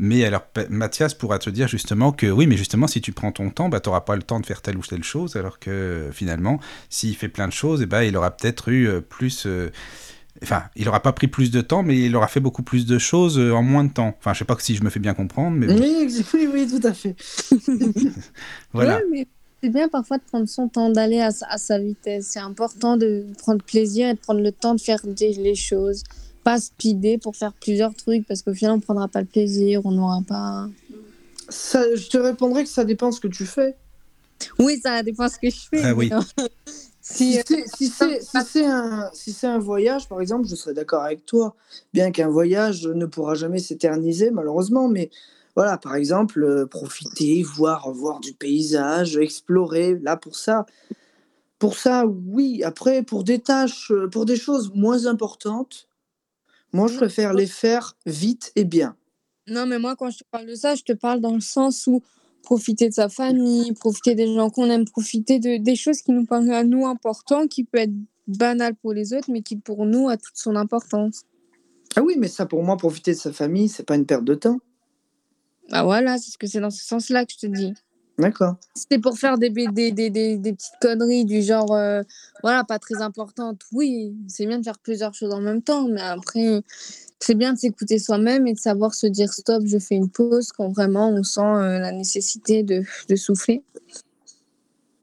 mais 0.00 0.24
alors 0.24 0.46
Mathias 0.70 1.12
pourra 1.12 1.38
te 1.38 1.50
dire 1.50 1.68
justement 1.68 2.10
que 2.10 2.26
oui, 2.26 2.46
mais 2.46 2.56
justement 2.56 2.86
si 2.86 3.02
tu 3.02 3.12
prends 3.12 3.32
ton 3.32 3.50
temps, 3.50 3.68
bah, 3.68 3.80
tu 3.80 3.90
n'auras 3.90 4.00
pas 4.00 4.16
le 4.16 4.22
temps 4.22 4.40
de 4.40 4.46
faire 4.46 4.62
telle 4.62 4.78
ou 4.78 4.82
telle 4.82 5.04
chose, 5.04 5.36
alors 5.36 5.58
que 5.58 6.08
finalement, 6.10 6.58
s'il 6.88 7.14
fait 7.14 7.28
plein 7.28 7.46
de 7.46 7.52
choses, 7.52 7.82
et 7.82 7.84
eh 7.84 7.86
ben, 7.86 8.02
il 8.02 8.16
aura 8.16 8.30
peut-être 8.30 8.70
eu 8.70 8.88
euh, 8.88 9.02
plus... 9.02 9.44
Euh, 9.46 9.70
enfin, 10.42 10.62
il 10.74 10.86
n'aura 10.86 11.00
pas 11.00 11.12
pris 11.12 11.28
plus 11.28 11.50
de 11.50 11.60
temps, 11.60 11.82
mais 11.82 11.98
il 11.98 12.16
aura 12.16 12.28
fait 12.28 12.40
beaucoup 12.40 12.62
plus 12.62 12.86
de 12.86 12.98
choses 12.98 13.38
en 13.38 13.62
moins 13.62 13.84
de 13.84 13.92
temps. 13.92 14.16
Enfin, 14.18 14.32
je 14.32 14.38
sais 14.38 14.46
pas 14.46 14.56
si 14.58 14.74
je 14.74 14.82
me 14.82 14.88
fais 14.88 15.00
bien 15.00 15.12
comprendre, 15.12 15.54
mais... 15.54 15.70
Oui, 15.70 16.24
oui, 16.34 16.48
oui, 16.50 16.66
tout 16.66 16.86
à 16.86 16.94
fait. 16.94 17.14
voilà. 18.72 19.00
C'est 19.62 19.68
bien 19.68 19.88
parfois 19.88 20.16
de 20.16 20.22
prendre 20.22 20.48
son 20.48 20.68
temps, 20.68 20.88
d'aller 20.88 21.20
à, 21.20 21.30
sa 21.30 21.78
vitesse. 21.78 22.28
C'est 22.30 22.40
important 22.40 22.96
de 22.96 23.26
prendre 23.36 23.62
plaisir 23.62 24.08
et 24.08 24.14
de 24.14 24.18
prendre 24.18 24.40
le 24.40 24.52
temps 24.52 24.74
de 24.74 24.80
faire 24.80 25.00
les 25.04 25.54
choses. 25.54 26.04
Pas 26.44 26.58
speeder 26.58 27.18
pour 27.18 27.36
faire 27.36 27.52
plusieurs 27.52 27.94
trucs 27.94 28.26
parce 28.26 28.42
qu'au 28.42 28.54
final, 28.54 28.72
on 28.74 28.76
ne 28.76 28.82
prendra 28.82 29.08
pas 29.08 29.20
le 29.20 29.26
plaisir, 29.26 29.82
on 29.84 29.92
n'aura 29.92 30.22
pas. 30.26 30.68
Ça, 31.48 31.94
je 31.94 32.08
te 32.08 32.18
répondrai 32.18 32.64
que 32.64 32.70
ça 32.70 32.84
dépend 32.84 33.12
ce 33.12 33.20
que 33.20 33.28
tu 33.28 33.44
fais. 33.44 33.76
Oui, 34.58 34.80
ça 34.82 35.02
dépend 35.02 35.28
ce 35.28 35.38
que 35.38 35.50
je 35.50 35.60
fais. 35.70 35.82
Ah, 35.82 35.94
oui. 35.94 36.10
si, 37.02 37.38
si 37.74 37.88
c'est 37.88 38.64
un, 38.64 39.10
si 39.12 39.46
un 39.46 39.58
voyage, 39.58 40.08
par 40.08 40.20
exemple, 40.20 40.48
je 40.48 40.54
serais 40.54 40.74
d'accord 40.74 41.02
avec 41.02 41.26
toi. 41.26 41.54
Bien 41.92 42.10
qu'un 42.10 42.28
voyage 42.28 42.86
ne 42.86 43.06
pourra 43.06 43.34
jamais 43.34 43.58
s'éterniser, 43.58 44.30
malheureusement, 44.30 44.88
mais 44.88 45.10
voilà, 45.56 45.76
par 45.76 45.96
exemple, 45.96 46.42
euh, 46.42 46.66
profiter, 46.66 47.42
voir, 47.42 47.90
voir 47.92 48.20
du 48.20 48.32
paysage, 48.32 49.16
explorer. 49.16 49.98
Là, 50.00 50.16
pour 50.16 50.36
ça, 50.36 50.66
pour 51.58 51.76
ça, 51.76 52.06
oui. 52.06 52.62
Après, 52.64 53.02
pour 53.02 53.24
des 53.24 53.40
tâches, 53.40 53.90
euh, 53.90 54.08
pour 54.08 54.24
des 54.24 54.36
choses 54.36 54.72
moins 54.74 55.06
importantes, 55.06 55.88
moi, 56.72 56.86
je 56.86 56.96
préfère 56.96 57.34
les 57.34 57.46
faire 57.46 57.96
vite 58.06 58.52
et 58.56 58.64
bien. 58.64 58.96
Non, 59.48 59.66
mais 59.66 59.78
moi, 59.78 59.96
quand 59.96 60.10
je 60.10 60.18
te 60.18 60.24
parle 60.30 60.46
de 60.46 60.54
ça, 60.54 60.74
je 60.74 60.82
te 60.82 60.92
parle 60.92 61.20
dans 61.20 61.34
le 61.34 61.40
sens 61.40 61.86
où 61.86 62.02
profiter 62.42 62.88
de 62.88 62.94
sa 62.94 63.08
famille, 63.08 63.72
profiter 63.72 64.14
des 64.14 64.32
gens 64.32 64.50
qu'on 64.50 64.70
aime, 64.70 64.84
profiter 64.84 65.38
de, 65.38 65.56
des 65.56 65.76
choses 65.76 66.00
qui 66.02 66.12
nous 66.12 66.24
paraissent 66.24 66.50
à 66.50 66.64
nous 66.64 66.86
importantes, 66.86 67.48
qui 67.48 67.64
peut 67.64 67.78
être 67.78 67.92
banal 68.26 68.74
pour 68.76 68.92
les 68.92 69.12
autres, 69.12 69.30
mais 69.30 69.42
qui 69.42 69.56
pour 69.56 69.86
nous 69.86 70.08
a 70.08 70.16
toute 70.16 70.36
son 70.36 70.56
importance. 70.56 71.22
Ah 71.96 72.02
oui, 72.02 72.14
mais 72.16 72.28
ça, 72.28 72.46
pour 72.46 72.62
moi, 72.62 72.76
profiter 72.76 73.12
de 73.12 73.16
sa 73.16 73.32
famille, 73.32 73.68
c'est 73.68 73.82
pas 73.82 73.96
une 73.96 74.06
perte 74.06 74.24
de 74.24 74.34
temps. 74.34 74.58
Bah 75.70 75.82
voilà, 75.82 76.18
c'est 76.18 76.30
ce 76.30 76.38
que 76.38 76.46
c'est 76.46 76.60
dans 76.60 76.70
ce 76.70 76.84
sens-là 76.84 77.24
que 77.24 77.32
je 77.32 77.38
te 77.38 77.46
dis. 77.46 77.74
D'accord. 78.20 78.56
C'était 78.74 78.98
pour 78.98 79.18
faire 79.18 79.38
des, 79.38 79.48
des, 79.48 79.92
des, 79.92 80.10
des, 80.10 80.52
petites 80.52 80.74
conneries 80.80 81.24
du 81.24 81.40
genre, 81.40 81.72
euh, 81.72 82.02
voilà, 82.42 82.64
pas 82.64 82.78
très 82.78 83.00
importantes. 83.00 83.62
Oui, 83.72 84.14
c'est 84.28 84.44
bien 84.44 84.58
de 84.58 84.64
faire 84.64 84.78
plusieurs 84.78 85.14
choses 85.14 85.32
en 85.32 85.40
même 85.40 85.62
temps, 85.62 85.88
mais 85.88 86.02
après, 86.02 86.62
c'est 87.18 87.34
bien 87.34 87.54
de 87.54 87.58
s'écouter 87.58 87.98
soi-même 87.98 88.46
et 88.46 88.52
de 88.52 88.58
savoir 88.58 88.94
se 88.94 89.06
dire 89.06 89.32
stop, 89.32 89.62
je 89.64 89.78
fais 89.78 89.94
une 89.94 90.10
pause 90.10 90.52
quand 90.52 90.68
vraiment 90.68 91.08
on 91.10 91.22
sent 91.22 91.40
euh, 91.40 91.78
la 91.78 91.92
nécessité 91.92 92.62
de, 92.62 92.82
de 93.08 93.16
souffler, 93.16 93.62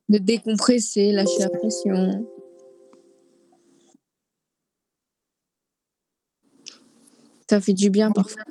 de 0.10 0.20
décompresser, 0.20 1.12
lâcher 1.12 1.40
la 1.40 1.50
pression. 1.50 2.28
Ça 7.50 7.62
fait 7.62 7.74
du 7.74 7.90
bien 7.90 8.12
parfois. 8.12 8.44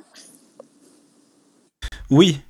Oui, 2.09 2.41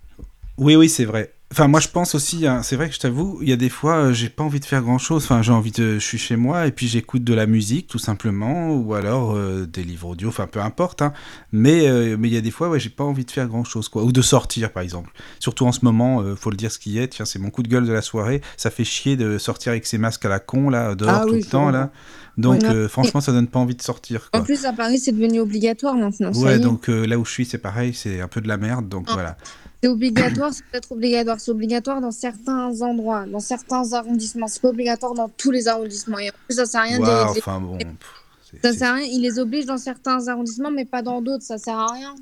oui, 0.57 0.75
oui, 0.75 0.89
c'est 0.89 1.05
vrai. 1.05 1.36
Enfin, 1.53 1.69
moi, 1.69 1.79
je 1.79 1.87
pense 1.87 2.13
aussi, 2.13 2.45
hein, 2.45 2.61
c'est 2.61 2.75
vrai 2.75 2.89
que 2.89 2.93
je 2.95 2.99
t'avoue, 2.99 3.39
il 3.41 3.47
y 3.47 3.53
a 3.53 3.55
des 3.55 3.69
fois, 3.69 3.95
euh, 3.97 4.13
j'ai 4.13 4.27
pas 4.27 4.43
envie 4.43 4.59
de 4.59 4.65
faire 4.65 4.81
grand 4.81 4.97
chose. 4.97 5.23
Enfin, 5.23 5.41
j'ai 5.41 5.53
envie 5.53 5.71
de. 5.71 5.93
Je 5.93 6.03
suis 6.05 6.17
chez 6.17 6.35
moi 6.35 6.67
et 6.67 6.73
puis 6.73 6.89
j'écoute 6.89 7.23
de 7.23 7.33
la 7.33 7.45
musique, 7.45 7.87
tout 7.87 7.99
simplement, 7.99 8.75
ou 8.75 8.93
alors 8.93 9.33
euh, 9.33 9.65
des 9.65 9.83
livres 9.83 10.09
audio, 10.09 10.27
enfin, 10.27 10.45
peu 10.45 10.59
importe. 10.59 11.01
Hein. 11.01 11.13
Mais 11.53 11.87
euh, 11.87 12.17
mais 12.19 12.27
il 12.27 12.33
y 12.33 12.37
a 12.37 12.41
des 12.41 12.51
fois, 12.51 12.67
ouais, 12.67 12.81
j'ai 12.81 12.89
pas 12.89 13.05
envie 13.05 13.23
de 13.23 13.31
faire 13.31 13.47
grand 13.47 13.63
chose, 13.63 13.87
quoi. 13.87 14.03
Ou 14.03 14.11
de 14.11 14.21
sortir, 14.21 14.73
par 14.73 14.83
exemple. 14.83 15.11
Surtout 15.39 15.65
en 15.65 15.71
ce 15.71 15.79
moment, 15.83 16.21
faut 16.35 16.49
le 16.49 16.57
dire 16.57 16.71
ce 16.71 16.79
qui 16.79 16.99
est. 16.99 17.07
Tiens, 17.07 17.23
c'est 17.23 17.39
mon 17.39 17.49
coup 17.49 17.63
de 17.63 17.69
gueule 17.69 17.85
de 17.87 17.93
la 17.93 18.01
soirée. 18.01 18.41
Ça 18.57 18.69
fait 18.69 18.83
chier 18.83 19.15
de 19.15 19.37
sortir 19.37 19.71
avec 19.71 19.85
ces 19.85 19.97
masques 19.97 20.25
à 20.25 20.29
la 20.29 20.39
con, 20.39 20.69
là, 20.69 20.95
dehors 20.95 21.13
Ah 21.13 21.23
tout 21.25 21.33
oui, 21.33 21.39
le 21.39 21.45
temps, 21.45 21.71
là. 21.71 21.91
Donc, 22.37 22.63
euh, 22.65 22.87
franchement, 22.87 23.19
ça 23.19 23.31
donne 23.31 23.47
pas 23.47 23.57
envie 23.59 23.73
de 23.75 23.81
sortir, 23.81 24.29
quoi. 24.31 24.41
En 24.41 24.43
plus, 24.43 24.65
à 24.65 24.73
Paris, 24.73 24.99
c'est 24.99 25.11
devenu 25.11 25.39
obligatoire 25.39 25.95
maintenant. 25.95 26.31
Ouais, 26.33 26.59
donc 26.59 26.87
euh, 26.89 27.05
là 27.07 27.17
où 27.17 27.25
je 27.25 27.31
suis, 27.31 27.45
c'est 27.45 27.57
pareil, 27.57 27.93
c'est 27.95 28.21
un 28.21 28.27
peu 28.27 28.41
de 28.41 28.47
la 28.47 28.57
merde, 28.57 28.87
donc 28.89 29.05
Ah. 29.07 29.13
voilà. 29.13 29.37
C'est 29.83 29.89
obligatoire, 29.89 30.53
c'est 30.53 30.65
peut-être 30.65 30.91
obligatoire. 30.91 31.39
C'est 31.39 31.51
obligatoire 31.51 32.01
dans 32.01 32.11
certains 32.11 32.81
endroits, 32.81 33.25
dans 33.27 33.39
certains 33.39 33.93
arrondissements. 33.93 34.47
C'est 34.47 34.61
pas 34.61 34.69
obligatoire 34.69 35.13
dans 35.13 35.29
tous 35.29 35.51
les 35.51 35.67
arrondissements. 35.67 36.17
Et 36.19 36.29
en 36.29 36.33
plus, 36.47 36.55
ça 36.55 36.65
sert 36.65 36.81
à 36.81 36.83
rien 36.83 36.99
de 36.99 37.05
les- 37.05 37.09
Waouh, 37.11 37.29
de 37.29 37.33
les- 37.35 37.39
enfin 37.41 37.59
bon. 37.61 37.77
pff, 37.77 38.59
Ça 38.63 38.73
sert 38.73 38.89
à 38.91 38.93
rien. 38.95 39.05
Ils 39.11 39.21
les 39.21 39.37
obligent 39.39 39.65
dans 39.67 39.77
certains 39.77 40.27
arrondissements, 40.29 40.71
mais 40.71 40.85
pas 40.85 41.01
dans 41.03 41.21
d'autres. 41.21 41.43
Ça 41.43 41.57
sert 41.57 41.77
à 41.77 41.91
rien. 41.93 42.15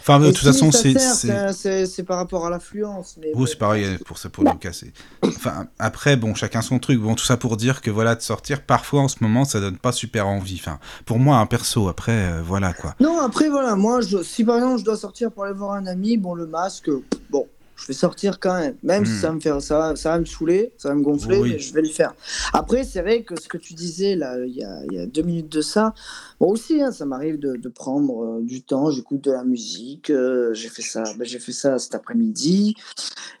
Enfin, 0.00 0.20
de 0.20 0.26
toute 0.28 0.38
si 0.38 0.44
façon, 0.44 0.70
c'est. 0.72 1.86
c'est- 1.86 2.02
par 2.02 2.16
rapport 2.16 2.46
à 2.46 2.50
l'affluence. 2.50 3.16
Oui, 3.18 3.28
bon. 3.34 3.46
c'est 3.46 3.58
pareil 3.58 3.98
pour 4.06 4.18
ça, 4.18 4.28
pour 4.28 4.44
casser. 4.58 4.92
Enfin, 5.22 5.66
après, 5.78 6.16
bon, 6.16 6.34
chacun 6.34 6.62
son 6.62 6.78
truc. 6.78 7.00
Bon, 7.00 7.14
tout 7.14 7.24
ça 7.24 7.36
pour 7.36 7.56
dire 7.56 7.80
que 7.80 7.90
voilà, 7.90 8.14
de 8.14 8.20
sortir, 8.20 8.62
parfois 8.62 9.02
en 9.02 9.08
ce 9.08 9.16
moment, 9.20 9.44
ça 9.44 9.60
donne 9.60 9.78
pas 9.78 9.92
super 9.92 10.26
envie. 10.26 10.58
Enfin, 10.60 10.78
pour 11.04 11.18
moi, 11.18 11.36
un 11.38 11.46
perso, 11.46 11.88
après, 11.88 12.12
euh, 12.12 12.42
voilà 12.44 12.72
quoi. 12.72 12.94
Non, 13.00 13.20
après, 13.20 13.48
voilà, 13.48 13.76
moi, 13.76 14.00
je, 14.00 14.22
si 14.22 14.44
par 14.44 14.56
exemple 14.56 14.78
je 14.80 14.84
dois 14.84 14.96
sortir 14.96 15.30
pour 15.30 15.44
aller 15.44 15.54
voir 15.54 15.72
un 15.72 15.86
ami, 15.86 16.16
bon, 16.16 16.34
le 16.34 16.46
masque, 16.46 16.90
bon, 17.30 17.46
je 17.76 17.86
vais 17.86 17.92
sortir 17.94 18.38
quand 18.38 18.58
même. 18.58 18.76
Même 18.82 19.04
si 19.04 19.12
Hmm. 19.12 19.16
ça 19.20 19.28
va 19.28 19.34
me 19.34 19.40
faire, 19.40 19.60
ça, 19.62 19.78
va- 19.78 19.96
ça 19.96 20.10
va 20.10 20.18
me 20.20 20.24
saouler, 20.24 20.72
ça 20.78 20.90
va 20.90 20.94
me 20.94 21.02
gonfler, 21.02 21.38
Oui. 21.38 21.50
mais 21.52 21.58
je 21.58 21.72
vais 21.74 21.82
le 21.82 21.88
faire. 21.88 22.14
Après, 22.52 22.84
c'est 22.84 23.00
vrai 23.00 23.22
que 23.24 23.40
ce 23.40 23.48
que 23.48 23.58
tu 23.58 23.74
disais 23.74 24.14
là, 24.14 24.36
il 24.44 24.54
y 24.54 24.62
a, 24.64 24.84
il 24.90 24.92
y 24.94 24.98
a 24.98 25.06
deux 25.06 25.22
minutes 25.22 25.50
de 25.50 25.60
ça, 25.62 25.94
moi 26.40 26.50
aussi, 26.50 26.80
hein, 26.82 26.92
ça 26.92 27.04
m'arrive 27.06 27.38
de, 27.38 27.56
de 27.56 27.68
prendre 27.68 28.24
euh, 28.38 28.40
du 28.42 28.62
temps, 28.62 28.90
j'écoute 28.90 29.22
de 29.22 29.32
la 29.32 29.44
musique, 29.44 30.10
euh, 30.10 30.52
j'ai 30.54 30.68
fait 30.68 30.82
ça, 30.82 31.02
ben, 31.16 31.24
j'ai 31.26 31.38
fait 31.38 31.52
ça 31.52 31.78
cet 31.78 31.94
après-midi, 31.94 32.74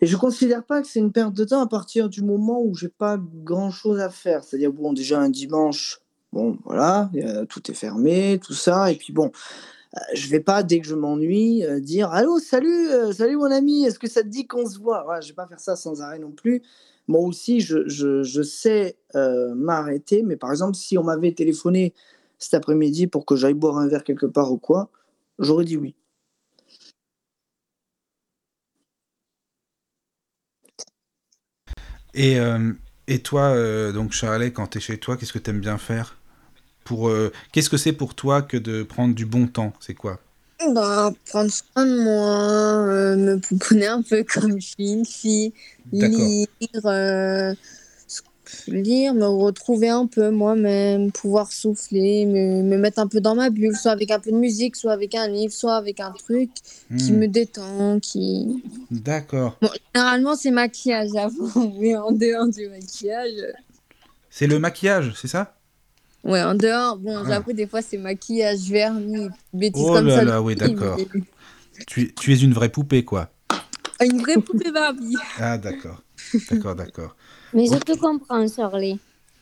et 0.00 0.06
je 0.06 0.16
considère 0.16 0.64
pas 0.64 0.82
que 0.82 0.88
c'est 0.88 0.98
une 1.00 1.12
perte 1.12 1.34
de 1.34 1.44
temps 1.44 1.60
à 1.62 1.68
partir 1.68 2.08
du 2.08 2.22
moment 2.22 2.60
où 2.62 2.74
j'ai 2.74 2.88
pas 2.88 3.18
grand-chose 3.44 4.00
à 4.00 4.10
faire. 4.10 4.42
C'est-à-dire, 4.42 4.72
bon, 4.72 4.92
déjà 4.92 5.20
un 5.20 5.28
dimanche. 5.30 6.00
Bon, 6.32 6.56
voilà, 6.64 7.10
euh, 7.16 7.44
tout 7.44 7.70
est 7.70 7.74
fermé, 7.74 8.40
tout 8.42 8.54
ça. 8.54 8.90
Et 8.90 8.96
puis 8.96 9.12
bon, 9.12 9.30
je 10.14 10.28
vais 10.28 10.40
pas, 10.40 10.62
dès 10.62 10.80
que 10.80 10.86
je 10.86 10.94
m'ennuie, 10.94 11.64
euh, 11.64 11.80
dire 11.80 12.10
Allô, 12.10 12.38
salut, 12.38 12.88
euh, 12.88 13.12
salut 13.12 13.36
mon 13.36 13.50
ami, 13.50 13.84
est-ce 13.84 13.98
que 13.98 14.08
ça 14.08 14.22
te 14.22 14.28
dit 14.28 14.46
qu'on 14.46 14.66
se 14.68 14.78
voit? 14.78 15.02
Voilà, 15.04 15.20
Je 15.20 15.28
vais 15.28 15.34
pas 15.34 15.46
faire 15.46 15.60
ça 15.60 15.76
sans 15.76 16.00
arrêt 16.00 16.18
non 16.18 16.30
plus. 16.30 16.62
Moi 17.08 17.20
aussi, 17.20 17.60
je, 17.60 17.88
je, 17.88 18.42
sais 18.42 18.96
euh, 19.16 19.54
m'arrêter, 19.54 20.22
mais 20.22 20.36
par 20.36 20.50
exemple, 20.50 20.76
si 20.76 20.96
on 20.96 21.04
m'avait 21.04 21.32
téléphoné 21.32 21.94
cet 22.38 22.54
après-midi 22.54 23.06
pour 23.06 23.26
que 23.26 23.36
j'aille 23.36 23.54
boire 23.54 23.78
un 23.78 23.88
verre 23.88 24.04
quelque 24.04 24.26
part 24.26 24.52
ou 24.52 24.58
quoi, 24.58 24.90
j'aurais 25.38 25.64
dit 25.64 25.76
oui. 25.76 25.94
Et, 32.14 32.38
euh, 32.38 32.72
et 33.08 33.20
toi, 33.20 33.50
euh, 33.50 33.92
donc 33.92 34.12
Charlet, 34.12 34.52
quand 34.52 34.68
t'es 34.68 34.80
chez 34.80 34.98
toi, 34.98 35.16
qu'est-ce 35.16 35.32
que 35.32 35.38
t'aimes 35.38 35.60
bien 35.60 35.78
faire? 35.78 36.21
Pour 36.84 37.08
euh, 37.08 37.32
Qu'est-ce 37.52 37.70
que 37.70 37.76
c'est 37.76 37.92
pour 37.92 38.14
toi 38.14 38.42
que 38.42 38.56
de 38.56 38.82
prendre 38.82 39.14
du 39.14 39.26
bon 39.26 39.46
temps? 39.48 39.72
C'est 39.80 39.94
quoi? 39.94 40.20
Bah, 40.74 41.12
prendre 41.26 41.50
soin 41.50 41.84
de 41.86 42.02
moi, 42.04 42.86
euh, 42.86 43.16
me 43.16 43.40
pouponner 43.40 43.86
un 43.86 44.02
peu 44.02 44.22
comme 44.24 44.60
je 44.60 44.66
suis 44.68 44.92
une 44.92 45.04
fille, 45.04 45.52
lire, 45.90 46.46
euh, 46.86 47.52
lire, 48.66 49.14
me 49.14 49.26
retrouver 49.26 49.88
un 49.88 50.06
peu 50.06 50.30
moi-même, 50.30 51.12
pouvoir 51.12 51.52
souffler, 51.52 52.26
me, 52.26 52.62
me 52.62 52.76
mettre 52.78 52.98
un 52.98 53.08
peu 53.08 53.20
dans 53.20 53.34
ma 53.34 53.50
bulle, 53.50 53.76
soit 53.76 53.92
avec 53.92 54.10
un 54.10 54.20
peu 54.20 54.30
de 54.32 54.36
musique, 54.36 54.76
soit 54.76 54.92
avec 54.92 55.14
un 55.14 55.28
livre, 55.28 55.52
soit 55.52 55.76
avec 55.76 56.00
un 56.00 56.12
truc 56.12 56.50
qui 56.96 57.12
Hmm, 57.12 57.14
me 57.14 57.28
détend, 57.28 58.00
qui... 58.00 58.62
D'accord. 58.90 59.54
Bon, 59.60 59.70
généralement, 59.94 60.36
c'est 60.36 60.50
maquillage, 60.50 61.10
j'avoue, 61.14 61.72
mais 61.80 61.96
en 61.96 62.12
dehors 62.12 62.48
du 62.48 62.68
maquillage... 62.68 63.32
euh, 63.38 63.52
C'est 64.30 64.48
le 64.48 64.58
maquillage, 64.58 65.12
c'est 65.14 65.28
ça? 65.28 65.61
Ouais, 66.24 66.42
en 66.42 66.54
dehors, 66.54 66.96
bon, 66.98 67.16
Ah. 67.18 67.24
j'avoue, 67.28 67.52
des 67.52 67.66
fois, 67.66 67.82
c'est 67.82 67.98
maquillage, 67.98 68.70
vernis, 68.70 69.28
bêtises 69.52 69.82
Oh 69.84 69.92
comme 69.94 70.06
là 70.06 70.16
ça. 70.16 70.24
là, 70.24 70.40
oui, 70.42 70.54
d'accord. 70.54 70.96
tu, 71.86 72.02
es- 72.02 72.12
tu 72.18 72.32
es 72.32 72.36
une 72.38 72.52
vraie 72.52 72.68
poupée, 72.68 73.04
quoi. 73.04 73.30
Une 74.00 74.20
vraie 74.20 74.36
poupée 74.40 74.70
Barbie. 74.70 75.16
Ah, 75.38 75.58
d'accord. 75.58 76.02
D'accord, 76.50 76.74
d'accord. 76.76 77.16
Mais 77.52 77.66
je 77.66 77.76
te 77.76 77.98
comprends, 77.98 78.46
Shirley. 78.46 78.96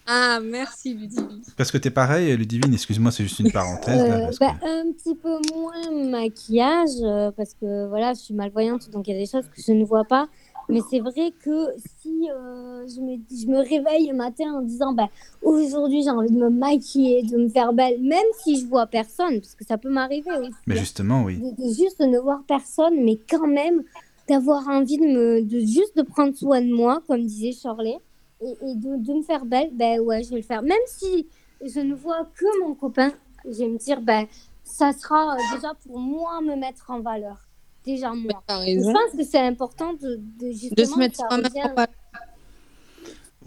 Ah, 0.07 0.40
merci, 0.43 0.95
Ludivine. 0.95 1.43
Parce 1.57 1.71
que 1.71 1.79
t'es 1.79 1.90
pareil, 1.90 2.35
Ludivine, 2.37 2.73
excuse-moi, 2.75 3.12
c'est 3.12 3.23
juste 3.23 3.38
une 3.40 3.53
parenthèse. 3.53 4.03
là, 4.09 4.16
Euh, 4.29 4.31
bah, 4.40 4.55
que- 4.61 4.66
un 4.88 4.93
petit 4.93 5.14
peu 5.14 5.37
moins 5.55 6.09
maquillage, 6.11 6.88
euh, 7.03 7.31
parce 7.37 7.55
que 7.55 7.87
voilà, 7.88 8.14
je 8.14 8.21
suis 8.21 8.35
malvoyante, 8.35 8.90
donc 8.90 9.07
il 9.07 9.12
y 9.12 9.16
a 9.16 9.21
des 9.21 9.27
choses 9.31 9.45
que 9.55 9.62
je 9.64 9.73
ne 9.73 9.85
vois 9.85 10.05
pas. 10.05 10.29
Mais 10.70 10.80
c'est 10.90 11.00
vrai 11.00 11.33
que 11.42 11.68
si 12.00 12.28
euh, 12.30 12.87
je, 12.87 13.00
me, 13.00 13.16
je 13.30 13.46
me 13.46 13.59
réveille 13.59 14.06
le 14.09 14.14
matin 14.16 14.52
en 14.54 14.62
disant 14.62 14.92
bah, 14.92 15.09
aujourd'hui 15.42 16.02
j'ai 16.02 16.11
envie 16.11 16.30
de 16.30 16.38
me 16.38 16.50
maquiller, 16.50 17.22
de 17.22 17.37
me 17.37 17.48
faire 17.48 17.72
belle, 17.72 18.00
même 18.02 18.26
si 18.42 18.61
je 18.61 18.66
vois 18.66 18.87
personne, 18.87 19.40
parce 19.40 19.54
que 19.54 19.64
ça 19.64 19.78
peut 19.78 19.90
m'arriver 19.90 20.30
aussi, 20.38 20.50
Mais 20.66 20.76
hein, 20.76 20.80
justement, 20.80 21.24
oui. 21.24 21.38
de, 21.38 21.62
de 21.62 21.68
juste 21.74 22.00
ne 22.00 22.18
voir 22.18 22.42
personne, 22.46 23.02
mais 23.04 23.18
quand 23.28 23.46
même 23.46 23.83
d'avoir 24.28 24.68
envie 24.68 24.98
de 24.98 25.06
me, 25.06 25.42
de 25.42 25.59
juste 25.61 25.96
de 25.96 26.02
prendre 26.02 26.35
soin 26.37 26.61
de 26.61 26.72
moi, 26.72 27.02
comme 27.06 27.20
disait 27.20 27.52
Shirley, 27.52 27.98
et, 28.42 28.50
et 28.70 28.74
de, 28.76 28.96
de 29.04 29.12
me 29.14 29.22
faire 29.22 29.44
belle, 29.44 29.70
ben 29.72 30.00
ouais, 30.00 30.22
je 30.22 30.30
vais 30.30 30.37
le 30.37 30.42
faire. 30.42 30.62
Même 30.62 30.78
si 30.87 31.26
je 31.62 31.80
ne 31.80 31.94
vois 31.94 32.26
que 32.37 32.61
mon 32.62 32.74
copain, 32.74 33.12
je 33.44 33.59
vais 33.59 33.68
me 33.68 33.76
dire, 33.78 34.00
ben 34.00 34.26
ça 34.64 34.92
sera 34.92 35.35
euh, 35.35 35.38
déjà 35.54 35.74
pour 35.85 35.98
moi 35.98 36.40
me 36.40 36.54
mettre 36.56 36.90
en 36.90 37.00
valeur. 37.00 37.38
Déjà 37.85 38.11
moi. 38.12 38.43
Je 38.49 38.93
pense 38.93 39.16
que 39.16 39.25
c'est 39.25 39.38
important 39.40 39.93
de, 39.95 40.21
de 40.38 40.51
justement 40.53 40.75
De 40.77 40.85
se 40.85 40.99
mettre 40.99 41.16
soi-même 41.16 41.45
revient- 41.47 41.62
en 41.62 41.69
valeur. 41.75 41.87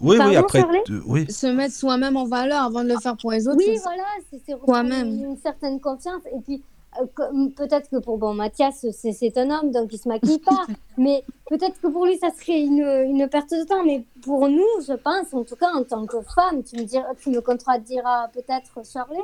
Oui, 0.00 0.10
oui, 0.10 0.18
Pardon, 0.18 0.38
après. 0.38 0.60
Charlie 0.60 0.78
euh, 0.90 1.00
oui. 1.06 1.30
Se 1.32 1.46
mettre 1.46 1.74
soi-même 1.74 2.16
en 2.16 2.24
valeur 2.26 2.62
avant 2.64 2.82
de 2.82 2.88
le 2.88 2.98
faire 2.98 3.16
pour 3.16 3.30
les 3.30 3.46
autres. 3.46 3.58
Oui, 3.58 3.78
voilà, 3.82 4.02
c'est 4.44 4.54
reprendre 4.54 4.92
une 4.92 5.36
certaine 5.36 5.80
confiance. 5.80 6.22
Et 6.36 6.40
puis, 6.40 6.62
euh, 7.00 7.48
peut-être 7.56 7.88
que 7.88 7.96
pour 7.98 8.18
bon, 8.18 8.34
Mathias, 8.34 8.84
c'est 8.92 9.12
c'est 9.12 9.38
un 9.38 9.50
homme, 9.50 9.70
donc 9.70 9.92
il 9.92 9.98
se 9.98 10.08
maquille 10.08 10.40
pas. 10.40 10.66
mais 10.98 11.22
peut-être 11.48 11.80
que 11.80 11.86
pour 11.86 12.06
lui, 12.06 12.18
ça 12.18 12.30
serait 12.30 12.60
une, 12.60 12.82
une 12.82 13.28
perte 13.28 13.50
de 13.52 13.64
temps. 13.64 13.84
Mais 13.84 14.04
pour 14.22 14.48
nous, 14.48 14.66
je 14.86 14.94
pense, 14.94 15.32
en 15.32 15.44
tout 15.44 15.56
cas, 15.56 15.70
en 15.72 15.84
tant 15.84 16.04
que 16.06 16.20
femme, 16.22 16.64
tu 16.64 16.76
me, 16.76 16.82
diras, 16.82 17.14
tu 17.20 17.30
me 17.30 17.40
contrediras 17.40 18.28
peut-être, 18.28 18.80
Charlie, 18.84 19.16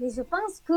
mais 0.00 0.08
je 0.08 0.22
pense 0.22 0.60
que 0.66 0.72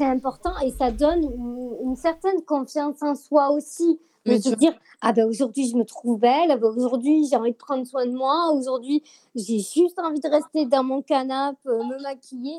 c'est 0.00 0.06
important 0.06 0.58
et 0.64 0.70
ça 0.72 0.90
donne 0.90 1.22
une, 1.24 1.76
une 1.90 1.96
certaine 1.96 2.42
confiance 2.42 3.02
en 3.02 3.14
soi 3.14 3.50
aussi. 3.50 4.00
De 4.26 4.36
se 4.36 4.54
dire, 4.54 4.74
ah 5.00 5.12
ben 5.14 5.26
aujourd'hui 5.26 5.66
je 5.66 5.76
me 5.76 5.84
trouve 5.84 6.20
belle, 6.20 6.50
ah 6.50 6.56
ben 6.58 6.68
aujourd'hui 6.76 7.26
j'ai 7.26 7.36
envie 7.36 7.52
de 7.52 7.56
prendre 7.56 7.86
soin 7.86 8.04
de 8.04 8.12
moi, 8.12 8.52
aujourd'hui 8.52 9.02
j'ai 9.34 9.58
juste 9.58 9.98
envie 9.98 10.20
de 10.20 10.28
rester 10.28 10.66
dans 10.66 10.84
mon 10.84 11.00
canapé, 11.00 11.58
euh, 11.66 11.82
me 11.84 12.00
maquiller, 12.02 12.58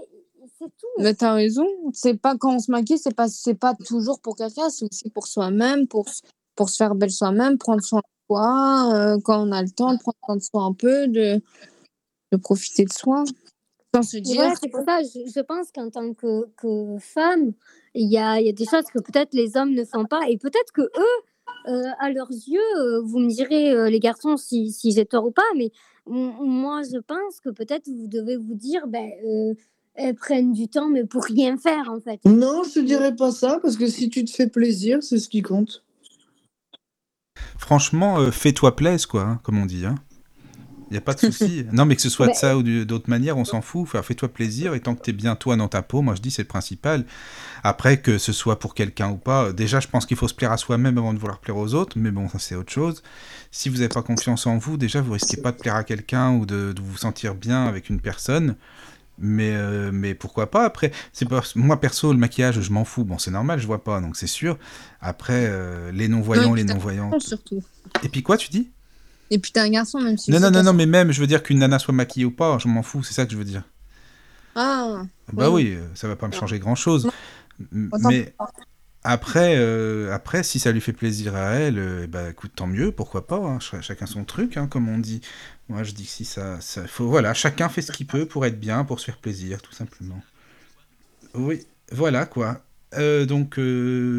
c'est 0.57 0.65
tout. 0.65 0.87
Mais 0.97 1.13
t'as 1.13 1.33
raison. 1.33 1.67
C'est 1.93 2.15
pas 2.15 2.35
quand 2.35 2.55
on 2.55 2.59
se 2.59 2.71
maquille, 2.71 2.97
c'est 2.97 3.15
pas, 3.15 3.27
c'est 3.27 3.53
pas 3.53 3.75
toujours 3.75 4.19
pour 4.21 4.35
quelqu'un, 4.35 4.71
c'est 4.71 4.85
aussi 4.91 5.11
pour 5.11 5.27
soi-même, 5.27 5.87
pour, 5.87 6.05
pour 6.55 6.67
se 6.69 6.77
faire 6.77 6.95
belle 6.95 7.11
soi-même, 7.11 7.59
prendre 7.59 7.83
soin 7.83 7.99
de 7.99 8.35
soi, 8.35 8.91
euh, 8.93 9.19
quand 9.23 9.47
on 9.47 9.51
a 9.51 9.61
le 9.61 9.69
temps, 9.69 9.93
de 9.93 9.99
prendre 9.99 10.17
soin 10.25 10.35
de 10.37 10.41
soi 10.41 10.63
un 10.63 10.73
peu, 10.73 11.07
de, 11.07 11.41
de 12.31 12.37
profiter 12.37 12.85
de 12.85 12.93
soi. 12.93 13.23
Sans 13.93 14.03
se 14.03 14.17
Et 14.17 14.21
dire, 14.21 14.35
voilà, 14.35 14.55
c'est 14.55 14.69
pour 14.69 14.83
ça, 14.85 15.01
je, 15.03 15.29
je 15.29 15.39
pense 15.41 15.71
qu'en 15.73 15.89
tant 15.89 16.13
que, 16.13 16.47
que 16.55 16.97
femme, 16.99 17.51
il 17.93 18.09
y 18.09 18.17
a, 18.17 18.39
il 18.39 18.45
y 18.45 18.49
a 18.49 18.53
des 18.53 18.65
choses 18.65 18.85
que 18.85 18.99
peut-être 18.99 19.33
les 19.33 19.57
hommes 19.57 19.73
ne 19.73 19.83
font 19.83 20.05
pas, 20.05 20.21
et 20.29 20.37
peut-être 20.37 20.71
que 20.73 20.81
eux, 20.81 21.17
euh, 21.67 21.89
à 21.99 22.09
leurs 22.09 22.31
yeux, 22.31 22.59
euh, 22.79 23.01
vous 23.01 23.19
me 23.19 23.29
direz, 23.29 23.71
euh, 23.71 23.89
les 23.89 23.99
garçons, 23.99 24.37
si, 24.37 24.71
si 24.71 24.91
j'ai 24.91 25.05
tort 25.05 25.25
ou 25.25 25.31
pas, 25.31 25.41
mais 25.57 25.71
moi, 26.05 26.81
je 26.83 26.97
pense 26.99 27.39
que 27.43 27.49
peut-être 27.49 27.87
vous 27.87 28.07
devez 28.07 28.37
vous 28.37 28.55
dire, 28.55 28.87
ben, 28.87 29.11
euh, 29.25 29.53
elles 29.95 30.15
prennent 30.15 30.53
du 30.53 30.67
temps, 30.67 30.87
mais 30.87 31.03
pour 31.03 31.23
rien 31.23 31.57
faire, 31.57 31.89
en 31.89 31.99
fait. 31.99 32.19
Non, 32.25 32.63
je 32.63 32.75
te 32.75 32.79
dirais 32.79 33.15
pas 33.15 33.31
ça, 33.31 33.59
parce 33.61 33.77
que 33.77 33.87
si 33.87 34.09
tu 34.09 34.23
te 34.23 34.31
fais 34.31 34.47
plaisir, 34.47 35.03
c'est 35.03 35.19
ce 35.19 35.27
qui 35.29 35.41
compte. 35.41 35.83
Franchement, 37.57 38.19
euh, 38.19 38.31
fais-toi 38.31 38.75
plaise, 38.75 39.05
quoi, 39.05 39.23
hein, 39.23 39.39
comme 39.43 39.59
on 39.59 39.65
dit. 39.65 39.85
Hein. 39.85 39.95
Il 40.91 40.95
n'y 40.95 40.97
a 40.97 41.01
pas 41.01 41.13
de 41.13 41.19
souci. 41.19 41.65
non, 41.71 41.85
mais 41.85 41.95
que 41.95 42.01
ce 42.01 42.09
soit 42.09 42.27
de 42.27 42.33
ça 42.33 42.57
ou 42.57 42.63
d'autres 42.63 43.09
manières, 43.09 43.37
on 43.37 43.45
s'en 43.45 43.61
fout. 43.61 43.87
Fais-toi 44.03 44.27
plaisir. 44.27 44.73
Et 44.73 44.81
tant 44.81 44.93
que 44.93 45.01
tu 45.01 45.11
es 45.11 45.13
bien 45.13 45.35
toi 45.37 45.55
dans 45.55 45.69
ta 45.69 45.81
peau, 45.81 46.01
moi 46.01 46.15
je 46.15 46.21
dis 46.21 46.29
c'est 46.31 46.41
le 46.41 46.47
principal. 46.49 47.05
Après, 47.63 48.01
que 48.01 48.17
ce 48.17 48.33
soit 48.33 48.59
pour 48.59 48.75
quelqu'un 48.75 49.09
ou 49.09 49.15
pas, 49.17 49.53
déjà, 49.53 49.79
je 49.79 49.87
pense 49.87 50.05
qu'il 50.05 50.17
faut 50.17 50.27
se 50.27 50.33
plaire 50.33 50.51
à 50.51 50.57
soi-même 50.57 50.97
avant 50.97 51.13
de 51.13 51.19
vouloir 51.19 51.39
plaire 51.39 51.55
aux 51.57 51.73
autres. 51.73 51.97
Mais 51.97 52.11
bon, 52.11 52.27
ça 52.27 52.39
c'est 52.39 52.55
autre 52.55 52.71
chose. 52.73 53.01
Si 53.51 53.69
vous 53.69 53.77
n'avez 53.77 53.87
pas 53.89 54.01
confiance 54.03 54.45
en 54.47 54.57
vous, 54.57 54.75
déjà, 54.77 55.01
vous 55.01 55.13
risquez 55.13 55.37
pas 55.41 55.51
de 55.53 55.57
plaire 55.57 55.75
à 55.75 55.83
quelqu'un 55.85 56.31
ou 56.33 56.45
de, 56.45 56.73
de 56.73 56.81
vous 56.81 56.97
sentir 56.97 57.35
bien 57.35 57.65
avec 57.65 57.89
une 57.89 58.01
personne. 58.01 58.55
Mais, 59.23 59.51
euh, 59.55 59.91
mais 59.93 60.15
pourquoi 60.15 60.49
pas? 60.49 60.65
Après 60.65 60.91
c'est 61.13 61.27
pas 61.29 61.41
moi 61.55 61.79
perso 61.79 62.11
le 62.11 62.17
maquillage 62.17 62.59
je 62.59 62.71
m'en 62.71 62.85
fous 62.85 63.03
bon 63.03 63.19
c'est 63.19 63.29
normal 63.29 63.59
je 63.59 63.67
vois 63.67 63.83
pas 63.83 64.01
donc 64.01 64.15
c'est 64.17 64.25
sûr 64.25 64.57
après 64.99 65.45
euh, 65.47 65.91
les 65.91 66.07
non 66.07 66.21
voyants 66.21 66.49
Non, 66.49 66.55
et 66.55 66.59
les 66.59 66.65
puis 66.65 66.73
non 66.73 66.79
t'as- 66.79 66.81
voyantes 66.83 67.21
Surtout. 67.21 67.61
et 68.03 68.09
puis 68.09 68.23
quoi 68.23 68.37
tu 68.37 68.49
dis? 68.49 68.71
Et 69.31 69.39
puis 69.39 69.51
t'es 69.51 69.59
un 69.61 69.69
garçon, 69.69 69.99
même 69.99 70.17
si. 70.17 70.29
non 70.31 70.39
non 70.39 70.51
non 70.51 70.61
non 70.63 70.73
mais 70.73 70.85
même 70.85 71.11
je 71.11 71.19
veux 71.21 71.27
dire 71.27 71.41
qu'une 71.41 71.59
nana 71.59 71.79
soit 71.79 71.93
maquillée 71.93 72.25
ou 72.25 72.31
pas 72.31 72.57
je 72.59 72.67
m'en 72.67 72.83
fous 72.83 73.01
c'est 73.03 73.13
ça 73.13 73.25
que 73.25 73.31
je 73.31 73.37
veux 73.37 73.45
dire 73.45 73.63
Ah, 74.55 75.03
bah 75.33 75.49
Oui. 75.49 75.63
oui 75.71 75.75
euh, 75.77 75.87
ça 75.95 76.07
va 76.07 76.15
pas 76.15 76.27
me 76.27 76.33
changer 76.33 76.59
grand 76.59 76.75
chose 76.75 77.09
mais 77.71 78.33
Après, 79.03 79.55
euh, 79.57 80.13
après, 80.13 80.43
si 80.43 80.59
ça 80.59 80.71
lui 80.71 80.81
fait 80.81 80.93
plaisir 80.93 81.35
à 81.35 81.53
elle, 81.53 81.79
euh, 81.79 82.07
bah 82.07 82.29
écoute, 82.29 82.51
tant 82.55 82.67
mieux, 82.67 82.91
pourquoi 82.91 83.25
pas. 83.25 83.37
hein, 83.37 83.59
ch- 83.59 83.81
chacun 83.83 84.05
son 84.05 84.25
truc, 84.25 84.57
hein, 84.57 84.67
comme 84.67 84.87
on 84.89 84.99
dit. 84.99 85.21
Moi, 85.69 85.81
je 85.83 85.93
dis 85.93 86.03
que 86.05 86.09
si 86.11 86.23
ça, 86.25 86.61
ça 86.61 86.85
faut, 86.87 87.07
voilà, 87.07 87.33
chacun 87.33 87.67
fait 87.69 87.81
ce 87.81 87.91
qu'il 87.91 88.05
peut 88.05 88.27
pour 88.27 88.45
être 88.45 88.59
bien, 88.59 88.83
pour 88.83 88.99
se 88.99 89.05
faire 89.05 89.17
plaisir, 89.17 89.61
tout 89.63 89.73
simplement. 89.73 90.21
Oui, 91.33 91.65
voilà 91.91 92.25
quoi. 92.25 92.63
Euh, 92.95 93.25
donc 93.25 93.55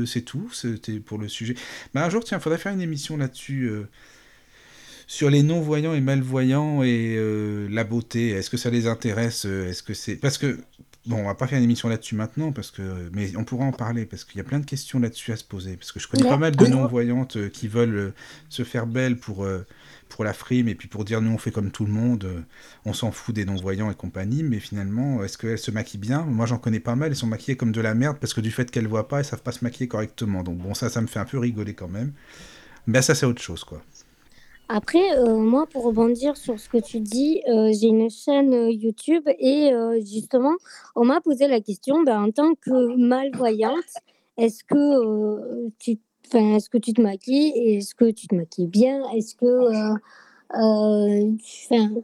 c'est 0.08 0.22
tout, 0.22 0.50
c'était 0.52 0.98
pour 0.98 1.18
le 1.18 1.28
sujet. 1.28 1.54
Bah, 1.94 2.04
un 2.04 2.10
jour, 2.10 2.24
tiens, 2.24 2.40
faudrait 2.40 2.58
faire 2.58 2.72
une 2.72 2.80
émission 2.80 3.16
là-dessus. 3.16 3.70
Sur 5.12 5.28
les 5.28 5.42
non-voyants 5.42 5.92
et 5.92 6.00
malvoyants 6.00 6.82
et 6.82 7.16
euh, 7.18 7.68
la 7.70 7.84
beauté, 7.84 8.30
est-ce 8.30 8.48
que 8.48 8.56
ça 8.56 8.70
les 8.70 8.86
intéresse 8.86 9.44
euh, 9.44 9.68
Est-ce 9.68 9.82
que 9.82 9.92
c'est 9.92 10.16
parce 10.16 10.38
que 10.38 10.58
bon, 11.04 11.16
on 11.18 11.24
va 11.24 11.34
pas 11.34 11.46
faire 11.46 11.58
une 11.58 11.64
émission 11.64 11.90
là-dessus 11.90 12.14
maintenant 12.14 12.50
parce 12.50 12.70
que 12.70 13.10
mais 13.12 13.36
on 13.36 13.44
pourra 13.44 13.66
en 13.66 13.72
parler 13.72 14.06
parce 14.06 14.24
qu'il 14.24 14.38
y 14.38 14.40
a 14.40 14.44
plein 14.44 14.58
de 14.58 14.64
questions 14.64 14.98
là-dessus 14.98 15.30
à 15.32 15.36
se 15.36 15.44
poser 15.44 15.76
parce 15.76 15.92
que 15.92 16.00
je 16.00 16.08
connais 16.08 16.22
Ouais. 16.22 16.30
pas 16.30 16.38
mal 16.38 16.56
de 16.56 16.66
non-voyantes 16.66 17.36
euh, 17.36 17.48
qui 17.50 17.68
veulent 17.68 18.14
se 18.48 18.62
faire 18.64 18.86
belles 18.86 19.18
pour 19.18 19.46
pour 20.08 20.24
la 20.24 20.32
frime 20.32 20.68
et 20.68 20.74
puis 20.74 20.88
pour 20.88 21.04
dire 21.04 21.20
nous 21.20 21.30
on 21.32 21.38
fait 21.38 21.50
comme 21.50 21.70
tout 21.70 21.84
le 21.84 21.92
monde, 21.92 22.26
on 22.86 22.94
s'en 22.94 23.12
fout 23.12 23.34
des 23.34 23.44
non-voyants 23.44 23.90
et 23.90 23.94
compagnie, 23.94 24.42
mais 24.42 24.60
finalement 24.60 25.22
est-ce 25.22 25.36
qu'elles 25.36 25.58
se 25.58 25.70
maquillent 25.70 26.00
bien? 26.00 26.22
Moi 26.22 26.46
j'en 26.46 26.56
connais 26.56 26.80
pas 26.80 26.96
mal, 26.96 27.10
elles 27.10 27.16
sont 27.16 27.26
maquillées 27.26 27.58
comme 27.58 27.72
de 27.72 27.82
la 27.82 27.94
merde 27.94 28.16
parce 28.18 28.32
que 28.32 28.40
du 28.40 28.50
fait 28.50 28.70
qu'elles 28.70 28.88
voient 28.88 29.08
pas, 29.08 29.18
elles 29.18 29.26
savent 29.26 29.42
pas 29.42 29.52
se 29.52 29.62
maquiller 29.62 29.88
correctement. 29.88 30.42
Donc 30.42 30.56
bon 30.56 30.72
ça 30.72 30.88
ça 30.88 31.02
me 31.02 31.06
fait 31.06 31.18
un 31.18 31.26
peu 31.26 31.38
rigoler 31.38 31.74
quand 31.74 31.88
même. 31.88 32.12
Mais 32.86 33.02
ça 33.02 33.14
c'est 33.14 33.26
autre 33.26 33.42
chose 33.42 33.62
quoi. 33.64 33.82
Après, 34.74 35.18
euh, 35.18 35.36
moi, 35.36 35.66
pour 35.66 35.84
rebondir 35.84 36.34
sur 36.38 36.58
ce 36.58 36.66
que 36.66 36.78
tu 36.78 37.00
dis, 37.00 37.42
euh, 37.46 37.70
j'ai 37.78 37.88
une 37.88 38.08
chaîne 38.08 38.54
euh, 38.54 38.70
YouTube 38.70 39.28
et 39.38 39.70
justement, 40.00 40.54
on 40.96 41.04
m'a 41.04 41.20
posé 41.20 41.46
la 41.46 41.60
question, 41.60 42.02
ben, 42.02 42.22
en 42.22 42.30
tant 42.30 42.54
que 42.54 42.96
malvoyante, 42.96 43.84
est-ce 44.38 44.64
que, 44.64 45.68
tu, 45.78 45.98
est-ce 46.32 46.70
que 46.70 46.78
tu 46.78 46.94
te 46.94 47.02
maquilles 47.02 47.52
est-ce 47.76 47.94
que 47.94 48.10
tu 48.10 48.28
te 48.28 48.34
maquilles 48.34 48.66
bien? 48.66 49.02
Est-ce 49.10 49.34
que, 49.34 49.92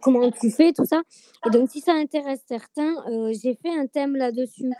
comment 0.02 0.30
tu 0.30 0.50
fais 0.50 0.74
tout 0.74 0.84
ça? 0.84 1.00
Et 1.46 1.50
donc, 1.50 1.70
si 1.70 1.80
ça 1.80 1.94
intéresse 1.94 2.42
certains, 2.46 2.96
j'ai 3.42 3.54
fait 3.54 3.74
un 3.74 3.86
thème 3.86 4.14
là-dessus 4.14 4.70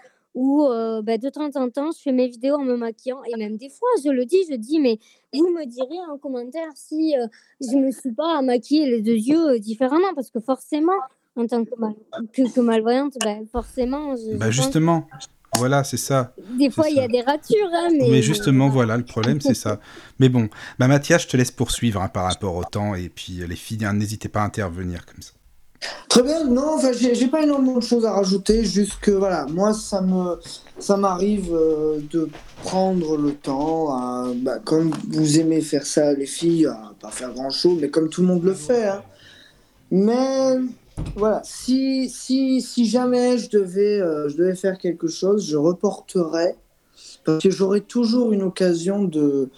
où 0.41 0.65
euh, 0.69 1.03
ben, 1.03 1.19
de 1.19 1.29
temps 1.31 1.51
en 1.57 1.69
temps, 1.69 1.91
je 1.97 2.01
fais 2.01 2.13
mes 2.13 2.29
vidéos 2.29 2.55
en 2.57 2.65
me 2.65 2.77
maquillant 2.77 3.21
et 3.29 3.37
même 3.37 3.57
des 3.57 3.71
fois, 3.71 3.89
je 4.05 4.11
le 4.11 4.25
dis, 4.25 4.43
je 4.51 4.55
dis, 4.57 4.79
mais 4.79 4.99
vous 5.35 5.49
me 5.59 5.65
direz 5.67 5.99
en 6.13 6.17
commentaire 6.19 6.71
si 6.77 7.17
euh, 7.19 7.27
je 7.61 7.77
me 7.77 7.91
suis 7.91 8.13
pas 8.13 8.41
maquillée 8.43 8.87
les 8.89 9.03
deux 9.03 9.21
yeux 9.31 9.45
euh, 9.55 9.59
différemment 9.59 10.13
parce 10.15 10.31
que 10.31 10.41
forcément 10.41 10.99
en 11.35 11.47
tant 11.47 11.65
que, 11.65 11.75
mal- 11.79 11.95
que, 12.33 12.43
que 12.55 12.61
malvoyante 12.61 13.15
ben, 13.25 13.47
forcément 13.51 14.15
je, 14.17 14.33
je 14.33 14.37
Bah 14.37 14.47
pense 14.47 14.55
justement, 14.55 15.07
voilà 15.55 15.83
c'est 15.85 15.97
ça. 16.11 16.35
des 16.57 16.71
fois 16.71 16.89
il 16.89 16.97
y 16.97 17.01
a 17.01 17.09
des 17.09 17.23
ratures 17.23 17.71
hein, 17.73 17.89
mais, 17.99 18.09
Mais 18.11 18.23
justement, 18.23 18.69
voilà, 18.69 18.97
le 18.97 19.05
problème, 19.05 19.41
c'est 19.41 19.55
ça. 19.55 19.81
Mais 20.21 20.29
bon, 20.29 20.49
bah 20.79 20.87
Mathias, 20.89 21.23
je 21.23 21.29
te 21.29 21.37
laisse 21.37 21.51
poursuivre 21.53 22.01
hein, 22.03 22.09
par 22.09 22.25
rapport 22.31 22.55
au 22.57 22.65
temps. 22.65 22.95
Et 22.95 23.09
puis, 23.09 23.35
les 23.47 23.57
filles, 23.57 23.85
hein, 23.85 23.95
n'hésitez 23.95 24.29
pas 24.29 24.43
à 24.43 24.45
intervenir 24.45 25.05
comme 25.07 25.23
ça. 25.23 25.33
Très 26.09 26.23
bien, 26.23 26.45
non, 26.45 26.75
enfin, 26.75 26.91
j'ai 26.93 27.29
pas 27.29 27.43
énormément 27.43 27.77
de 27.77 27.83
choses 27.83 28.05
à 28.05 28.13
rajouter, 28.13 28.65
juste 28.65 28.99
que 29.01 29.11
voilà, 29.13 29.47
moi 29.47 29.73
ça 29.73 30.01
me 30.01 30.37
ça 30.79 30.97
m'arrive 30.97 31.53
euh, 31.53 32.01
de 32.11 32.29
prendre 32.63 33.17
le 33.17 33.33
temps, 33.35 33.93
à, 33.93 34.33
bah, 34.35 34.59
comme 34.65 34.91
vous 35.09 35.39
aimez 35.39 35.61
faire 35.61 35.87
ça 35.87 36.13
les 36.15 36.27
filles, 36.27 36.67
à 36.67 36.93
pas 37.01 37.11
faire 37.11 37.33
grand 37.33 37.51
chose, 37.51 37.79
mais 37.81 37.91
comme 37.91 38.09
tout 38.09 38.23
le 38.23 38.29
monde 38.29 38.43
le 38.45 38.55
fait. 38.55 38.87
hein. 38.87 39.03
Mais 39.91 40.57
voilà, 41.15 41.43
si, 41.45 42.09
si, 42.09 42.61
si 42.61 42.87
jamais 42.87 43.39
je 43.39 43.51
devais, 43.51 44.01
euh, 44.01 44.29
je 44.29 44.37
devais 44.37 44.57
faire 44.57 44.79
quelque 44.79 45.07
chose, 45.09 45.49
je 45.49 45.57
reporterais, 45.57 46.57
parce 47.25 47.43
que 47.43 47.51
j'aurais 47.51 47.81
toujours 47.83 48.33
une 48.33 48.43
occasion 48.43 49.05
de, 49.05 49.51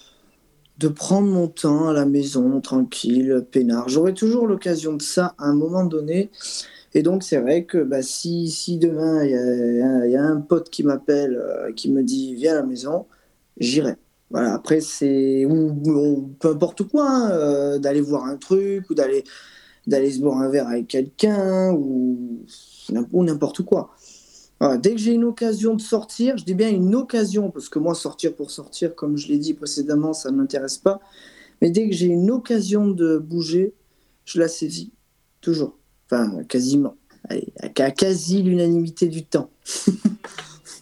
de 0.81 0.88
prendre 0.88 1.29
mon 1.29 1.47
temps 1.47 1.88
à 1.88 1.93
la 1.93 2.07
maison, 2.07 2.59
tranquille, 2.62 3.45
peinard. 3.53 3.90
J'aurai 3.90 4.14
toujours 4.14 4.47
l'occasion 4.47 4.95
de 4.95 5.03
ça 5.03 5.35
à 5.37 5.45
un 5.45 5.55
moment 5.55 5.85
donné. 5.85 6.31
Et 6.95 7.03
donc, 7.03 7.23
c'est 7.23 7.37
vrai 7.37 7.64
que 7.64 7.79
bah, 7.85 8.03
si, 8.03 8.49
si 8.49 8.79
demain, 8.79 9.23
il 9.25 10.11
y 10.11 10.16
a, 10.16 10.23
un 10.25 10.40
pote 10.40 10.71
qui 10.71 10.83
m'appelle, 10.83 11.37
euh, 11.37 11.73
qui 11.75 11.90
me 11.90 12.03
dit 12.03 12.35
viens 12.35 12.53
à 12.53 12.57
la 12.57 12.62
maison, 12.62 13.07
j'irai. 13.59 13.97
Voilà, 14.31 14.55
après, 14.55 14.81
c'est. 14.81 15.45
Ou, 15.45 15.77
ou 15.85 16.31
peu 16.40 16.49
importe 16.49 16.85
quoi, 16.85 17.07
hein, 17.09 17.31
euh, 17.33 17.79
d'aller 17.79 18.01
voir 18.01 18.25
un 18.25 18.37
truc, 18.37 18.88
ou 18.88 18.95
d'aller 18.95 19.25
d'aller 19.87 20.11
se 20.11 20.21
boire 20.21 20.38
un 20.38 20.49
verre 20.49 20.69
avec 20.69 20.88
quelqu'un, 20.88 21.73
ou, 21.73 22.47
ou 23.12 23.25
n'importe 23.25 23.62
quoi. 23.62 23.90
Dès 24.79 24.92
que 24.92 24.99
j'ai 24.99 25.12
une 25.12 25.25
occasion 25.25 25.75
de 25.75 25.81
sortir, 25.81 26.37
je 26.37 26.44
dis 26.44 26.55
bien 26.55 26.68
une 26.68 26.94
occasion, 26.94 27.51
parce 27.51 27.70
que 27.70 27.79
moi, 27.79 27.94
sortir 27.94 28.35
pour 28.35 28.51
sortir, 28.51 28.94
comme 28.94 29.16
je 29.16 29.29
l'ai 29.29 29.38
dit 29.38 29.55
précédemment, 29.55 30.12
ça 30.12 30.31
ne 30.31 30.37
m'intéresse 30.37 30.77
pas. 30.77 31.01
Mais 31.62 31.70
dès 31.70 31.88
que 31.88 31.94
j'ai 31.94 32.07
une 32.07 32.31
occasion 32.31 32.88
de 32.88 33.16
bouger, 33.16 33.73
je 34.27 34.38
la 34.38 34.49
saisis. 34.49 34.92
Toujours. 35.40 35.79
Enfin, 36.07 36.44
quasiment. 36.44 36.96
À 37.79 37.90
quasi 37.90 38.42
l'unanimité 38.42 39.09
du 39.09 39.25
temps. 39.25 39.51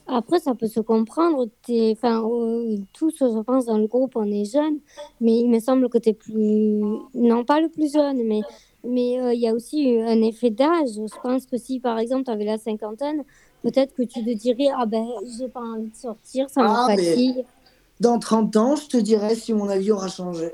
après 0.08 0.40
ça 0.40 0.54
peut 0.54 0.66
se 0.66 0.80
comprendre 0.80 1.48
euh, 1.68 2.76
tous 2.94 3.14
je 3.20 3.42
pense 3.42 3.66
dans 3.66 3.78
le 3.78 3.86
groupe 3.86 4.16
on 4.16 4.24
est 4.24 4.46
jeunes 4.46 4.78
mais 5.20 5.36
il 5.36 5.48
me 5.48 5.60
semble 5.60 5.88
que 5.90 5.98
tu 5.98 6.08
es 6.08 6.14
plus 6.14 6.80
non 7.14 7.44
pas 7.44 7.60
le 7.60 7.68
plus 7.68 7.92
jeune 7.92 8.24
mais 8.24 8.40
mais 8.84 9.20
euh, 9.20 9.34
il 9.34 9.40
y 9.40 9.48
a 9.48 9.52
aussi 9.52 9.98
un 10.00 10.22
effet 10.22 10.50
d'âge 10.50 10.88
je 10.94 11.20
pense 11.22 11.46
que 11.46 11.58
si 11.58 11.78
par 11.78 11.98
exemple 11.98 12.24
tu 12.24 12.30
avais 12.30 12.46
la 12.46 12.58
cinquantaine 12.58 13.22
peut-être 13.62 13.94
que 13.94 14.02
tu 14.02 14.24
te 14.24 14.30
dirais 14.34 14.68
ah 14.76 14.86
ben 14.86 15.04
j'ai 15.38 15.48
pas 15.48 15.60
envie 15.60 15.90
de 15.90 15.96
sortir 15.96 16.48
ça 16.50 16.62
me 16.62 16.66
Ah, 16.68 16.86
fatigue 16.88 17.44
Dans 18.00 18.18
30 18.18 18.56
ans, 18.56 18.76
je 18.76 18.86
te 18.88 18.96
dirai 18.96 19.34
si 19.34 19.52
mon 19.52 19.68
avis 19.68 19.90
aura 19.92 20.08
changé. 20.08 20.52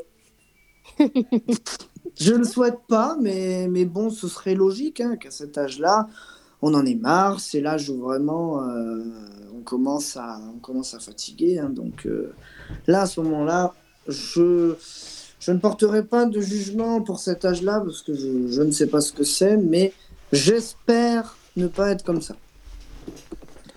je 2.18 2.32
ne 2.32 2.38
le 2.38 2.44
souhaite 2.44 2.78
pas, 2.88 3.16
mais, 3.20 3.68
mais 3.68 3.84
bon, 3.84 4.10
ce 4.10 4.28
serait 4.28 4.54
logique 4.54 5.00
hein, 5.00 5.16
qu'à 5.16 5.30
cet 5.30 5.58
âge-là, 5.58 6.08
on 6.62 6.74
en 6.74 6.86
est 6.86 6.94
marre. 6.94 7.40
C'est 7.40 7.60
l'âge 7.60 7.90
où 7.90 7.98
vraiment 8.00 8.62
euh, 8.62 9.02
on, 9.56 9.60
commence 9.62 10.16
à, 10.16 10.40
on 10.54 10.58
commence 10.58 10.94
à 10.94 11.00
fatiguer. 11.00 11.58
hein. 11.58 11.70
donc 11.70 12.06
euh, 12.06 12.34
là, 12.86 13.02
à 13.02 13.06
ce 13.06 13.20
moment-là, 13.20 13.74
je, 14.08 14.74
je 15.40 15.50
ne 15.52 15.58
porterai 15.58 16.04
pas 16.04 16.26
de 16.26 16.40
jugement 16.40 17.02
pour 17.02 17.18
cet 17.18 17.44
âge-là 17.44 17.80
parce 17.80 18.02
que 18.02 18.14
je, 18.14 18.48
je 18.48 18.62
ne 18.62 18.70
sais 18.70 18.86
pas 18.86 19.00
ce 19.00 19.12
que 19.12 19.24
c'est, 19.24 19.56
mais 19.56 19.92
j'espère 20.32 21.36
ne 21.56 21.66
pas 21.68 21.90
être 21.90 22.04
comme 22.04 22.20
ça. 22.22 22.36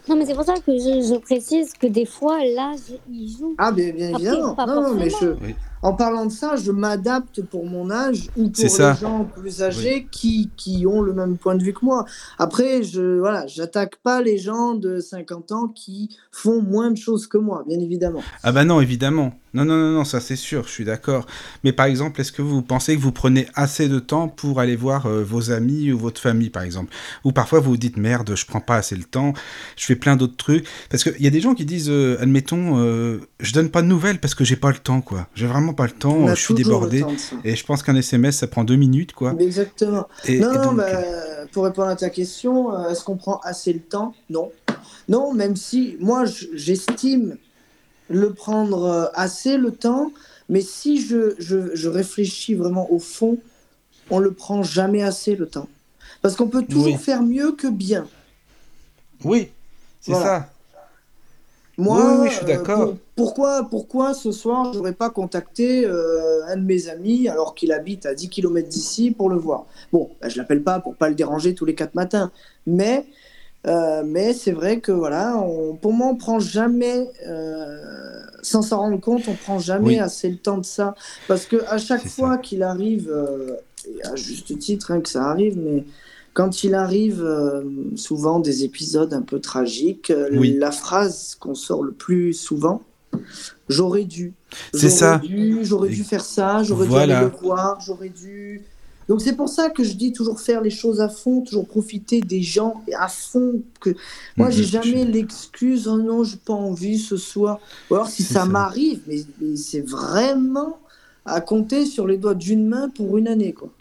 Non, 0.10 0.16
mais 0.16 0.26
c'est 0.26 0.34
pour 0.36 0.44
ça 0.46 0.56
que 0.56 0.72
je, 0.72 1.06
je 1.14 1.18
précise 1.20 1.74
que 1.74 1.88
des 1.88 2.06
fois, 2.06 2.38
l'âge, 2.44 2.80
il 3.12 3.30
joue. 3.38 3.56
Ah, 3.58 3.72
bien, 3.72 3.92
bien 3.94 4.10
Après, 4.10 4.24
évidemment. 4.24 4.56
pas 4.56 4.66
Non, 4.66 4.82
non, 4.82 4.94
mais 4.96 5.10
je. 5.10 5.30
Oui. 5.44 5.56
en 5.82 5.94
parlant 5.94 6.26
de 6.26 6.32
ça, 6.32 6.56
je 6.56 6.72
m'adapte 6.72 7.42
pour 7.44 7.66
mon 7.66 7.92
âge 7.92 8.30
ou 8.38 8.50
pour 8.50 8.64
les 8.64 8.70
ça. 8.70 8.94
gens 8.94 9.26
plus 9.36 9.62
âgés 9.62 10.08
qui, 10.10 10.50
qui 10.56 10.86
ont 10.88 11.02
le 11.02 11.14
même 11.14 11.38
point 11.38 11.56
de 11.56 11.64
vue 11.64 11.74
que 11.74 11.84
moi. 11.86 12.06
Après, 12.40 12.84
je 12.84 13.20
voilà, 13.20 13.46
j'attaque 13.48 13.98
pas 13.98 14.22
les 14.22 14.38
gens 14.38 14.74
de 14.76 15.00
50 15.00 15.52
ans 15.52 15.68
qui 15.68 16.16
font 16.32 16.62
moins 16.62 16.90
de 16.92 16.98
choses 16.98 17.28
que 17.28 17.38
moi, 17.38 17.64
bien 17.68 17.80
évidemment. 17.80 18.22
Ah 18.44 18.52
bah 18.52 18.64
non, 18.66 18.80
évidemment. 18.82 19.34
Non, 19.54 19.66
non, 19.66 19.78
non, 19.78 19.92
non, 19.92 20.04
ça 20.04 20.20
c'est 20.20 20.36
sûr, 20.36 20.66
je 20.66 20.72
suis 20.72 20.86
d'accord. 20.86 21.26
Mais 21.64 21.72
par 21.72 21.86
exemple, 21.86 22.20
est-ce 22.22 22.32
que 22.32 22.42
vous 22.42 22.62
pensez 22.62 22.96
que 22.96 23.02
vous 23.02 23.12
prenez 23.12 23.48
assez 23.56 23.88
de 23.88 24.00
temps 24.00 24.28
pour 24.28 24.60
aller 24.60 24.76
voir 24.76 25.06
euh, 25.06 25.24
vos 25.24 25.52
amis 25.52 25.92
ou 25.92 25.98
votre 25.98 26.22
famille, 26.22 26.50
par 26.50 26.64
exemple? 26.64 26.94
Ou 27.24 27.32
parfois 27.32 27.60
vous 27.60 27.72
vous 27.72 27.78
dites, 27.78 27.98
merde, 27.98 28.36
je 28.36 28.46
prends 28.46 28.60
pas 28.60 28.76
assez 28.76 28.96
le 28.96 29.04
temps, 29.04 29.34
je 29.76 29.86
fais 29.86 29.96
plein 29.96 30.16
d'autres 30.16 30.36
trucs. 30.36 30.68
Parce 30.90 31.04
qu'il 31.04 31.22
y 31.22 31.28
a 31.28 31.30
des 31.30 31.40
gens 31.40 31.54
qui 31.54 31.66
disent, 31.66 31.90
euh, 31.90 32.18
admettons, 32.22 32.80
euh, 32.80 33.20
je 33.40 33.54
donne 33.54 33.70
pas 33.70 33.82
de 33.82 33.88
nouvelles 33.88 34.20
parce 34.20 34.36
que 34.36 34.44
j'ai 34.44 34.56
pas 34.56 34.72
le 34.72 34.78
temps, 34.78 35.02
quoi. 35.02 35.28
J'ai 35.34 35.48
vraiment 35.48 35.74
pas 35.74 35.86
le 35.86 35.92
temps, 35.92 36.28
je 36.28 36.42
suis 36.42 36.54
débordé. 36.54 37.04
Et 37.44 37.56
je 37.56 37.66
pense 37.66 37.84
qu'un 37.84 37.96
SMS, 37.96 38.38
ça 38.38 38.48
prend 38.48 38.64
deux 38.64 38.76
minutes, 38.76 39.14
quoi. 39.14 39.34
Exactement. 39.40 40.08
Et, 40.26 40.40
non, 40.40 40.54
et 40.54 40.58
non, 40.58 40.74
bah, 40.74 40.86
euh, 40.88 41.46
pour 41.52 41.64
répondre 41.64 41.88
à 41.88 41.96
ta 41.96 42.10
question, 42.10 42.88
est-ce 42.90 43.04
qu'on 43.04 43.18
prend 43.18 43.40
assez 43.44 43.74
le 43.74 43.80
temps? 43.80 44.14
Non. 44.30 44.52
Non, 45.08 45.34
même 45.34 45.56
si 45.56 45.96
moi, 46.00 46.26
j'estime 46.54 47.38
le 48.10 48.34
prendre 48.34 48.84
euh, 48.84 49.06
assez 49.14 49.58
le 49.58 49.72
temps, 49.72 50.14
mais 50.50 50.62
si 50.62 51.02
je, 51.02 51.36
je, 51.40 51.76
je 51.76 51.90
réfléchis 51.90 52.56
vraiment 52.56 52.92
au 52.92 53.00
fond, 53.00 53.40
on 54.10 54.20
le 54.20 54.34
prend 54.34 54.64
jamais 54.64 55.04
assez 55.04 55.36
le 55.36 55.48
temps. 55.48 55.70
Parce 56.22 56.36
qu'on 56.36 56.50
peut 56.50 56.66
toujours 56.68 56.96
Oui. 56.96 57.02
faire 57.02 57.24
mieux 57.24 57.54
que 57.54 57.68
bien. 57.68 58.10
Oui, 59.24 59.52
c'est 60.02 60.14
Voilà. 60.14 60.16
ça. 60.16 60.50
Moi, 61.78 61.96
Oui, 61.96 62.04
oui, 62.04 62.16
oui, 62.22 62.30
je 62.30 62.36
suis 62.36 62.46
euh, 62.46 62.46
d'accord. 62.46 62.74
pour- 62.74 62.98
pourquoi, 63.16 63.70
pourquoi 63.70 64.16
ce 64.16 64.32
soir, 64.32 64.74
je 64.74 64.78
n'aurais 64.80 64.94
pas 64.94 65.12
contacté 65.12 65.86
euh, 65.86 66.44
un 66.48 66.58
de 66.58 66.64
mes 66.64 66.88
amis 66.90 67.28
alors 67.30 67.54
qu'il 67.54 67.72
habite 67.72 68.08
à 68.08 68.16
10 68.16 68.30
km 68.30 68.68
d'ici 68.68 69.12
pour 69.12 69.30
le 69.30 69.38
voir? 69.38 69.68
Bon, 69.92 70.10
bah, 70.20 70.28
je 70.30 70.38
l'appelle 70.38 70.64
pas 70.64 70.80
pour 70.80 70.96
pas 70.96 71.08
le 71.10 71.14
déranger 71.16 71.54
tous 71.54 71.66
les 71.66 71.76
quatre 71.76 71.94
matins, 71.94 72.32
mais 72.66 73.06
Euh, 73.68 74.04
mais 74.06 74.34
c'est 74.34 74.52
vrai 74.54 74.80
que 74.80 74.92
voilà, 74.92 75.38
on, 75.38 75.76
pour 75.76 75.92
moi, 75.94 76.08
on 76.08 76.16
prend 76.16 76.40
jamais, 76.40 77.10
euh, 77.28 77.78
sans 78.42 78.62
s'en 78.62 78.78
rendre 78.80 79.00
compte, 79.00 79.28
on 79.28 79.34
prend 79.36 79.60
jamais 79.60 79.86
Oui. 79.88 80.00
assez 80.00 80.30
le 80.30 80.38
temps 80.38 80.58
de 80.58 80.66
ça. 80.66 80.96
Parce 81.28 81.46
que 81.46 81.58
à 81.68 81.78
chaque 81.78 82.08
fois 82.08 82.38
qu'il 82.38 82.64
arrive, 82.64 83.10
euh, 83.12 83.56
et 83.90 84.04
à 84.06 84.16
juste 84.16 84.58
titre 84.60 84.92
hein, 84.92 85.02
que 85.02 85.10
ça 85.10 85.26
arrive, 85.26 85.58
mais 85.58 85.84
quand 86.34 86.64
il 86.64 86.76
arrive 86.76 87.26
souvent 87.96 88.40
des 88.40 88.64
épisodes 88.64 89.14
un 89.14 89.22
peu 89.22 89.40
tragiques, 89.40 90.14
Oui. 90.32 90.56
la 90.58 90.72
phrase 90.72 91.36
qu'on 91.40 91.56
sort 91.56 91.84
le 91.84 91.92
plus 91.92 92.34
souvent, 92.34 92.82
j'aurais 93.70 94.04
dû. 94.04 94.34
C'est 94.74 94.82
J'aurais 94.82 94.90
ça. 94.92 95.18
dû, 95.18 95.60
J'aurais 95.64 95.90
dû 95.90 96.04
faire 96.04 96.24
ça, 96.24 96.64
j'aurais 96.64 96.86
Voilà. 96.88 97.06
dû 97.06 97.12
aller 97.24 97.32
le 97.32 97.38
voir, 97.48 97.80
j'aurais 97.82 98.10
dû. 98.10 98.62
Donc 99.08 99.22
c'est 99.22 99.36
pour 99.36 99.50
ça 99.50 99.70
que 99.70 99.84
je 99.84 99.94
dis 99.94 100.12
toujours 100.14 100.40
faire 100.40 100.62
les 100.62 100.70
choses 100.70 101.02
à 101.02 101.10
fond, 101.10 101.42
toujours 101.42 101.68
profiter 101.68 102.22
des 102.22 102.42
gens 102.42 102.84
à 102.98 103.08
fond. 103.08 103.62
Que 103.80 103.96
moi 104.38 104.50
Mhm, 104.50 104.52
j'ai 104.52 104.64
je 104.64 104.66
jamais 104.66 105.06
l'excuse 105.06 105.88
oh 105.88 105.98
non 105.98 106.24
j'ai 106.24 106.38
pas 106.38 106.54
envie 106.54 107.00
ce 107.00 107.18
soir. 107.18 107.60
Ou 107.90 107.96
alors 107.96 108.10
si 108.10 108.24
ça, 108.24 108.46
ça. 108.46 108.46
m'arrive, 108.46 109.02
mais, 109.08 109.26
mais 109.42 109.56
c'est 109.58 109.82
vraiment 109.82 110.80
à 111.26 111.42
compter 111.42 111.86
sur 111.86 112.08
les 112.08 112.18
doigts 112.18 112.36
d'une 112.36 112.68
main 112.68 112.90
pour 112.90 113.18
une 113.18 113.28
année 113.28 113.54
quoi. 113.54 113.74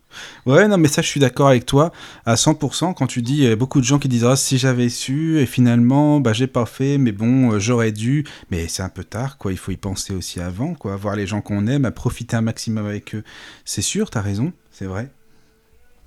Ouais, 0.47 0.69
non, 0.69 0.79
mais 0.79 0.89
ça, 0.89 1.03
je 1.03 1.09
suis 1.09 1.21
d'accord 1.21 1.49
avec 1.49 1.67
toi 1.67 1.93
à 2.25 2.37
100% 2.37 2.95
quand 2.95 3.07
tu 3.07 3.23
dis, 3.23 3.35
il 3.39 3.43
y 3.45 3.47
a 3.49 3.57
beaucoup 3.57 3.81
de 3.81 3.85
gens 3.87 3.99
qui 3.99 4.09
disent, 4.09 4.25
ah, 4.25 4.37
si 4.37 4.59
j'avais 4.59 4.89
su, 4.89 5.39
et 5.41 5.47
finalement, 5.47 6.21
bah, 6.21 6.33
j'ai 6.33 6.47
pas 6.47 6.67
fait, 6.67 6.99
mais 6.99 7.13
bon, 7.13 7.53
euh, 7.53 7.59
j'aurais 7.59 7.93
dû. 7.93 8.25
Mais 8.51 8.69
c'est 8.69 8.83
un 8.83 8.89
peu 8.89 9.05
tard, 9.05 9.39
quoi. 9.39 9.53
Il 9.53 9.59
faut 9.59 9.73
y 9.73 9.77
penser 9.77 10.15
aussi 10.15 10.41
avant, 10.41 10.75
quoi. 10.75 10.97
Voir 10.97 11.17
les 11.17 11.27
gens 11.27 11.41
qu'on 11.43 11.67
aime, 11.67 11.85
à 11.85 11.91
profiter 11.91 12.37
un 12.37 12.41
maximum 12.43 12.87
avec 12.87 13.15
eux. 13.15 13.25
C'est 13.65 13.83
sûr, 13.83 14.11
t'as 14.11 14.21
raison, 14.23 14.53
c'est 14.71 14.87
vrai. 14.87 15.11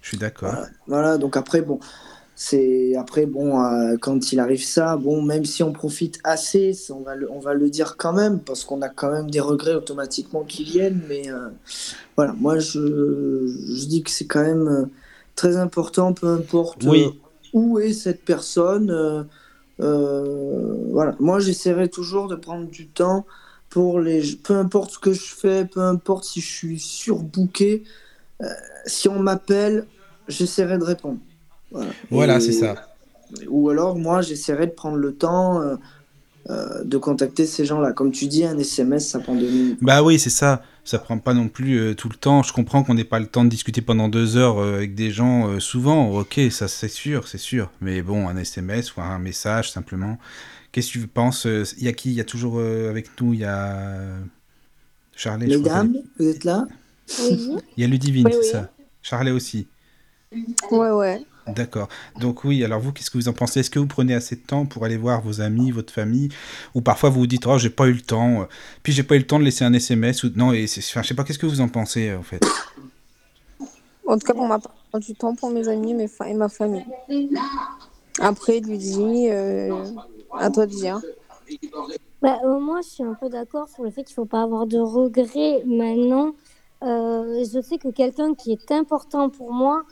Je 0.02 0.08
suis 0.10 0.18
d'accord. 0.18 0.50
Voilà, 0.52 0.70
voilà, 0.88 1.18
donc 1.18 1.38
après, 1.38 1.62
bon, 1.62 1.80
c'est 2.36 2.96
après, 2.96 3.26
bon, 3.26 3.62
euh, 3.64 3.98
quand 3.98 4.32
il 4.32 4.40
arrive 4.40 4.64
ça, 4.64 4.98
bon, 4.98 5.22
même 5.22 5.46
si 5.46 5.64
on 5.64 5.74
profite 5.74 6.20
assez, 6.24 6.74
on 6.92 7.02
va 7.02 7.16
le, 7.16 7.30
on 7.32 7.40
va 7.40 7.54
le 7.54 7.70
dire 7.70 7.98
quand 7.98 8.14
même, 8.14 8.40
parce 8.42 8.64
qu'on 8.66 8.82
a 8.82 8.90
quand 8.90 9.12
même 9.12 9.30
des 9.30 9.42
regrets 9.42 9.76
automatiquement 9.76 10.44
qui 10.46 10.64
viennent, 10.64 11.04
mais 11.10 11.30
euh, 11.32 11.50
voilà, 12.16 12.34
moi, 12.34 12.60
je, 12.60 12.80
je 13.48 13.86
dis 13.88 14.04
que 14.04 14.12
c'est 14.12 14.28
quand 14.28 14.44
même 14.44 14.68
euh, 14.68 14.86
très 15.36 15.58
important, 15.58 16.14
peu 16.14 16.28
importe 16.28 16.86
Oui. 16.86 17.06
euh, 17.06 17.12
où 17.54 17.80
est 17.80 17.94
cette 17.94 18.24
personne. 18.26 19.28
voilà, 19.78 21.16
moi, 21.20 21.40
j'essaierai 21.40 21.90
toujours 21.90 22.28
de 22.28 22.36
prendre 22.36 22.68
du 22.70 22.88
temps 22.90 23.26
pour 23.70 24.00
les, 24.00 24.36
peu 24.38 24.56
importe 24.56 24.92
ce 24.92 25.00
que 25.00 25.14
je 25.14 25.34
fais, 25.36 25.66
peu 25.66 25.82
importe 25.82 26.24
si 26.26 26.42
je 26.42 26.48
suis 26.48 26.80
surbooké, 26.80 27.84
si 28.86 29.08
on 29.08 29.20
m'appelle, 29.20 29.86
j'essaierai 30.28 30.78
de 30.78 30.84
répondre. 30.84 31.20
Voilà, 31.72 31.92
Voilà, 32.10 32.40
c'est 32.40 32.52
ça. 32.52 32.76
Ou 33.48 33.70
alors, 33.70 33.96
moi, 33.96 34.22
j'essaierai 34.22 34.68
de 34.68 34.72
prendre 34.72 34.98
le 34.98 35.14
temps 35.14 35.62
euh, 35.62 35.76
euh, 36.50 36.84
de 36.84 36.98
contacter 36.98 37.46
ces 37.46 37.64
gens-là. 37.66 37.92
Comme 37.92 38.12
tu 38.12 38.26
dis, 38.26 38.44
un 38.44 38.58
SMS, 38.58 39.08
ça 39.08 39.20
prend 39.20 39.36
deux 39.36 39.50
minutes. 39.50 39.80
Bah 39.82 40.02
oui, 40.02 40.18
c'est 40.18 40.32
ça. 40.32 40.64
Ça 40.84 40.98
prend 40.98 41.20
pas 41.20 41.36
non 41.36 41.48
plus 41.48 41.78
euh, 41.78 41.94
tout 41.94 42.10
le 42.10 42.16
temps. 42.16 42.42
Je 42.42 42.52
comprends 42.54 42.84
qu'on 42.84 42.96
n'ait 42.96 43.04
pas 43.04 43.20
le 43.20 43.28
temps 43.28 43.44
de 43.44 43.50
discuter 43.50 43.82
pendant 43.82 44.10
deux 44.10 44.36
heures 44.36 44.60
avec 44.60 44.96
des 44.96 45.12
gens 45.12 45.60
souvent. 45.60 46.10
Ok, 46.12 46.40
ça 46.50 46.68
c'est 46.68 46.88
sûr, 46.88 47.28
c'est 47.28 47.38
sûr. 47.38 47.72
Mais 47.82 48.02
bon, 48.02 48.28
un 48.28 48.38
SMS 48.38 48.96
ou 48.96 49.02
un 49.02 49.20
message 49.20 49.72
simplement. 49.72 50.18
Qu'est-ce 50.72 50.94
que 50.94 51.00
tu 51.00 51.08
penses 51.08 51.46
Il 51.46 51.84
y 51.84 51.88
a 51.88 51.94
qui? 51.94 52.10
Il 52.10 52.16
y 52.16 52.22
a 52.22 52.26
toujours 52.26 52.60
avec 52.60 53.10
nous, 53.22 53.34
il 53.34 53.42
y 53.42 53.46
a 53.46 54.16
crois. 55.20 55.38
Mesdames, 55.38 55.96
vous 56.18 56.28
êtes 56.28 56.44
là? 56.44 56.66
Oui. 57.22 57.58
Il 57.78 57.82
y 57.82 57.84
a 57.84 57.88
Ludivine, 57.88 58.28
Oui, 58.28 58.34
c'est 58.34 58.40
oui. 58.40 58.46
ça. 58.52 58.70
Charlet 59.02 59.32
aussi. 59.32 59.68
Ouais, 60.72 60.92
ouais. 60.92 61.22
D'accord. 61.48 61.88
Donc 62.20 62.44
oui, 62.44 62.64
alors 62.64 62.80
vous, 62.80 62.92
qu'est-ce 62.92 63.10
que 63.10 63.18
vous 63.18 63.28
en 63.28 63.34
pensez? 63.34 63.62
Est-ce 63.62 63.72
que 63.72 63.80
vous 63.80 63.88
prenez 63.88 64.14
assez 64.14 64.36
de 64.36 64.42
temps 64.42 64.68
pour 64.68 64.86
aller 64.86 64.98
voir 64.98 65.22
vos 65.22 65.42
amis, 65.42 65.72
votre 65.72 65.92
famille? 65.92 66.30
Ou 66.76 66.82
parfois 66.82 67.10
vous 67.10 67.22
vous 67.22 67.28
dites, 67.28 67.48
oh, 67.48 67.58
j'ai 67.58 67.72
pas 67.72 67.88
eu 67.88 67.94
le 67.94 68.02
temps, 68.02 68.42
euh, 68.42 68.46
puis 68.84 68.94
j'ai 68.94 69.02
pas 69.02 69.16
eu 69.16 69.20
le 69.20 69.26
temps 69.26 69.40
de 69.40 69.46
laisser 69.46 69.64
un 69.66 69.74
SMS 69.74 70.24
ou... 70.24 70.32
Non, 70.36 70.54
et. 70.54 70.66
Enfin, 70.66 71.02
je 71.02 71.08
sais 71.08 71.16
pas, 71.16 71.24
qu'est-ce 71.24 71.40
que 71.40 71.48
vous 71.48 71.62
en 71.62 71.68
pensez, 71.68 72.10
euh, 72.10 72.20
en 72.20 72.24
fait? 72.24 72.46
En 74.06 74.18
tout 74.20 74.28
cas, 74.28 74.34
pour 74.34 74.48
ma 74.48 74.60
part, 74.60 74.74
du 75.00 75.14
temps 75.16 75.34
pour 75.36 75.50
mes 75.50 75.68
amis 75.68 75.94
mes 75.96 76.08
fa- 76.08 76.30
et 76.30 76.34
ma 76.36 76.50
famille. 76.50 76.86
Après, 78.20 78.60
lui 78.60 78.78
dit, 78.78 79.28
euh, 79.30 79.74
à 80.38 80.50
toi 80.52 80.66
de 80.68 80.72
dire. 80.72 81.00
Bah, 82.22 82.38
moi, 82.60 82.82
je 82.84 82.90
suis 82.90 83.04
un 83.04 83.14
peu 83.14 83.30
d'accord 83.30 83.70
sur 83.70 83.84
le 83.84 83.90
fait 83.92 84.04
qu'il 84.04 84.14
ne 84.14 84.16
faut 84.16 84.26
pas 84.26 84.44
avoir 84.44 84.68
de 84.68 84.78
regrets 84.78 85.64
maintenant. 85.66 86.36
Euh, 86.84 87.44
je 87.44 87.62
sais 87.62 87.78
que 87.78 87.90
quelqu'un 87.90 88.34
qui 88.34 88.54
est 88.54 88.72
important 88.72 89.30
pour 89.30 89.52
moi, 89.52 89.84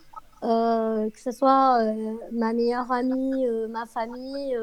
euh, 0.44 1.10
que 1.10 1.20
ce 1.20 1.32
soit 1.32 1.82
euh, 1.82 2.14
ma 2.32 2.54
meilleure 2.54 2.92
amie, 2.92 3.46
ma 3.70 3.86
famille, 3.86 4.58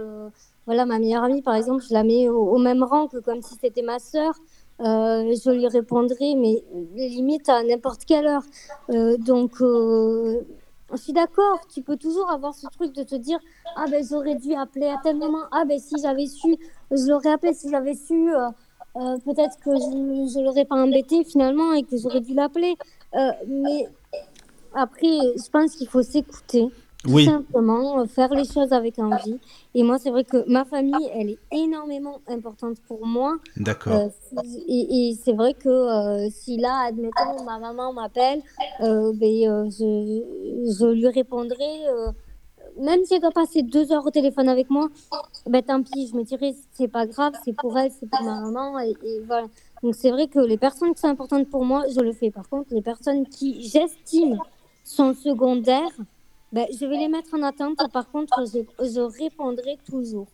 voilà, 0.67 0.87
ma 0.87 0.99
meilleure 0.99 1.25
amie, 1.25 1.43
par 1.43 1.55
exemple, 1.55 1.83
je 1.87 1.93
la 1.93 2.05
mets 2.05 2.29
au, 2.29 2.59
même 2.59 2.83
rang 2.83 3.09
que 3.09 3.19
comme 3.19 3.43
si 3.43 3.57
c'était 3.61 3.83
ma 3.83 3.99
sœur. 3.99 4.35
Je 4.81 5.51
lui 5.51 5.69
répondrai, 5.69 6.35
mais 6.37 6.65
limite 6.97 7.49
à 7.49 7.63
n'importe 7.63 8.05
quelle 8.05 8.27
heure. 8.27 8.45
Donc, 9.19 9.57
je 9.61 10.97
suis 10.97 11.13
d'accord, 11.13 11.61
tu 11.73 11.83
peux 11.83 11.97
toujours 11.97 12.31
avoir 12.31 12.55
ce 12.55 12.67
truc 12.69 12.93
de 12.95 13.03
te 13.03 13.15
dire 13.15 13.39
Ah 13.77 13.87
ben 13.91 14.05
j'aurais 14.09 14.37
dû 14.37 14.55
appeler 14.55 14.87
à 14.87 14.97
tel 15.03 15.17
moment, 15.17 15.45
ah 15.51 15.65
ben 15.65 15.79
si 15.79 15.97
j'avais 16.01 16.27
su, 16.27 16.57
je 16.91 17.09
l'aurais 17.09 17.33
appelé, 17.33 17.53
si 17.55 17.69
j'avais 17.71 17.95
su, 17.95 18.31
euh, 18.97 19.19
peut-être 19.25 19.57
que 19.65 19.71
je 19.71 20.39
ne 20.39 20.45
l'aurais 20.45 20.65
pas 20.65 20.77
embêté 20.77 21.25
finalement 21.25 21.73
et 21.73 21.83
que 21.83 21.97
j'aurais 21.97 22.21
dû 22.21 22.35
l'appeler. 22.35 22.77
Euh, 23.15 23.31
mais 23.49 23.89
après, 24.75 25.07
je 25.37 25.51
pense 25.51 25.77
qu'il 25.77 25.89
faut 25.89 26.03
s'écouter, 26.03 26.67
tout 27.03 27.11
Oui. 27.13 27.25
simplement, 27.27 28.01
euh, 28.01 28.07
faire 28.07 28.31
les 28.35 28.45
choses 28.45 28.73
avec 28.73 28.99
envie. 28.99 29.39
Et 29.75 29.83
moi, 29.83 29.99
c'est 29.99 30.11
vrai 30.11 30.25
que 30.25 30.49
ma 30.51 30.65
famille, 30.65 31.09
elle 31.15 31.31
est 31.31 31.39
énormément 31.53 32.19
importante 32.29 32.79
pour 32.89 33.07
moi. 33.07 33.37
D'accord. 33.57 33.93
Euh, 33.95 34.09
et 34.69 35.11
et 35.11 35.15
c'est 35.23 35.33
vrai 35.33 35.55
que 35.55 35.69
euh, 35.69 36.29
si 36.31 36.57
là, 36.57 36.87
admettons, 36.89 37.45
ma 37.45 37.59
maman 37.59 37.93
m'appelle, 37.93 38.41
euh, 38.81 39.13
ben, 39.15 39.71
je, 39.71 40.23
je 40.79 40.87
lui 40.87 41.09
répondrai. 41.09 41.65
Même 42.79 43.05
si 43.05 43.15
elle 43.15 43.21
doit 43.21 43.31
passer 43.31 43.63
deux 43.63 43.93
heures 43.93 44.07
au 44.07 44.11
téléphone 44.11 44.49
avec 44.49 44.71
moi, 44.71 44.89
ben 45.47 45.63
tant 45.63 45.83
pis, 45.83 46.09
je 46.09 46.17
me 46.17 46.23
dirai, 46.25 46.55
c'est 46.73 46.89
pas 46.89 47.07
grave, 47.07 47.35
c'est 47.45 47.53
pour 47.55 47.79
elle, 47.79 47.91
c'est 47.93 48.09
pour 48.09 48.23
ma 48.23 48.41
maman. 48.41 48.79
Et, 48.81 48.95
et 49.05 49.21
voilà. 49.27 49.47
Donc 49.83 49.95
c'est 49.95 50.11
vrai 50.11 50.29
que 50.29 50.39
les 50.39 50.57
personnes 50.57 50.95
qui 50.95 51.01
sont 51.01 51.09
importantes 51.09 51.49
pour 51.51 51.65
moi, 51.65 51.85
je 51.95 52.01
le 52.01 52.13
fais. 52.13 52.31
Par 52.31 52.49
contre, 52.49 52.73
les 52.75 52.83
personnes 52.83 53.27
qui, 53.27 53.63
j'estime, 53.63 54.39
sont 54.83 55.15
secondaires, 55.15 55.97
ben, 56.53 56.67
je 56.71 56.87
vais 56.87 56.97
les 56.97 57.09
mettre 57.09 57.35
en 57.35 57.43
attente. 57.43 57.79
Par 57.93 58.11
contre, 58.11 58.45
je, 58.47 58.61
je 58.85 59.01
répondrai 59.01 59.79
toujours. 59.89 60.29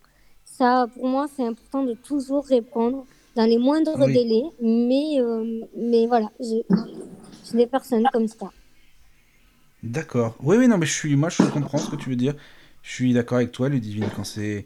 Ça, 0.45 0.87
pour 0.95 1.07
moi, 1.07 1.27
c'est 1.35 1.45
important 1.47 1.83
de 1.85 1.95
toujours 1.95 2.45
répondre 2.45 3.07
dans 3.37 3.45
les 3.45 3.59
moindres 3.59 3.95
Oui. 3.99 4.13
délais. 4.13 4.45
Mais, 4.61 5.21
euh, 5.21 5.61
mais 5.77 6.07
voilà, 6.07 6.29
je, 6.41 6.57
j'ai 7.51 7.57
des 7.57 7.67
personnes 7.67 8.07
comme 8.13 8.29
ça. 8.29 8.51
D'accord. 9.83 10.37
Oui, 10.41 10.57
oui, 10.59 10.69
non, 10.69 10.79
mais 10.79 10.87
je 10.87 10.93
suis, 10.93 11.17
moi, 11.17 11.31
je 11.31 11.43
comprends 11.45 11.79
ce 11.79 11.91
que 11.91 11.97
tu 11.97 12.11
veux 12.11 12.17
dire. 12.17 12.35
Je 12.83 12.93
suis 12.93 13.13
d'accord 13.13 13.37
avec 13.37 13.53
toi, 13.53 13.69
Ludivine, 13.69 14.09
quand 14.15 14.25
c'est 14.25 14.65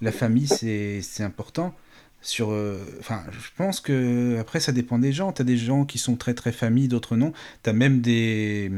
la 0.00 0.12
famille, 0.12 0.48
c'est 0.48 1.22
important. 1.22 1.74
Sur, 2.22 2.52
euh, 2.52 2.78
enfin, 3.00 3.22
je 3.32 3.48
pense 3.56 3.80
que 3.80 4.36
après, 4.38 4.60
ça 4.60 4.72
dépend 4.72 4.98
des 4.98 5.12
gens. 5.12 5.32
T'as 5.32 5.44
des 5.44 5.56
gens 5.56 5.86
qui 5.86 5.96
sont 5.98 6.16
très 6.16 6.34
très 6.34 6.52
famille, 6.52 6.86
d'autres 6.86 7.16
non. 7.16 7.32
T'as 7.62 7.72
même 7.72 8.02
des 8.02 8.70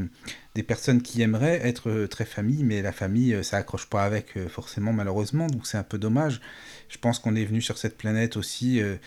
des 0.55 0.63
personnes 0.63 1.01
qui 1.01 1.21
aimeraient 1.21 1.59
être 1.67 1.89
euh, 1.89 2.07
très 2.07 2.25
famille, 2.25 2.63
mais 2.63 2.81
la 2.81 2.91
famille, 2.93 3.33
euh, 3.33 3.43
ça 3.43 3.57
accroche 3.57 3.87
pas 3.87 4.03
avec 4.05 4.37
forcément, 4.47 4.93
malheureusement. 4.93 5.47
Donc 5.47 5.67
c'est 5.67 5.77
un 5.77 5.83
peu 5.83 5.97
dommage. 5.97 6.39
Je 6.89 6.97
pense 6.99 7.19
qu'on 7.19 7.35
est 7.35 7.45
venu 7.45 7.59
sur 7.61 7.77
cette 7.77 7.97
planète 7.97 8.37
aussi, 8.37 8.79
euh, 8.79 8.97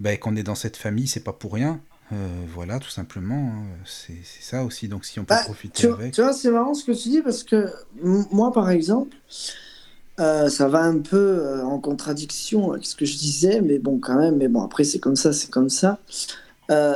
bah, 0.00 0.16
qu'on 0.16 0.34
est 0.36 0.42
dans 0.42 0.56
cette 0.56 0.76
famille, 0.76 1.06
c'est 1.06 1.22
pas 1.22 1.32
pour 1.32 1.54
rien. 1.54 1.80
Euh, 2.12 2.16
voilà, 2.54 2.78
tout 2.78 2.90
simplement. 2.90 3.34
hein. 3.54 3.64
C'est 3.84 4.18
ça 4.40 4.64
aussi. 4.64 4.88
Donc 4.88 5.04
si 5.04 5.18
on 5.18 5.24
peut 5.24 5.34
Bah, 5.34 5.42
profiter 5.44 5.72
Tu, 5.80 5.86
avec. 5.92 6.12
tu 6.14 6.22
vois, 6.22 6.32
c'est 6.32 6.50
marrant 6.50 6.74
ce 6.74 6.84
que 6.84 6.92
tu 6.92 7.08
dis 7.08 7.22
parce 7.22 7.42
que 7.42 7.68
moi, 8.02 8.52
par 8.52 8.70
exemple, 8.70 9.16
euh, 10.20 10.48
ça 10.48 10.68
va 10.68 10.82
un 10.82 10.98
peu 10.98 11.16
euh, 11.16 11.62
en 11.64 11.78
contradiction 11.78 12.72
avec 12.72 12.86
ce 12.86 12.94
que 12.96 13.04
je 13.04 13.16
disais, 13.18 13.60
mais 13.60 13.78
bon, 13.78 13.98
quand 13.98 14.16
même, 14.16 14.36
mais 14.36 14.48
bon, 14.48 14.62
après, 14.62 14.84
c'est 14.84 14.98
comme 15.00 15.16
ça, 15.16 15.32
c'est 15.32 15.50
comme 15.50 15.68
ça. 15.68 15.98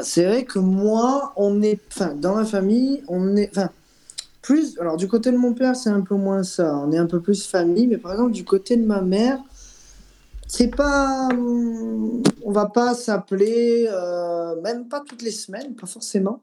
C'est 0.02 0.24
vrai 0.26 0.44
que 0.44 0.58
moi, 0.58 1.32
on 1.36 1.62
est, 1.62 1.78
enfin, 1.92 2.14
dans 2.14 2.36
la 2.36 2.44
famille, 2.44 3.02
on 3.08 3.36
est, 3.36 3.50
enfin, 3.50 3.70
plus, 4.42 4.76
alors 4.80 4.96
du 4.96 5.06
côté 5.06 5.30
de 5.30 5.36
mon 5.36 5.52
père, 5.52 5.76
c'est 5.76 5.90
un 5.90 6.00
peu 6.00 6.16
moins 6.16 6.42
ça, 6.42 6.74
on 6.76 6.90
est 6.92 6.98
un 6.98 7.06
peu 7.06 7.20
plus 7.20 7.46
famille, 7.46 7.86
mais 7.86 7.98
par 7.98 8.12
exemple, 8.12 8.32
du 8.32 8.44
côté 8.44 8.76
de 8.76 8.84
ma 8.84 9.00
mère, 9.00 9.38
c'est 10.50 10.74
pas, 10.74 11.28
hum, 11.30 12.22
on 12.42 12.50
va 12.50 12.66
pas 12.66 12.94
s'appeler, 12.94 13.88
euh, 13.88 14.60
même 14.62 14.88
pas 14.88 15.00
toutes 15.00 15.22
les 15.22 15.30
semaines, 15.30 15.76
pas 15.76 15.86
forcément. 15.86 16.40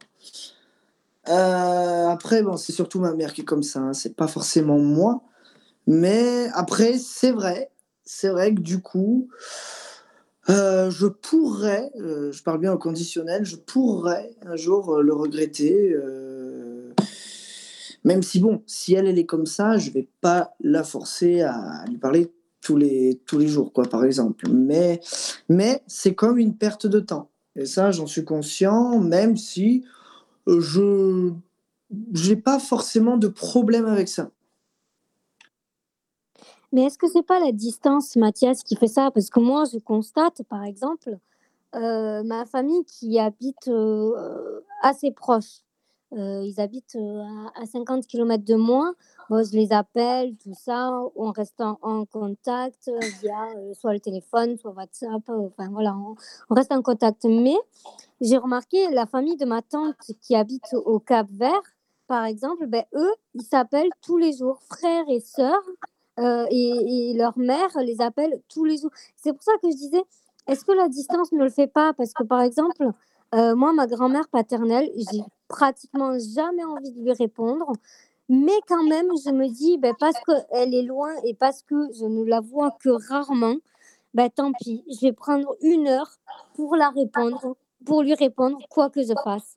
Euh, 1.28 2.08
après, 2.08 2.42
bon, 2.42 2.56
c'est 2.56 2.72
surtout 2.72 3.02
ma 3.02 3.14
mère 3.14 3.34
qui 3.34 3.42
est 3.42 3.46
comme 3.46 3.64
ça, 3.64 3.80
hein, 3.80 3.94
c'est 3.94 4.16
pas 4.16 4.28
forcément 4.28 4.80
moi. 4.80 5.24
Mais 5.88 6.48
après, 6.54 6.98
c'est 6.98 7.32
vrai, 7.32 7.70
c'est 8.06 8.30
vrai 8.30 8.56
que 8.56 8.62
du 8.62 8.82
coup, 8.82 9.28
euh, 10.50 10.90
je 10.90 11.08
pourrais, 11.08 11.92
je 11.98 12.44
parle 12.44 12.60
bien 12.60 12.72
au 12.72 12.78
conditionnel, 12.78 13.44
je 13.44 13.58
pourrais 13.58 14.32
un 14.46 14.56
jour 14.56 15.02
le 15.02 15.14
regretter. 15.14 15.98
Même 18.06 18.24
si, 18.24 18.40
bon, 18.40 18.64
si 18.68 18.94
elle, 18.94 19.08
elle 19.08 19.20
est 19.20 19.26
comme 19.26 19.46
ça, 19.46 19.78
je 19.78 19.92
vais 19.92 20.08
pas 20.22 20.56
la 20.62 20.86
forcer 20.86 21.42
à 21.42 21.84
lui 21.90 21.98
parler 21.98 22.32
tous 22.68 22.76
les, 22.76 23.22
tous 23.26 23.40
les 23.40 23.48
jours, 23.48 23.72
quoi, 23.72 23.86
par 23.86 24.04
exemple. 24.04 24.50
Mais, 24.50 25.00
mais 25.48 25.82
c'est 25.88 26.14
comme 26.14 26.38
une 26.38 26.54
perte 26.54 26.86
de 26.86 27.00
temps. 27.00 27.30
Et 27.56 27.66
ça, 27.66 27.92
j'en 27.92 28.08
suis 28.08 28.26
conscient, 28.26 29.00
même 29.00 29.38
si 29.38 29.86
euh, 30.50 30.60
je 30.60 31.32
n'ai 31.90 32.36
pas 32.36 32.60
forcément 32.60 33.16
de 33.16 33.30
problème 33.30 33.86
avec 33.86 34.10
ça. 34.10 34.32
Mais 36.74 36.84
est-ce 36.84 36.98
que 36.98 37.08
c'est 37.08 37.26
pas 37.26 37.40
la 37.40 37.54
distance, 37.54 38.18
Mathias, 38.18 38.64
qui 38.64 38.76
fait 38.76 38.90
ça? 38.90 39.12
Parce 39.12 39.30
que 39.30 39.40
moi, 39.40 39.64
je 39.72 39.78
constate, 39.78 40.44
par 40.50 40.66
exemple, 40.66 41.18
euh, 41.74 42.22
ma 42.24 42.46
famille 42.46 42.84
qui 42.84 43.18
habite 43.18 43.70
euh, 43.70 44.60
assez 44.82 45.12
proche. 45.12 45.62
Euh, 46.14 46.42
ils 46.46 46.62
habitent 46.62 46.98
à, 47.56 47.66
50 47.66 48.08
km 48.08 48.44
de 48.44 48.56
moi. 48.56 48.94
je 49.30 49.56
les 49.56 49.74
appelle, 49.74 50.36
tout 50.38 50.54
ça. 50.54 50.92
On 51.16 51.32
reste 51.32 51.60
en, 51.60 52.06
contact 52.06 52.90
via 53.22 53.74
soit 53.74 53.94
le 53.94 54.00
téléphone, 54.00 54.58
soit 54.58 54.72
WhatsApp. 54.72 55.22
Enfin 55.28 55.70
voilà, 55.72 55.96
on, 55.96 56.16
reste 56.54 56.72
en 56.72 56.82
contact. 56.82 57.26
Mais 57.26 57.58
j'ai 58.22 58.38
remarqué 58.38 58.90
la 58.92 59.06
famille 59.06 59.38
de 59.38 59.46
ma 59.46 59.62
tante 59.62 59.96
qui 60.22 60.36
habite 60.36 60.74
au 60.74 61.00
Cap 61.00 61.28
Vert, 61.32 61.62
par 62.08 62.24
exemple, 62.24 62.68
ben, 62.68 62.86
eux, 62.96 63.14
ils 63.34 63.44
s'appellent 63.44 63.92
tous 64.02 64.18
les 64.18 64.32
jours, 64.32 64.62
frères 64.70 65.10
et 65.10 65.20
sœurs. 65.20 65.64
et, 66.50 67.14
leur 67.16 67.38
mère 67.38 67.70
les 67.82 68.02
appelle 68.02 68.42
tous 68.48 68.64
les 68.64 68.78
jours. 68.78 68.92
C'est 69.18 69.34
pour 69.34 69.44
ça 69.44 69.52
que 69.62 69.70
je 69.70 69.76
disais, 69.76 70.04
est-ce 70.48 70.64
que 70.64 70.72
la 70.72 70.88
distance 70.88 71.32
ne 71.34 71.44
le 71.44 71.50
fait 71.50 71.68
pas? 71.68 71.94
Parce 71.94 72.14
que 72.14 72.24
par 72.24 72.42
exemple, 72.42 72.92
euh, 73.36 73.56
moi, 73.56 73.74
ma 73.74 73.88
grand-mère 73.88 74.28
paternelle, 74.30 74.90
j'ai 74.96 75.22
pratiquement 75.48 76.18
jamais 76.18 76.64
envie 76.64 76.92
de 76.92 77.02
lui 77.02 77.12
répondre. 77.14 77.74
Mais 78.30 78.60
quand 78.68 78.84
même, 78.84 79.08
je 79.26 79.32
me 79.32 79.48
dis, 79.48 79.78
ben, 79.78 79.94
parce 80.00 80.16
qu'elle 80.26 80.74
est 80.74 80.84
loin 80.84 81.12
et 81.24 81.34
parce 81.34 81.62
que 81.62 81.76
je 81.94 82.06
ne 82.06 82.24
la 82.26 82.42
vois 82.42 82.72
que 82.72 82.90
rarement, 83.10 83.56
ben, 84.14 84.30
tant 84.30 84.52
pis, 84.54 84.84
je 84.90 85.08
vais 85.08 85.14
prendre 85.14 85.56
une 85.62 85.88
heure 85.88 86.12
pour 86.56 86.76
la 86.76 86.90
répondre, 86.90 87.56
pour 87.86 88.02
lui 88.02 88.14
répondre, 88.16 88.58
quoi 88.70 88.90
que 88.90 89.02
je 89.02 89.14
fasse. 89.24 89.56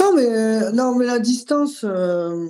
Non, 0.00 0.14
mais, 0.14 0.26
euh, 0.26 0.72
non, 0.72 0.94
mais 0.94 1.06
la 1.06 1.18
distance, 1.18 1.84
euh, 1.84 2.48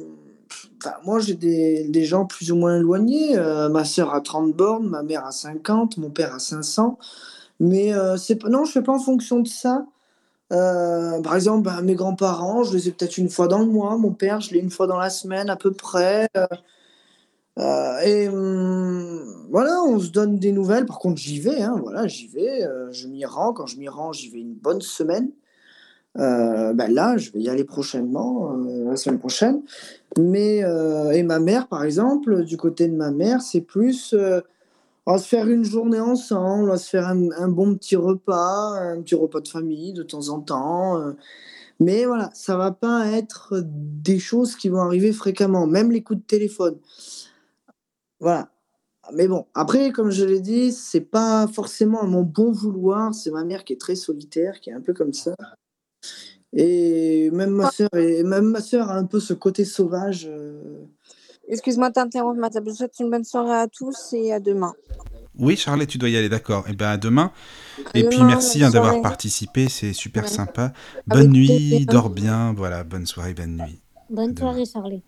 moi, 1.04 1.20
j'ai 1.20 1.34
des, 1.34 2.04
gens 2.04 2.24
plus 2.24 2.50
ou 2.50 2.56
moins 2.56 2.76
éloignés. 2.76 3.36
Ma 3.70 3.84
sœur 3.84 4.14
a 4.14 4.20
30 4.20 4.52
bornes, 4.52 4.88
ma 4.88 5.02
mère 5.02 5.26
a 5.26 5.32
50, 5.32 5.96
mon 5.98 6.10
père 6.10 6.34
a 6.34 6.38
500. 6.38 6.98
Mais 7.62 7.94
euh, 7.94 8.16
non, 8.50 8.64
je 8.64 8.70
ne 8.70 8.72
fais 8.72 8.82
pas 8.82 8.92
en 8.92 8.98
fonction 8.98 9.40
de 9.40 9.48
ça. 9.48 9.86
Euh, 10.52 11.22
par 11.22 11.34
exemple, 11.34 11.62
bah, 11.64 11.80
mes 11.80 11.94
grands-parents, 11.94 12.62
je 12.64 12.74
les 12.74 12.88
ai 12.88 12.92
peut-être 12.92 13.16
une 13.16 13.30
fois 13.30 13.48
dans 13.48 13.60
le 13.60 13.66
mois. 13.66 13.96
Mon 13.96 14.12
père, 14.12 14.42
je 14.42 14.52
l'ai 14.52 14.60
une 14.60 14.70
fois 14.70 14.86
dans 14.86 14.98
la 14.98 15.08
semaine 15.08 15.48
à 15.48 15.56
peu 15.56 15.72
près. 15.72 16.28
et 18.04 18.28
hum, 18.28 19.46
voilà, 19.50 19.82
on 19.82 19.98
se 19.98 20.10
donne 20.10 20.38
des 20.38 20.52
nouvelles. 20.52 20.84
Par 20.84 20.98
contre, 20.98 21.18
j'y 21.20 21.40
vais. 21.40 21.62
Hein, 21.62 21.76
voilà, 21.82 22.06
j'y 22.06 22.26
vais. 22.28 22.68
je 22.90 23.08
m'y 23.08 23.24
rends. 23.24 23.54
Quand 23.54 23.66
je 23.66 23.78
m'y 23.78 23.88
rends, 23.88 24.12
j'y 24.12 24.28
vais 24.28 24.40
une 24.40 24.54
bonne 24.54 24.82
semaine. 24.82 25.30
Euh, 26.18 26.74
ben 26.74 26.92
là, 26.92 27.16
je 27.16 27.30
vais 27.30 27.40
y 27.40 27.48
aller 27.48 27.64
prochainement, 27.64 28.52
euh, 28.52 28.90
la 28.90 28.96
semaine 28.96 29.18
prochaine. 29.18 29.62
Mais, 30.18 30.62
euh, 30.64 31.10
et 31.12 31.22
ma 31.22 31.38
mère, 31.38 31.68
par 31.68 31.84
exemple, 31.84 32.44
du 32.44 32.56
côté 32.56 32.88
de 32.88 32.94
ma 32.94 33.10
mère, 33.10 33.40
c'est 33.40 33.62
plus, 33.62 34.14
on 35.06 35.12
va 35.12 35.18
se 35.18 35.28
faire 35.28 35.48
une 35.48 35.64
journée 35.64 36.00
ensemble, 36.00 36.64
on 36.64 36.72
va 36.72 36.78
se 36.78 36.88
faire 36.88 37.08
un, 37.08 37.48
bon 37.48 37.74
petit 37.76 37.96
repas, 37.96 38.78
un 38.78 39.02
petit 39.02 39.14
repas 39.14 39.40
de 39.40 39.48
famille 39.48 39.92
de 39.92 40.02
temps 40.02 40.28
en 40.28 40.40
temps. 40.40 41.14
mais 41.80 42.04
voilà, 42.04 42.30
ça 42.34 42.56
va 42.56 42.70
pas 42.72 43.08
être 43.08 43.62
des 43.64 44.18
choses 44.18 44.56
qui 44.56 44.68
vont 44.68 44.80
arriver 44.80 45.12
fréquemment, 45.12 45.66
même 45.66 45.90
les 45.90 46.02
coups 46.02 46.20
de 46.20 46.26
téléphone. 46.26 46.78
Voilà. 48.20 48.52
Mais 49.12 49.26
bon, 49.26 49.46
après, 49.54 49.90
comme 49.90 50.10
je 50.10 50.24
l'ai 50.24 50.40
dit, 50.40 50.72
c'est 50.72 51.00
pas 51.00 51.48
forcément 51.48 52.02
à 52.02 52.06
mon 52.06 52.22
bon 52.22 52.52
vouloir. 52.52 53.12
C'est 53.14 53.32
ma 53.32 53.44
mère 53.44 53.64
qui 53.64 53.72
est 53.72 53.80
très 53.80 53.96
solitaire, 53.96 54.60
qui 54.60 54.70
est 54.70 54.72
un 54.72 54.80
peu 54.80 54.94
comme 54.94 55.12
ça. 55.12 55.34
Et 56.52 57.30
même 57.32 57.50
ma 57.50 57.70
sœur, 57.70 57.88
et 57.94 58.22
même 58.22 58.50
ma 58.50 58.58
a 58.58 58.96
un 58.96 59.04
peu 59.04 59.20
ce 59.20 59.34
côté 59.34 59.64
sauvage. 59.64 60.28
Euh. 60.30 60.84
Excuse-moi 61.52 61.90
de 61.90 61.94
t'interrompre, 61.94 62.40
Je 62.54 62.60
vous 62.60 62.74
souhaite 62.74 62.94
une 62.98 63.10
bonne 63.10 63.24
soirée 63.24 63.52
à 63.52 63.68
tous 63.68 64.14
et 64.14 64.32
à 64.32 64.40
demain. 64.40 64.72
Oui, 65.38 65.54
Charlotte, 65.56 65.86
tu 65.86 65.98
dois 65.98 66.08
y 66.08 66.16
aller, 66.16 66.30
d'accord. 66.30 66.64
Et 66.66 66.70
eh 66.72 66.74
bien, 66.74 66.88
à 66.88 66.96
demain. 66.96 67.30
et 67.94 68.08
puis, 68.08 68.22
merci 68.22 68.64
hein, 68.64 68.70
d'avoir 68.70 69.02
participé, 69.02 69.68
c'est 69.68 69.92
super 69.92 70.28
sympa. 70.28 70.72
Bonne 71.06 71.30
nuit, 71.30 71.84
dors 71.84 72.08
bien. 72.08 72.54
Voilà, 72.56 72.84
bonne 72.84 73.06
soirée, 73.06 73.34
bonne 73.34 73.58
nuit. 73.58 73.80
Bonne 74.08 74.36
soirée, 74.36 74.64
Charlie. 74.64 75.02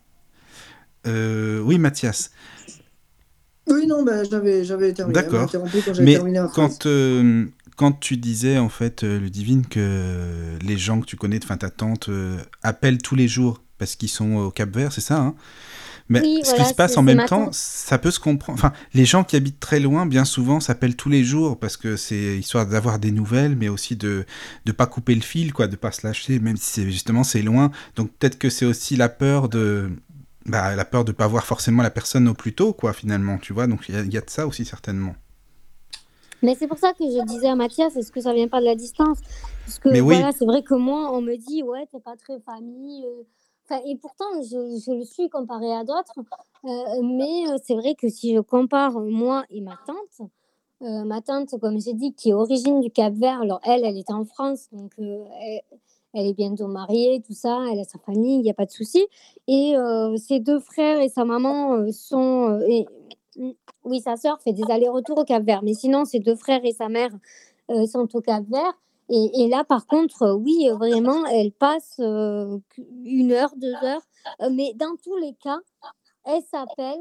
Euh, 1.06 1.60
oui, 1.60 1.78
Mathias. 1.78 2.30
Oui, 3.66 3.86
non, 3.86 4.02
ben, 4.02 4.22
j'avais, 4.30 4.64
j'avais 4.64 4.92
terminé. 4.92 5.14
D'accord. 5.14 5.50
Mais 6.00 6.20
quand, 6.54 6.84
euh, 6.84 7.46
quand 7.76 7.92
tu 7.92 8.18
disais, 8.18 8.58
en 8.58 8.68
fait, 8.68 9.02
le 9.02 9.26
euh, 9.26 9.30
Divine, 9.30 9.66
que 9.66 10.58
les 10.62 10.76
gens 10.76 11.00
que 11.00 11.06
tu 11.06 11.16
connais, 11.16 11.40
enfin 11.42 11.56
ta 11.56 11.70
tante, 11.70 12.10
euh, 12.10 12.36
appellent 12.62 12.98
tous 12.98 13.14
les 13.14 13.28
jours 13.28 13.62
parce 13.78 13.96
qu'ils 13.96 14.10
sont 14.10 14.34
au 14.36 14.50
Cap 14.50 14.70
Vert, 14.74 14.92
c'est 14.92 15.00
ça 15.00 15.18
hein? 15.18 15.34
Mais 16.08 16.20
ce 16.44 16.54
qui 16.54 16.64
se 16.64 16.74
passe 16.74 16.96
en 16.96 17.02
même 17.02 17.24
temps, 17.24 17.48
ça 17.52 17.98
peut 17.98 18.10
se 18.10 18.20
comprendre. 18.20 18.58
Enfin, 18.58 18.72
les 18.92 19.04
gens 19.04 19.24
qui 19.24 19.36
habitent 19.36 19.60
très 19.60 19.80
loin, 19.80 20.04
bien 20.04 20.24
souvent, 20.24 20.60
s'appellent 20.60 20.96
tous 20.96 21.08
les 21.08 21.24
jours 21.24 21.58
parce 21.58 21.76
que 21.76 21.96
c'est 21.96 22.38
histoire 22.38 22.66
d'avoir 22.66 22.98
des 22.98 23.10
nouvelles, 23.10 23.56
mais 23.56 23.68
aussi 23.68 23.96
de 23.96 24.26
ne 24.66 24.72
pas 24.72 24.86
couper 24.86 25.14
le 25.14 25.22
fil, 25.22 25.52
quoi, 25.52 25.66
de 25.66 25.76
pas 25.76 25.92
se 25.92 26.06
lâcher, 26.06 26.38
même 26.38 26.56
si 26.56 26.84
justement 26.84 27.24
c'est 27.24 27.42
loin. 27.42 27.70
Donc 27.96 28.10
peut-être 28.12 28.38
que 28.38 28.50
c'est 28.50 28.66
aussi 28.66 28.96
la 28.96 29.08
peur 29.08 29.48
de, 29.48 29.90
bah, 30.44 30.76
la 30.76 30.84
peur 30.84 31.04
de 31.04 31.12
pas 31.12 31.26
voir 31.26 31.46
forcément 31.46 31.82
la 31.82 31.90
personne 31.90 32.28
au 32.28 32.34
plus 32.34 32.54
tôt, 32.54 32.74
quoi, 32.74 32.92
finalement, 32.92 33.38
tu 33.38 33.54
vois. 33.54 33.66
Donc 33.66 33.88
il 33.88 34.12
y, 34.12 34.18
a 34.18 34.20
de 34.20 34.30
ça 34.30 34.46
aussi 34.46 34.66
certainement. 34.66 35.14
Mais 36.42 36.54
c'est 36.58 36.66
pour 36.66 36.78
ça 36.78 36.92
que 36.92 37.04
je 37.04 37.24
disais 37.24 37.48
à 37.48 37.56
Mathias, 37.56 37.96
est-ce 37.96 38.12
que 38.12 38.20
ça 38.20 38.34
vient 38.34 38.48
pas 38.48 38.60
de 38.60 38.66
la 38.66 38.74
distance? 38.74 39.18
Parce 39.64 39.78
que 39.78 39.98
voilà, 40.00 40.32
c'est 40.32 40.44
vrai 40.44 40.62
que 40.62 40.74
moi, 40.74 41.10
on 41.14 41.22
me 41.22 41.36
dit, 41.36 41.62
ouais, 41.62 41.86
t'es 41.90 42.00
pas 42.00 42.16
très 42.16 42.38
famille. 42.40 43.06
Euh. 43.06 43.22
Et 43.86 43.96
pourtant, 43.96 44.42
je, 44.42 44.80
je, 44.84 44.92
le 44.92 45.04
suis 45.04 45.28
comparé 45.28 45.72
à 45.72 45.84
d'autres. 45.84 46.18
Euh, 46.64 47.02
mais 47.02 47.48
euh, 47.48 47.56
c'est 47.62 47.74
vrai 47.74 47.94
que 47.94 48.08
si 48.08 48.34
je 48.34 48.40
compare 48.40 49.00
moi 49.00 49.44
et 49.50 49.60
ma 49.60 49.78
tante, 49.86 50.28
ma 50.80 51.22
tante, 51.22 51.58
comme 51.60 51.80
j'ai 51.80 51.94
dit, 51.94 52.12
qui 52.12 52.30
est 52.30 52.34
origine 52.34 52.80
du 52.80 52.90
Cap 52.90 53.14
Vert, 53.14 53.40
alors 53.40 53.60
elle, 53.64 53.84
elle 53.84 53.96
est 53.96 54.10
en 54.10 54.26
France, 54.26 54.68
donc 54.70 54.92
elle, 54.98 56.26
est 56.26 56.34
bientôt 56.34 56.66
mariée, 56.66 57.22
tout 57.26 57.32
ça, 57.32 57.58
elle 57.72 57.80
a 57.80 57.84
sa 57.84 57.98
famille, 57.98 58.36
il 58.36 58.42
n'y 58.42 58.50
a 58.50 58.54
pas 58.54 58.66
de 58.66 58.70
souci. 58.70 59.06
Et 59.48 59.74
ses 60.18 60.40
deux 60.40 60.60
frères 60.60 61.00
et 61.00 61.08
sa 61.08 61.24
maman 61.24 61.90
sont. 61.90 62.60
Et, 62.68 62.86
oui, 63.84 64.00
sa 64.00 64.16
sœur 64.16 64.40
fait 64.40 64.52
des 64.52 64.64
allers-retours 64.70 65.18
au 65.18 65.24
Cap-Vert, 65.24 65.62
mais 65.62 65.74
sinon, 65.74 66.04
ses 66.04 66.20
deux 66.20 66.36
frères 66.36 66.64
et 66.64 66.72
sa 66.72 66.88
mère 66.88 67.10
euh, 67.70 67.86
sont 67.86 68.08
au 68.14 68.20
Cap-Vert. 68.20 68.78
Et, 69.08 69.48
là, 69.48 69.64
par 69.64 69.86
contre, 69.86 70.32
oui, 70.32 70.68
vraiment, 70.70 71.26
elle 71.26 71.52
passe 71.52 71.96
euh, 72.00 72.58
une 73.04 73.32
heure, 73.32 73.52
deux 73.56 73.74
heures. 73.82 74.02
Euh, 74.40 74.48
mais 74.50 74.72
dans 74.74 74.96
tous 75.02 75.16
les 75.16 75.34
cas, 75.34 75.58
elle 76.24 76.42
s'appelle 76.42 77.00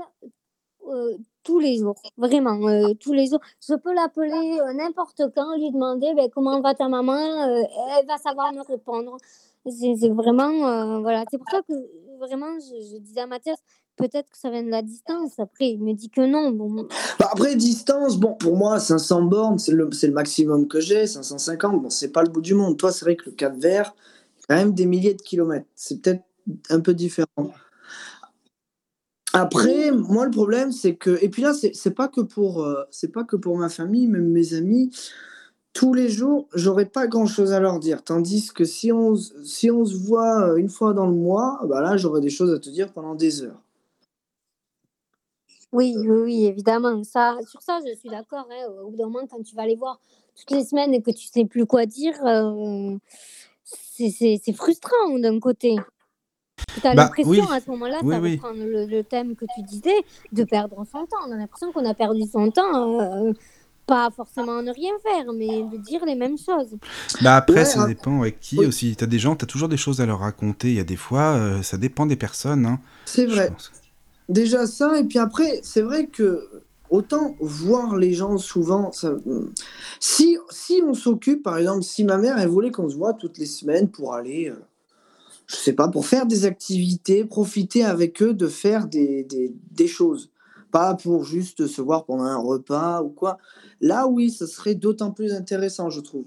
tous 1.44 1.60
les 1.60 1.78
jours, 1.78 1.96
vraiment, 2.18 2.60
tous 3.00 3.14
les 3.14 3.28
jours. 3.28 3.40
Je 3.66 3.74
peux 3.76 3.94
l'appeler 3.94 4.60
n'importe 4.76 5.22
quand, 5.34 5.56
lui 5.56 5.72
demander 5.72 6.14
ben, 6.14 6.30
comment 6.30 6.60
va 6.60 6.74
ta 6.74 6.90
maman, 6.90 7.16
elle 7.18 8.06
va 8.06 8.18
savoir 8.18 8.52
me 8.52 8.62
répondre. 8.62 9.16
C'est 9.66 10.10
vraiment, 10.10 11.00
voilà, 11.00 11.24
c'est 11.32 11.38
pour 11.38 11.50
ça 11.50 11.62
que 11.62 11.74
vraiment, 12.20 12.60
je, 12.60 12.96
je 12.96 12.98
disais 12.98 13.22
à 13.22 13.28
Mathias, 13.28 13.60
peut-être 13.96 14.30
que 14.30 14.38
ça 14.38 14.50
vient 14.50 14.64
de 14.64 14.70
la 14.70 14.82
distance. 14.82 15.40
Après, 15.40 15.70
il 15.70 15.84
me 15.84 15.94
dit 15.94 16.10
que 16.10 16.22
non. 16.22 16.52
Bon. 16.52 16.88
Bah, 17.20 17.30
après, 17.32 17.56
distance, 17.56 18.18
bon, 18.18 18.34
pour 18.34 18.58
moi, 18.58 18.80
500 18.80 19.24
bornes, 19.24 19.60
c'est 19.60 19.72
le, 19.72 19.90
le, 19.90 20.12
maximum 20.12 20.68
que 20.68 20.80
j'ai. 20.80 21.08
550, 21.08 21.82
bon, 21.82 21.90
c'est 21.90 22.12
pas 22.12 22.24
le 22.24 22.30
bout 22.30 22.42
du 22.42 22.54
monde. 22.54 22.78
Toi, 22.78 22.92
c'est 22.92 23.06
vrai 23.06 23.16
que 23.16 23.26
le 23.28 23.32
Cap 23.32 23.56
Vert, 23.58 23.96
quand 24.48 24.56
même 24.56 24.74
des 24.74 24.86
milliers 24.86 25.14
de 25.14 25.22
kilomètres. 25.22 25.68
C'est 25.76 26.02
peut-être 26.02 26.24
un 26.70 26.80
peu 26.80 26.94
différent. 26.94 27.54
Après, 29.34 29.92
moi, 29.92 30.26
le 30.26 30.32
problème, 30.32 30.72
c'est 30.72 30.96
que. 30.96 31.18
Et 31.24 31.30
puis 31.30 31.42
là, 31.42 31.54
c'est 31.54 31.96
pas 31.96 32.08
que 32.08 32.22
pour 32.22 32.64
euh, 32.64 32.84
pas 33.14 33.24
que 33.24 33.36
pour 33.36 33.58
ma 33.58 33.70
famille, 33.70 34.08
même 34.08 34.30
mes 34.30 34.54
amis. 34.54 34.92
Tous 35.74 35.96
les 35.96 36.08
jours, 36.08 36.48
j'aurais 36.54 36.86
pas 36.86 37.08
grand 37.08 37.26
chose 37.26 37.52
à 37.52 37.60
leur 37.60 37.80
dire. 37.80 38.04
Tandis 38.04 38.52
que 38.54 38.64
si 38.64 38.92
on, 38.92 39.16
si 39.16 39.72
on 39.72 39.84
se 39.86 39.96
voit 39.96 40.50
euh, 40.50 40.58
une 40.58 40.70
fois 40.70 40.94
dans 40.94 41.08
le 41.08 41.16
mois, 41.16 41.62
bah 41.68 41.82
là, 41.82 41.98
j'aurais 41.98 42.22
des 42.22 42.30
choses 42.30 42.54
à 42.54 42.60
te 42.60 42.70
dire 42.70 42.94
pendant 42.94 43.16
des 43.16 43.42
heures. 43.42 43.60
Oui, 45.74 45.96
oui, 45.98 46.46
évidemment. 46.46 47.04
Ça, 47.04 47.38
sur 47.50 47.62
ça, 47.62 47.80
je 47.86 47.98
suis 47.98 48.10
d'accord. 48.10 48.48
Hein. 48.52 48.72
Au 48.84 48.92
bout 48.92 48.98
d'un 48.98 49.06
moment, 49.10 49.28
quand 49.30 49.42
tu 49.44 49.56
vas 49.56 49.66
les 49.66 49.76
voir 49.76 50.00
toutes 50.36 50.52
les 50.52 50.64
semaines 50.64 50.94
et 50.94 51.02
que 51.02 51.12
tu 51.12 51.28
sais 51.28 51.46
plus 51.46 51.66
quoi 51.66 51.86
dire, 51.86 52.14
euh, 52.26 52.96
c'est 53.66 54.54
frustrant 54.56 55.18
d'un 55.18 55.40
côté. 55.40 55.76
Tu 56.76 56.88
as 56.88 56.94
bah, 56.96 57.04
l'impression 57.04 57.50
à 57.50 57.60
ce 57.60 57.70
moment-là, 57.72 58.00
ça 58.00 58.20
reprend 58.20 58.52
le, 58.56 59.02
thème 59.02 59.36
que 59.36 59.46
tu 59.56 59.64
disais, 59.64 59.96
de 60.32 60.44
perdre 60.44 60.86
son 60.92 61.06
temps. 61.06 61.18
On 61.28 61.32
a 61.32 61.38
l'impression 61.38 61.72
qu'on 61.72 61.86
a 61.86 61.94
perdu 61.94 62.22
son 62.32 62.52
temps. 62.52 63.00
Euh, 63.02 63.34
pas 63.86 64.10
forcément 64.16 64.62
ne 64.62 64.72
rien 64.72 64.94
faire, 65.04 65.34
mais 65.34 65.64
de 65.64 65.78
dire 65.78 66.06
les 66.06 66.16
mêmes 66.16 66.38
choses. 66.38 66.78
Bah 67.22 67.36
après, 67.36 67.56
Ouais, 67.56 67.66
ça 67.66 67.82
hein. 67.82 67.88
dépend 67.88 68.22
avec 68.22 68.40
qui 68.40 68.60
Oui. 68.60 68.66
aussi. 68.68 68.96
T'as 68.96 69.08
des 69.08 69.20
gens, 69.20 69.36
t'as 69.36 69.46
toujours 69.46 69.68
des 69.68 69.78
choses 69.78 70.00
à 70.00 70.06
leur 70.06 70.20
raconter. 70.20 70.70
Il 70.70 70.76
y 70.76 70.80
a 70.80 70.86
des 70.86 70.96
fois, 70.96 71.34
euh, 71.34 71.62
ça 71.64 71.78
dépend 71.78 72.06
des 72.06 72.16
personnes. 72.16 72.66
Hein, 72.66 72.80
C'est 73.06 73.28
je 73.28 73.34
vrai. 73.34 73.50
pense. 73.50 73.72
Déjà 74.34 74.66
ça, 74.66 75.00
et 75.00 75.04
puis 75.04 75.20
après, 75.20 75.60
c'est 75.62 75.84
vrai 75.84 76.08
que 76.08 76.50
autant 76.90 77.36
voir 77.40 77.98
les 77.98 78.14
gens 78.14 78.40
souvent, 78.40 78.90
si, 80.00 80.38
si 80.50 80.82
on 80.84 80.96
s'occupe, 80.96 81.44
par 81.44 81.60
exemple, 81.60 81.84
si 81.84 82.04
ma 82.04 82.18
mère, 82.18 82.40
elle 82.40 82.50
voulait 82.50 82.72
qu'on 82.72 82.90
se 82.90 82.96
voit 82.96 83.14
toutes 83.14 83.38
les 83.38 83.46
semaines 83.46 83.90
pour 83.90 84.16
aller, 84.16 84.50
euh, 84.50 84.56
je 85.46 85.56
sais 85.56 85.74
pas, 85.74 85.88
pour 85.88 86.08
faire 86.08 86.26
des 86.26 86.46
activités, 86.46 87.26
profiter 87.26 87.86
avec 87.86 88.24
eux 88.24 88.34
de 88.34 88.48
faire 88.48 88.88
des, 88.88 89.24
des, 89.24 89.54
des 89.72 89.88
choses. 89.88 90.32
Pas 90.72 90.96
pour 90.96 91.26
juste 91.26 91.68
se 91.68 91.82
voir 91.84 92.04
pendant 92.06 92.24
un 92.24 92.38
repas 92.38 93.04
ou 93.04 93.10
quoi. 93.10 93.38
Là, 93.82 94.08
oui, 94.08 94.32
ça 94.32 94.48
serait 94.48 94.74
d'autant 94.74 95.12
plus 95.12 95.34
intéressant, 95.34 95.92
je 95.92 96.02
trouve. 96.02 96.26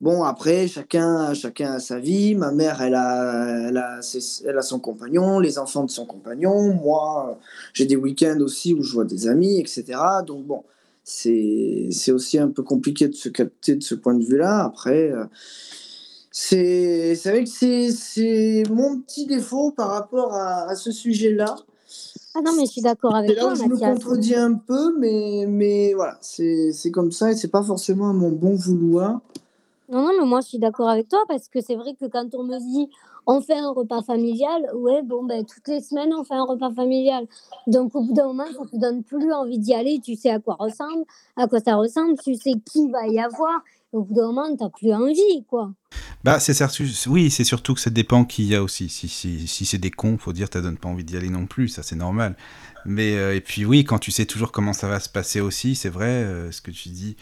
Bon, 0.00 0.24
après, 0.24 0.68
chacun, 0.68 1.32
chacun 1.32 1.72
a 1.74 1.80
sa 1.80 1.98
vie. 1.98 2.34
Ma 2.34 2.52
mère, 2.52 2.82
elle 2.82 2.94
a, 2.94 3.68
elle, 3.68 3.76
a, 3.78 4.02
ses- 4.02 4.44
elle 4.46 4.58
a 4.58 4.62
son 4.62 4.78
compagnon, 4.78 5.38
les 5.38 5.58
enfants 5.58 5.84
de 5.84 5.90
son 5.90 6.04
compagnon. 6.04 6.74
Moi, 6.74 7.38
j'ai 7.72 7.86
des 7.86 7.96
week-ends 7.96 8.38
aussi 8.40 8.74
où 8.74 8.82
je 8.82 8.92
vois 8.92 9.04
des 9.06 9.26
amis, 9.26 9.58
etc. 9.58 10.22
Donc, 10.26 10.44
bon, 10.46 10.64
c'est 11.02 12.12
aussi 12.12 12.38
un 12.38 12.48
peu 12.48 12.62
compliqué 12.62 13.08
de 13.08 13.14
se 13.14 13.30
capter 13.30 13.74
de 13.76 13.82
ce 13.82 13.94
point 13.94 14.14
de 14.14 14.24
vue-là. 14.24 14.64
Après, 14.64 15.10
euh, 15.10 15.24
c'est 16.30 17.14
vrai 17.24 17.44
que 17.44 17.90
c'est 17.90 18.64
mon 18.70 19.00
petit 19.00 19.24
défaut 19.24 19.70
par 19.70 19.88
rapport 19.88 20.34
à, 20.34 20.68
à 20.68 20.74
ce 20.74 20.90
sujet-là. 20.90 21.56
Ah 22.34 22.42
non, 22.44 22.52
mais 22.54 22.66
je 22.66 22.72
suis 22.72 22.82
d'accord 22.82 23.14
avec 23.14 23.34
là 23.34 23.42
toi, 23.42 23.52
où 23.52 23.56
je 23.56 23.62
me 23.62 23.76
contredis 23.78 24.34
un 24.34 24.52
peu, 24.52 24.94
mais, 24.98 25.46
mais 25.48 25.94
voilà, 25.94 26.18
c'est 26.20 26.70
c'est 26.72 26.90
comme 26.90 27.10
ça 27.12 27.32
et 27.32 27.36
c'est 27.36 27.48
pas 27.48 27.62
forcément 27.62 28.10
à 28.10 28.12
mon 28.12 28.30
bon 28.30 28.54
vouloir. 28.54 29.22
Non, 29.88 30.02
non, 30.02 30.12
mais 30.18 30.26
moi 30.26 30.40
je 30.40 30.48
suis 30.48 30.58
d'accord 30.58 30.88
avec 30.88 31.08
toi 31.08 31.20
parce 31.28 31.48
que 31.48 31.60
c'est 31.60 31.76
vrai 31.76 31.94
que 31.94 32.06
quand 32.06 32.34
on 32.34 32.44
me 32.44 32.58
dit 32.58 32.90
on 33.26 33.40
fait 33.40 33.58
un 33.58 33.70
repas 33.70 34.02
familial, 34.02 34.70
ouais, 34.74 35.02
bon, 35.02 35.24
ben 35.24 35.44
toutes 35.44 35.66
les 35.68 35.80
semaines 35.80 36.12
on 36.14 36.24
fait 36.24 36.34
un 36.34 36.44
repas 36.44 36.72
familial. 36.72 37.26
Donc 37.66 37.94
au 37.94 38.02
bout 38.02 38.12
d'un 38.12 38.28
moment, 38.28 38.46
ça 38.46 38.64
te 38.70 38.76
donne 38.76 39.02
plus 39.02 39.32
envie 39.32 39.58
d'y 39.58 39.74
aller. 39.74 40.00
Tu 40.02 40.14
sais 40.14 40.30
à 40.30 40.38
quoi 40.38 40.56
ressemble, 40.58 41.04
à 41.36 41.48
quoi 41.48 41.60
ça 41.60 41.76
ressemble, 41.76 42.14
tu 42.22 42.34
sais 42.34 42.54
qui 42.64 42.90
va 42.90 43.06
y 43.08 43.18
avoir. 43.18 43.62
Au 43.92 44.02
bout 44.02 44.14
d'un 44.14 44.26
moment, 44.26 44.54
t'as 44.56 44.68
plus 44.68 44.92
envie, 44.92 45.44
quoi. 45.48 45.70
Bah, 46.22 46.40
c'est 46.40 46.52
oui, 47.06 47.30
c'est 47.30 47.44
surtout 47.44 47.72
que 47.72 47.80
ça 47.80 47.88
dépend 47.88 48.24
qui 48.24 48.44
y 48.44 48.54
a 48.54 48.62
aussi. 48.62 48.88
Si, 48.88 49.08
si, 49.08 49.46
si 49.46 49.64
c'est 49.64 49.78
des 49.78 49.92
cons, 49.92 50.18
faut 50.18 50.32
dire, 50.32 50.48
ça 50.52 50.60
donne 50.60 50.76
pas 50.76 50.88
envie 50.88 51.04
d'y 51.04 51.16
aller 51.16 51.30
non 51.30 51.46
plus, 51.46 51.68
ça 51.68 51.82
c'est 51.82 51.96
normal. 51.96 52.36
Mais 52.84 53.16
euh, 53.16 53.34
et 53.34 53.40
puis 53.40 53.64
oui, 53.64 53.84
quand 53.84 53.98
tu 53.98 54.10
sais 54.10 54.26
toujours 54.26 54.52
comment 54.52 54.72
ça 54.72 54.88
va 54.88 55.00
se 55.00 55.08
passer 55.08 55.40
aussi, 55.40 55.74
c'est 55.74 55.88
vrai, 55.88 56.06
euh, 56.06 56.52
ce 56.52 56.60
que 56.60 56.70
tu 56.70 56.88
dis, 56.88 57.16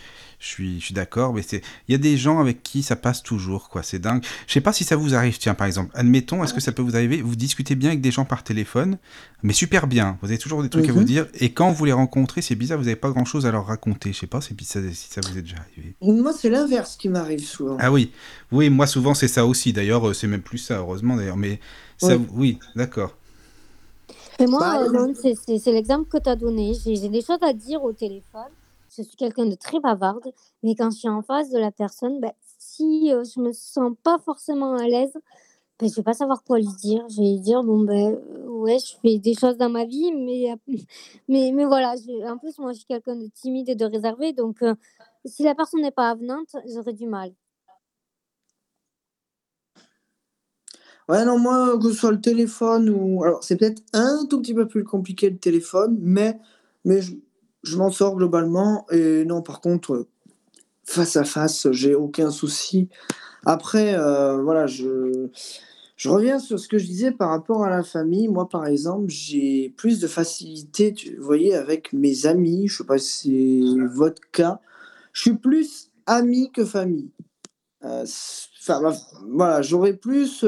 je 0.45 0.49
suis, 0.51 0.79
je 0.81 0.85
suis 0.87 0.95
d'accord. 0.95 1.33
Mais 1.33 1.41
c'est, 1.43 1.63
il 1.89 1.93
y 1.93 1.95
a 1.95 1.99
des 1.99 2.19
gens 2.19 2.39
avec 2.39 2.63
qui 2.63 2.83
ça 2.83 2.97
passe 2.97 3.23
toujours, 3.23 3.71
quoi. 3.71 3.83
C'est 3.83 3.99
dingue. 3.99 4.23
Je 4.47 4.53
sais 4.53 4.61
pas 4.61 4.73
si 4.75 4.85
ça 4.85 4.95
vous 4.97 5.15
arrive. 5.15 5.39
Tiens, 5.39 5.55
par 5.55 5.67
exemple, 5.67 5.91
admettons, 5.95 6.45
est-ce 6.45 6.53
que 6.53 6.61
ça 6.61 6.73
peut 6.73 6.83
vous 6.83 6.97
arriver 6.97 7.23
Vous 7.23 7.35
discutez 7.37 7.75
bien 7.75 7.89
avec 7.91 8.03
des 8.03 8.11
gens 8.11 8.27
par 8.27 8.45
téléphone, 8.45 8.99
mais 9.43 9.55
super 9.55 9.87
bien. 9.87 10.19
Vous 10.21 10.29
avez 10.29 10.39
toujours 10.39 10.63
des 10.63 10.69
trucs 10.69 10.85
à 10.85 10.93
Mhm. 10.93 10.99
vous 10.99 11.05
dire. 11.05 11.27
Et 11.41 11.53
quand 11.53 11.71
vous 11.73 11.85
les 11.87 11.93
rencontrez, 11.93 12.43
c'est 12.43 12.55
bizarre, 12.57 12.79
vous 12.79 12.87
avez 12.89 12.97
pas 12.97 13.11
grand 13.11 13.25
chose 13.25 13.47
à 13.47 13.51
leur 13.53 13.67
raconter. 13.67 14.13
Je 14.13 14.19
sais 14.19 14.27
pas 14.27 14.41
si 14.43 14.55
ça, 14.65 14.81
si 14.93 15.09
ça 15.11 15.21
vous 15.23 15.39
est 15.39 15.43
déjà 15.43 15.57
arrivé. 15.57 15.95
Moi, 16.03 16.33
c'est 16.33 16.51
l'inverse 16.51 16.97
qui 16.97 17.09
m'arrive 17.09 17.41
souvent. 17.45 17.79
Ah 17.81 17.91
oui, 17.91 18.13
oui, 18.53 18.69
moi 18.69 18.87
souvent 18.87 19.15
c'est 19.15 19.29
ça 19.29 19.47
aussi. 19.47 19.73
D'ailleurs, 19.73 20.09
euh, 20.09 20.13
c'est 20.13 20.27
même 20.27 20.43
plus 20.43 20.59
ça, 20.59 20.77
heureusement 20.79 21.17
d'ailleurs. 21.17 21.39
Mais 21.39 21.59
ça, 21.97 22.17
oui, 22.33 22.59
d'accord. 22.77 23.17
Et 24.39 24.47
moi, 24.47 24.59
Bah, 24.61 24.83
euh, 24.83 25.13
c'est- 25.23 25.73
l'exemple 25.73 26.09
que 26.11 26.19
tu 26.23 26.29
as 26.29 26.37
donné. 26.37 26.73
J'ai 26.85 27.09
des 27.09 27.23
choses 27.23 27.39
à 27.41 27.53
dire 27.53 27.83
au 27.83 27.93
téléphone. 27.93 28.51
Je 28.97 29.03
suis 29.03 29.17
quelqu'un 29.17 29.47
de 29.47 29.55
très 29.55 29.81
bavarde, 29.81 30.33
mais 30.63 30.75
quand 30.75 30.91
je 30.91 30.99
suis 30.99 31.09
en 31.09 31.23
face 31.23 31.51
de 31.51 31.59
la 31.59 31.73
personne, 31.73 32.21
ben, 32.21 32.33
si 32.59 33.13
euh, 33.13 33.25
je 33.25 33.41
me 33.41 33.53
sens 33.53 33.93
pas 34.03 34.19
forcément 34.19 34.75
à 34.75 34.87
l'aise, 34.87 35.15
ben, 35.81 35.89
je 35.91 35.97
vais 35.97 36.03
pas 36.03 36.15
savoir 36.15 36.45
quoi 36.45 36.59
lui 36.59 36.69
dire. 36.81 37.05
Je 37.09 37.17
vais 37.17 37.33
lui 37.33 37.41
dire, 37.41 37.63
bon, 37.65 37.81
ben, 37.81 38.15
euh, 38.15 38.47
ouais, 38.49 38.79
je 38.79 38.95
fais 39.03 39.19
des 39.19 39.35
choses 39.35 39.57
dans 39.57 39.69
ma 39.69 39.85
vie, 39.85 40.13
mais, 40.13 40.53
euh, 40.53 40.57
mais, 41.29 41.51
mais 41.53 41.65
voilà. 41.65 41.95
en 42.29 42.39
plus, 42.39 42.59
moi, 42.59 42.73
je 42.73 42.79
suis 42.79 42.87
quelqu'un 42.87 43.17
de 43.17 43.27
timide 43.35 43.69
et 43.69 43.75
de 43.75 43.85
réservé, 43.85 44.33
donc 44.33 44.63
euh, 44.63 44.75
si 45.25 45.43
la 45.43 45.55
personne 45.55 45.83
n'est 45.83 45.91
pas 45.91 46.11
avenante, 46.11 46.55
j'aurais 46.73 46.93
du 46.93 47.07
mal. 47.07 47.33
Ouais, 51.09 51.25
non, 51.25 51.39
moi, 51.39 51.79
que 51.79 51.91
ce 51.91 51.95
soit 51.95 52.13
le 52.13 52.21
téléphone 52.21 52.89
ou. 52.89 53.25
Alors, 53.25 53.45
c'est 53.45 53.57
peut-être 53.57 53.83
un 53.93 54.25
tout 54.27 54.41
petit 54.41 54.55
peu 54.55 54.67
plus 54.67 54.85
compliqué 54.85 55.29
le 55.29 55.37
téléphone, 55.37 55.99
mais, 56.01 56.39
mais 56.85 57.03
je, 57.03 57.15
je 57.65 57.77
m'en 57.77 57.91
sors 57.91 58.15
globalement. 58.17 58.87
Et 58.91 59.25
non, 59.25 59.43
par 59.43 59.61
contre, 59.61 59.93
euh, 59.95 60.09
face 60.85 61.17
à 61.17 61.25
face, 61.25 61.71
j'ai 61.73 61.95
aucun 61.95 62.31
souci. 62.31 62.89
Après, 63.45 63.95
euh, 63.95 64.41
voilà, 64.43 64.67
je, 64.67 65.29
je 65.97 66.09
reviens 66.09 66.39
sur 66.39 66.59
ce 66.59 66.69
que 66.69 66.79
je 66.79 66.87
disais 66.87 67.13
par 67.13 67.31
rapport 67.31 67.65
à 67.65 67.71
la 67.71 67.83
famille. 67.83 68.29
Moi, 68.29 68.49
par 68.49 68.67
exemple, 68.67 69.07
j'ai 69.09 69.75
plus 69.77 70.01
de 70.01 70.07
facilité, 70.07 70.95
vous 71.19 71.25
voyez, 71.25 71.55
avec 71.55 71.93
mes 71.93 72.27
amis. 72.27 72.69
Je 72.69 72.79
sais 72.79 72.85
pas 72.85 72.99
si 72.99 73.65
c'est 73.75 73.87
votre 73.95 74.23
cas. 74.33 74.61
Je 75.13 75.23
suis 75.23 75.35
plus 75.35 75.91
ami 76.07 76.51
que 76.53 76.65
famille. 76.65 77.11
Euh, 77.85 78.05
Enfin, 78.67 78.81
voilà, 79.29 79.61
j'aurais 79.61 79.93
plus. 79.93 80.43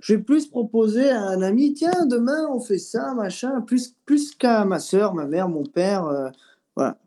Je 0.00 0.14
vais 0.14 0.22
plus 0.22 0.46
proposer 0.46 1.10
à 1.10 1.22
un 1.22 1.42
ami, 1.42 1.74
tiens, 1.74 2.06
demain 2.06 2.46
on 2.50 2.60
fait 2.60 2.78
ça, 2.78 3.14
machin, 3.14 3.60
plus, 3.60 3.94
plus 4.06 4.34
qu'à 4.34 4.64
ma 4.64 4.78
soeur, 4.80 5.14
ma 5.14 5.26
mère, 5.26 5.48
mon 5.48 5.64
père. 5.64 6.04
euh, 6.06 6.30
voilà, 6.76 6.98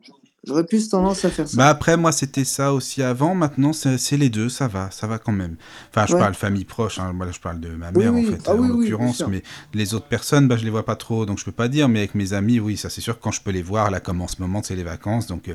j'aurais 0.46 0.64
plus 0.64 0.88
tendance 0.88 1.24
à 1.24 1.30
faire 1.30 1.48
ça. 1.48 1.56
Bah 1.56 1.68
après, 1.68 1.96
moi 1.96 2.12
c'était 2.12 2.44
ça 2.44 2.72
aussi 2.72 3.02
avant. 3.02 3.34
Maintenant, 3.34 3.72
c'est 3.72 4.16
les 4.16 4.30
deux, 4.30 4.48
ça 4.48 4.68
va, 4.68 4.90
ça 4.90 5.06
va 5.06 5.18
quand 5.18 5.32
même. 5.32 5.56
Enfin, 5.90 6.06
je 6.06 6.14
Ouais. 6.14 6.20
parle 6.20 6.34
famille 6.34 6.64
proche. 6.64 6.98
Hein. 6.98 7.12
Moi, 7.12 7.26
là, 7.26 7.32
je 7.32 7.40
parle 7.40 7.60
de 7.60 7.68
ma 7.70 7.90
mère 7.92 8.12
oui. 8.12 8.28
en 8.28 8.32
fait, 8.32 8.42
Ah 8.46 8.52
en 8.54 8.58
oui, 8.58 8.68
l'occurrence. 8.68 9.22
mais 9.28 9.42
les 9.74 9.94
autres 9.94 10.06
personnes, 10.06 10.48
bah, 10.48 10.56
je 10.56 10.64
les 10.64 10.70
vois 10.70 10.84
pas 10.84 10.96
trop, 10.96 11.26
donc 11.26 11.38
je 11.38 11.44
peux 11.44 11.52
pas 11.52 11.68
dire. 11.68 11.88
Mais 11.88 12.00
avec 12.00 12.14
mes 12.14 12.32
amis, 12.32 12.60
oui, 12.60 12.76
ça 12.76 12.90
c'est 12.90 13.00
sûr. 13.00 13.18
Quand 13.20 13.30
je 13.30 13.40
peux 13.40 13.50
les 13.50 13.62
voir, 13.62 13.90
là, 13.90 14.00
comme 14.00 14.20
en 14.20 14.28
ce 14.28 14.36
moment, 14.40 14.62
c'est 14.62 14.76
les 14.76 14.82
vacances, 14.84 15.26
donc 15.26 15.48
euh, 15.48 15.54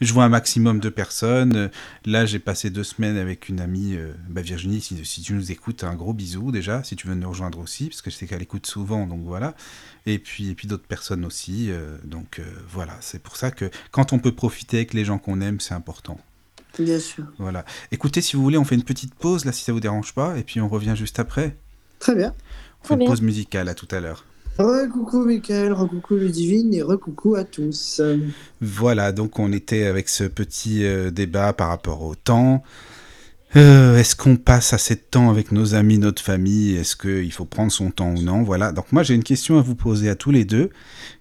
je 0.00 0.12
vois 0.12 0.24
un 0.24 0.28
maximum 0.28 0.80
de 0.80 0.88
personnes. 0.88 1.56
Euh, 1.56 1.68
Là, 2.04 2.24
j'ai 2.24 2.38
passé 2.38 2.70
deux 2.70 2.84
semaines 2.84 3.16
avec 3.16 3.48
une 3.48 3.60
amie, 3.60 3.94
euh, 3.96 4.12
bah, 4.28 4.40
Virginie. 4.42 4.80
Si, 4.80 5.04
si 5.04 5.22
tu 5.22 5.32
nous 5.34 5.50
écoutes, 5.50 5.82
un 5.82 5.94
gros 5.94 6.12
bisou 6.12 6.52
déjà. 6.52 6.84
Si 6.84 6.94
tu 6.94 7.08
veux 7.08 7.14
nous 7.14 7.28
rejoindre 7.28 7.58
aussi, 7.58 7.88
parce 7.88 8.00
que 8.02 8.10
je 8.10 8.16
sais 8.16 8.26
qu'elle 8.26 8.42
écoute 8.42 8.66
souvent, 8.66 9.06
donc 9.06 9.20
voilà. 9.24 9.54
Et 10.06 10.18
puis, 10.18 10.50
et 10.50 10.54
puis 10.54 10.68
d'autres 10.68 10.86
personnes 10.86 11.24
aussi. 11.24 11.70
euh, 11.70 11.98
donc 12.04 12.38
euh, 12.38 12.44
voilà, 12.70 12.96
c'est 13.00 13.20
pour 13.20 13.36
ça 13.36 13.50
que 13.50 13.70
quand 13.90 14.12
on 14.12 14.18
peut 14.18 14.32
profiter 14.32 14.78
avec 14.78 14.94
les 14.94 15.04
gens 15.04 15.18
qu'on 15.18 15.40
aime, 15.40 15.58
c'est 15.60 15.74
important. 15.74 16.18
Bien 16.78 16.98
sûr. 17.00 17.24
Voilà. 17.38 17.64
Écoutez, 17.90 18.20
si 18.20 18.36
vous 18.36 18.42
voulez, 18.42 18.58
on 18.58 18.64
fait 18.64 18.74
une 18.76 18.84
petite 18.84 19.14
pause 19.14 19.44
là, 19.44 19.52
si 19.52 19.64
ça 19.64 19.72
vous 19.72 19.80
dérange 19.80 20.12
pas, 20.14 20.36
et 20.38 20.42
puis 20.42 20.60
on 20.60 20.68
revient 20.68 20.94
juste 20.96 21.18
après. 21.18 21.56
Très 21.98 22.14
bien. 22.14 22.34
On 22.80 22.84
Très 22.84 22.88
fait 22.88 22.94
une 22.94 22.98
bien. 23.00 23.08
pause 23.08 23.22
musicale. 23.22 23.68
À 23.68 23.74
tout 23.74 23.88
à 23.90 24.00
l'heure. 24.00 24.24
Re-coucou 24.58 25.24
Michael, 25.26 25.72
re-coucou 25.74 26.14
Ludivine 26.16 26.72
et 26.72 26.82
re-coucou 26.82 27.34
à 27.34 27.44
tous. 27.44 28.00
Voilà, 28.62 29.12
donc 29.12 29.38
on 29.38 29.52
était 29.52 29.84
avec 29.84 30.08
ce 30.08 30.24
petit 30.24 30.84
euh, 30.86 31.10
débat 31.10 31.52
par 31.52 31.68
rapport 31.68 32.02
au 32.02 32.14
temps. 32.14 32.62
Euh, 33.54 33.96
Est-ce 33.96 34.16
qu'on 34.16 34.36
passe 34.36 34.72
assez 34.72 34.96
de 34.96 35.00
temps 35.00 35.30
avec 35.30 35.52
nos 35.52 35.74
amis, 35.74 35.98
notre 35.98 36.22
famille? 36.22 36.76
Est-ce 36.76 36.96
qu'il 36.96 37.32
faut 37.32 37.44
prendre 37.44 37.70
son 37.72 37.90
temps 37.90 38.10
ou 38.10 38.22
non? 38.22 38.42
Voilà. 38.42 38.72
Donc 38.72 38.92
moi 38.92 39.02
j'ai 39.02 39.14
une 39.14 39.22
question 39.24 39.58
à 39.58 39.62
vous 39.62 39.76
poser 39.76 40.08
à 40.08 40.16
tous 40.16 40.30
les 40.30 40.44
deux. 40.44 40.70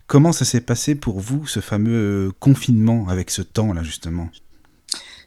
Comment 0.07 0.31
ça 0.31 0.45
s'est 0.45 0.61
passé 0.61 0.95
pour 0.95 1.19
vous 1.19 1.45
ce 1.47 1.59
fameux 1.59 2.27
euh, 2.27 2.31
confinement 2.39 3.07
avec 3.07 3.29
ce 3.29 3.41
temps 3.41 3.73
là 3.73 3.83
justement 3.83 4.29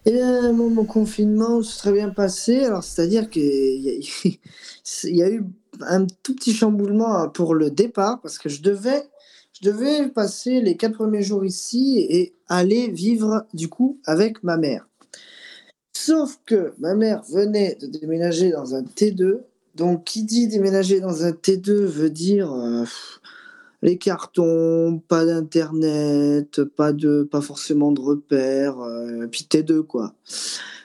bien, 0.05 0.53
mon, 0.53 0.71
mon 0.71 0.85
confinement 0.85 1.63
s'est 1.63 1.79
très 1.79 1.93
bien 1.93 2.11
passé. 2.11 2.65
Alors, 2.65 2.83
c'est-à-dire 2.85 3.31
qu'il 3.31 3.43
y, 3.43 4.39
y 5.05 5.23
a 5.23 5.31
eu 5.31 5.45
un 5.81 6.07
tout 6.23 6.35
petit 6.35 6.53
chamboulement 6.55 7.29
pour 7.29 7.55
le 7.55 7.71
départ 7.71 8.21
parce 8.21 8.39
que 8.39 8.49
je 8.49 8.63
devais, 8.63 9.03
je 9.61 9.69
devais 9.69 10.09
passer 10.09 10.61
les 10.61 10.77
quatre 10.77 10.95
premiers 10.95 11.23
jours 11.23 11.45
ici 11.45 12.07
et 12.09 12.35
aller 12.49 12.89
vivre 12.91 13.47
du 13.55 13.69
coup 13.69 14.01
avec 14.05 14.43
ma 14.43 14.57
mère. 14.57 14.88
Sauf 16.09 16.41
que 16.47 16.73
ma 16.79 16.95
mère 16.95 17.23
venait 17.29 17.77
de 17.79 17.87
déménager 17.87 18.51
dans 18.51 18.75
un 18.75 18.81
T2. 18.81 19.41
Donc, 19.75 20.05
qui 20.05 20.25
dit 20.25 20.49
déménager 20.49 21.01
dans 21.01 21.23
un 21.27 21.33
T2 21.33 21.71
veut 21.85 22.09
dire 22.09 22.51
euh, 22.51 22.87
les 23.83 23.99
cartons, 23.99 25.03
pas 25.07 25.27
d'internet, 25.27 26.65
pas 26.65 26.95
de, 26.95 27.29
pas 27.31 27.43
forcément 27.43 27.93
de 27.93 28.01
repères, 28.01 28.81
euh, 28.81 29.27
puis 29.27 29.47
T2 29.51 29.83
quoi. 29.83 30.15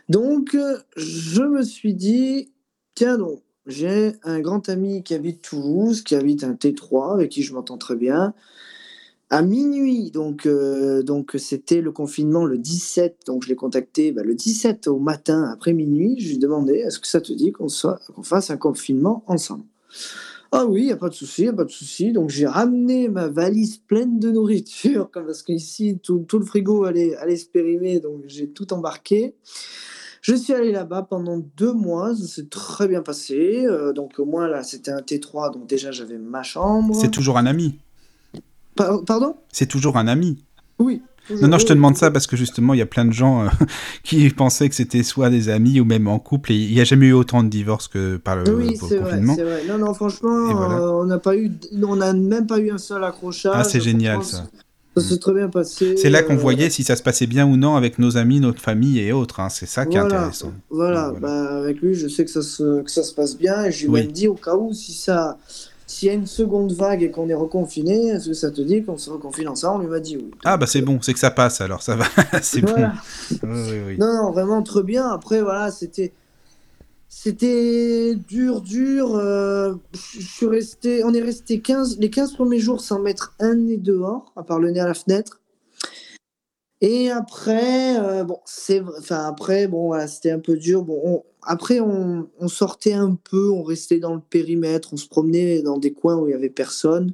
Donc, 0.09 0.55
euh, 0.55 0.79
je 0.97 1.43
me 1.43 1.63
suis 1.63 1.93
dit, 1.93 2.51
tiens 2.93 3.17
donc, 3.17 3.39
j'ai 3.65 4.17
un 4.23 4.41
grand 4.41 4.67
ami 4.67 5.03
qui 5.03 5.13
habite 5.13 5.41
Toulouse, 5.41 6.01
qui 6.01 6.15
habite 6.15 6.43
un 6.43 6.55
T3, 6.55 7.13
avec 7.13 7.31
qui 7.31 7.43
je 7.43 7.53
m'entends 7.53 7.77
très 7.77 7.95
bien. 7.95 8.33
À 9.33 9.41
minuit, 9.41 10.11
donc 10.11 10.45
euh, 10.45 11.01
donc 11.01 11.31
c'était 11.39 11.81
le 11.81 11.91
confinement 11.91 12.45
le 12.45 12.59
17, 12.59 13.21
donc 13.25 13.43
je 13.43 13.49
l'ai 13.49 13.55
contacté 13.55 14.11
bah, 14.11 14.21
le 14.21 14.35
17 14.35 14.85
au 14.85 14.99
matin 14.99 15.49
après 15.51 15.73
minuit. 15.73 16.15
Je 16.19 16.27
lui 16.27 16.35
ai 16.35 16.37
demandé 16.37 16.73
est-ce 16.73 16.99
que 16.99 17.07
ça 17.07 17.19
te 17.19 17.33
dit 17.33 17.51
qu'on 17.51 17.67
fasse 18.21 18.51
un 18.51 18.57
confinement 18.57 19.23
ensemble? 19.25 19.63
Ah 20.51 20.67
oui, 20.67 20.83
n'y 20.83 20.91
a 20.91 20.97
pas 20.97 21.09
de 21.09 21.15
souci, 21.15 21.45
y 21.45 21.47
a 21.47 21.53
pas 21.53 21.63
de 21.63 21.71
souci. 21.71 22.11
Donc 22.11 22.29
j'ai 22.29 22.45
ramené 22.45 23.09
ma 23.09 23.27
valise 23.27 23.77
pleine 23.77 24.19
de 24.19 24.29
nourriture, 24.29 25.09
parce 25.13 25.41
qu'ici, 25.41 25.97
tout, 26.03 26.19
tout, 26.27 26.37
le 26.37 26.45
frigo 26.45 26.83
allait, 26.83 27.15
allait 27.15 27.35
se 27.35 27.47
périmer, 27.47 27.99
donc 27.99 28.21
j'ai 28.27 28.49
tout 28.49 28.71
embarqué. 28.71 29.33
Je 30.21 30.35
suis 30.35 30.53
allé 30.53 30.71
là-bas 30.71 31.07
pendant 31.09 31.41
deux 31.57 31.73
mois, 31.73 32.15
ça 32.15 32.27
s'est 32.27 32.49
très 32.49 32.87
bien 32.87 33.01
passé. 33.01 33.65
Euh, 33.65 33.93
donc 33.93 34.19
au 34.19 34.25
moins 34.25 34.47
là, 34.47 34.61
c'était 34.61 34.91
un 34.91 35.01
T3, 35.01 35.51
donc 35.51 35.65
déjà 35.65 35.91
j'avais 35.91 36.19
ma 36.19 36.43
chambre. 36.43 36.93
C'est 36.93 37.09
toujours 37.09 37.39
un 37.39 37.47
ami. 37.47 37.79
Pardon? 38.75 39.35
C'est 39.51 39.67
toujours 39.67 39.97
un 39.97 40.07
ami. 40.07 40.43
Oui, 40.79 41.01
non, 41.29 41.47
non, 41.47 41.57
je 41.57 41.65
te 41.65 41.73
demande 41.73 41.95
ça 41.95 42.11
parce 42.11 42.27
que 42.27 42.35
justement, 42.35 42.73
il 42.73 42.79
y 42.79 42.81
a 42.81 42.85
plein 42.85 43.05
de 43.05 43.13
gens 43.13 43.45
euh, 43.45 43.49
qui 44.03 44.29
pensaient 44.29 44.67
que 44.67 44.75
c'était 44.75 45.03
soit 45.03 45.29
des 45.29 45.49
amis 45.49 45.79
ou 45.79 45.85
même 45.85 46.07
en 46.07 46.19
couple. 46.19 46.51
Et 46.51 46.55
il 46.55 46.73
n'y 46.73 46.81
a 46.81 46.83
jamais 46.83 47.07
eu 47.07 47.13
autant 47.13 47.43
de 47.43 47.49
divorces 47.49 47.87
que 47.87 48.17
par 48.17 48.35
le, 48.35 48.43
oui, 48.53 48.77
c'est 48.77 48.97
vrai, 48.97 49.21
c'est 49.35 49.43
vrai. 49.43 49.61
Non, 49.67 49.77
non, 49.77 49.93
franchement, 49.93 50.71
euh, 50.71 51.01
on 51.01 51.05
n'a 51.05 51.19
pas 51.19 51.37
eu, 51.37 51.51
on 51.81 51.95
n'a 51.95 52.13
même 52.13 52.45
pas 52.45 52.59
eu 52.59 52.71
un 52.71 52.77
seul 52.77 53.03
accrochage. 53.03 53.53
Ah, 53.55 53.63
c'est 53.63 53.81
génial 53.81 54.23
ça. 54.23 54.45
Ça 54.95 55.01
s'est 55.01 55.17
très 55.17 55.33
bien 55.33 55.49
passé. 55.49 55.97
C'est 55.97 56.11
là 56.11 56.21
qu'on 56.21 56.35
euh, 56.35 56.37
voyait 56.37 56.69
si 56.69 56.83
ça 56.83 56.95
se 56.95 57.01
passait 57.01 57.25
bien 57.25 57.47
ou 57.47 57.57
non 57.57 57.75
avec 57.75 57.97
nos 57.97 58.17
amis, 58.17 58.39
notre 58.39 58.61
famille 58.61 58.99
et 58.99 59.11
autres. 59.11 59.39
Hein. 59.39 59.49
C'est 59.49 59.65
ça 59.65 59.87
qui 59.87 59.97
est 59.97 59.99
intéressant. 59.99 60.51
Voilà, 60.69 61.11
Bah, 61.19 61.57
avec 61.57 61.81
lui, 61.81 61.95
je 61.95 62.07
sais 62.07 62.25
que 62.25 62.29
ça 62.29 62.43
se, 62.43 62.83
que 62.83 62.91
ça 62.91 63.01
se 63.01 63.13
passe 63.13 63.35
bien. 63.35 63.63
Et 63.63 63.71
je 63.71 63.87
lui 63.87 63.97
ai 63.97 64.03
même 64.03 64.11
dit 64.11 64.27
au 64.27 64.35
cas 64.35 64.55
où, 64.55 64.71
si 64.73 64.93
ça, 64.93 65.39
s'il 65.93 66.07
y 66.07 66.11
a 66.11 66.15
une 66.15 66.25
seconde 66.25 66.73
vague 66.73 67.03
et 67.03 67.11
qu'on 67.11 67.29
est 67.29 67.35
reconfiné, 67.35 68.07
est-ce 68.07 68.29
que 68.29 68.33
ça 68.33 68.49
te 68.49 68.61
dit 68.61 68.83
qu'on 68.83 68.97
se 68.97 69.11
reconfine 69.11 69.47
ensemble? 69.47 69.83
Il 69.83 69.89
m'a 69.91 69.99
dit 69.99 70.17
oui. 70.17 70.31
Ah 70.43 70.57
bah 70.57 70.65
c'est 70.65 70.81
bon, 70.81 70.99
c'est 71.01 71.13
que 71.13 71.19
ça 71.19 71.29
passe 71.29 71.61
alors, 71.61 71.83
ça 71.83 71.95
va, 71.95 72.05
c'est 72.41 72.61
bon. 72.61 72.75
Non, 73.43 74.13
non, 74.13 74.31
vraiment 74.31 74.63
très 74.63 74.83
bien. 74.83 75.07
Après, 75.07 75.41
voilà, 75.41 75.71
c'était... 75.71 76.11
C'était 77.15 78.15
dur, 78.15 78.61
dur. 78.61 79.15
Euh, 79.15 79.75
je 79.93 80.25
suis 80.25 80.47
resté, 80.47 81.03
on 81.03 81.13
est 81.13 81.21
resté 81.21 81.61
15, 81.61 81.99
les 81.99 82.09
15 82.09 82.33
premiers 82.33 82.57
jours 82.57 82.81
sans 82.81 82.99
mettre 82.99 83.35
un 83.39 83.53
nez 83.53 83.77
dehors, 83.77 84.33
à 84.35 84.41
part 84.41 84.57
le 84.57 84.71
nez 84.71 84.79
à 84.79 84.87
la 84.87 84.95
fenêtre. 84.95 85.39
Et 86.81 87.11
après, 87.11 87.99
euh, 87.99 88.23
bon, 88.23 88.39
c'est, 88.45 88.81
enfin 88.97 89.27
après, 89.27 89.67
bon, 89.67 89.85
voilà, 89.87 90.07
c'était 90.07 90.31
un 90.31 90.39
peu 90.39 90.57
dur. 90.57 90.81
Bon, 90.81 91.23
après, 91.45 91.79
on, 91.79 92.27
sortait 92.47 92.93
un 92.93 93.15
peu, 93.15 93.49
on 93.49 93.63
restait 93.63 93.99
dans 93.99 94.15
le 94.15 94.21
périmètre, 94.21 94.93
on 94.93 94.97
se 94.97 95.07
promenait 95.07 95.61
dans 95.61 95.77
des 95.77 95.93
coins 95.93 96.17
où 96.17 96.27
il 96.27 96.31
y 96.31 96.35
avait 96.35 96.49
personne. 96.49 97.13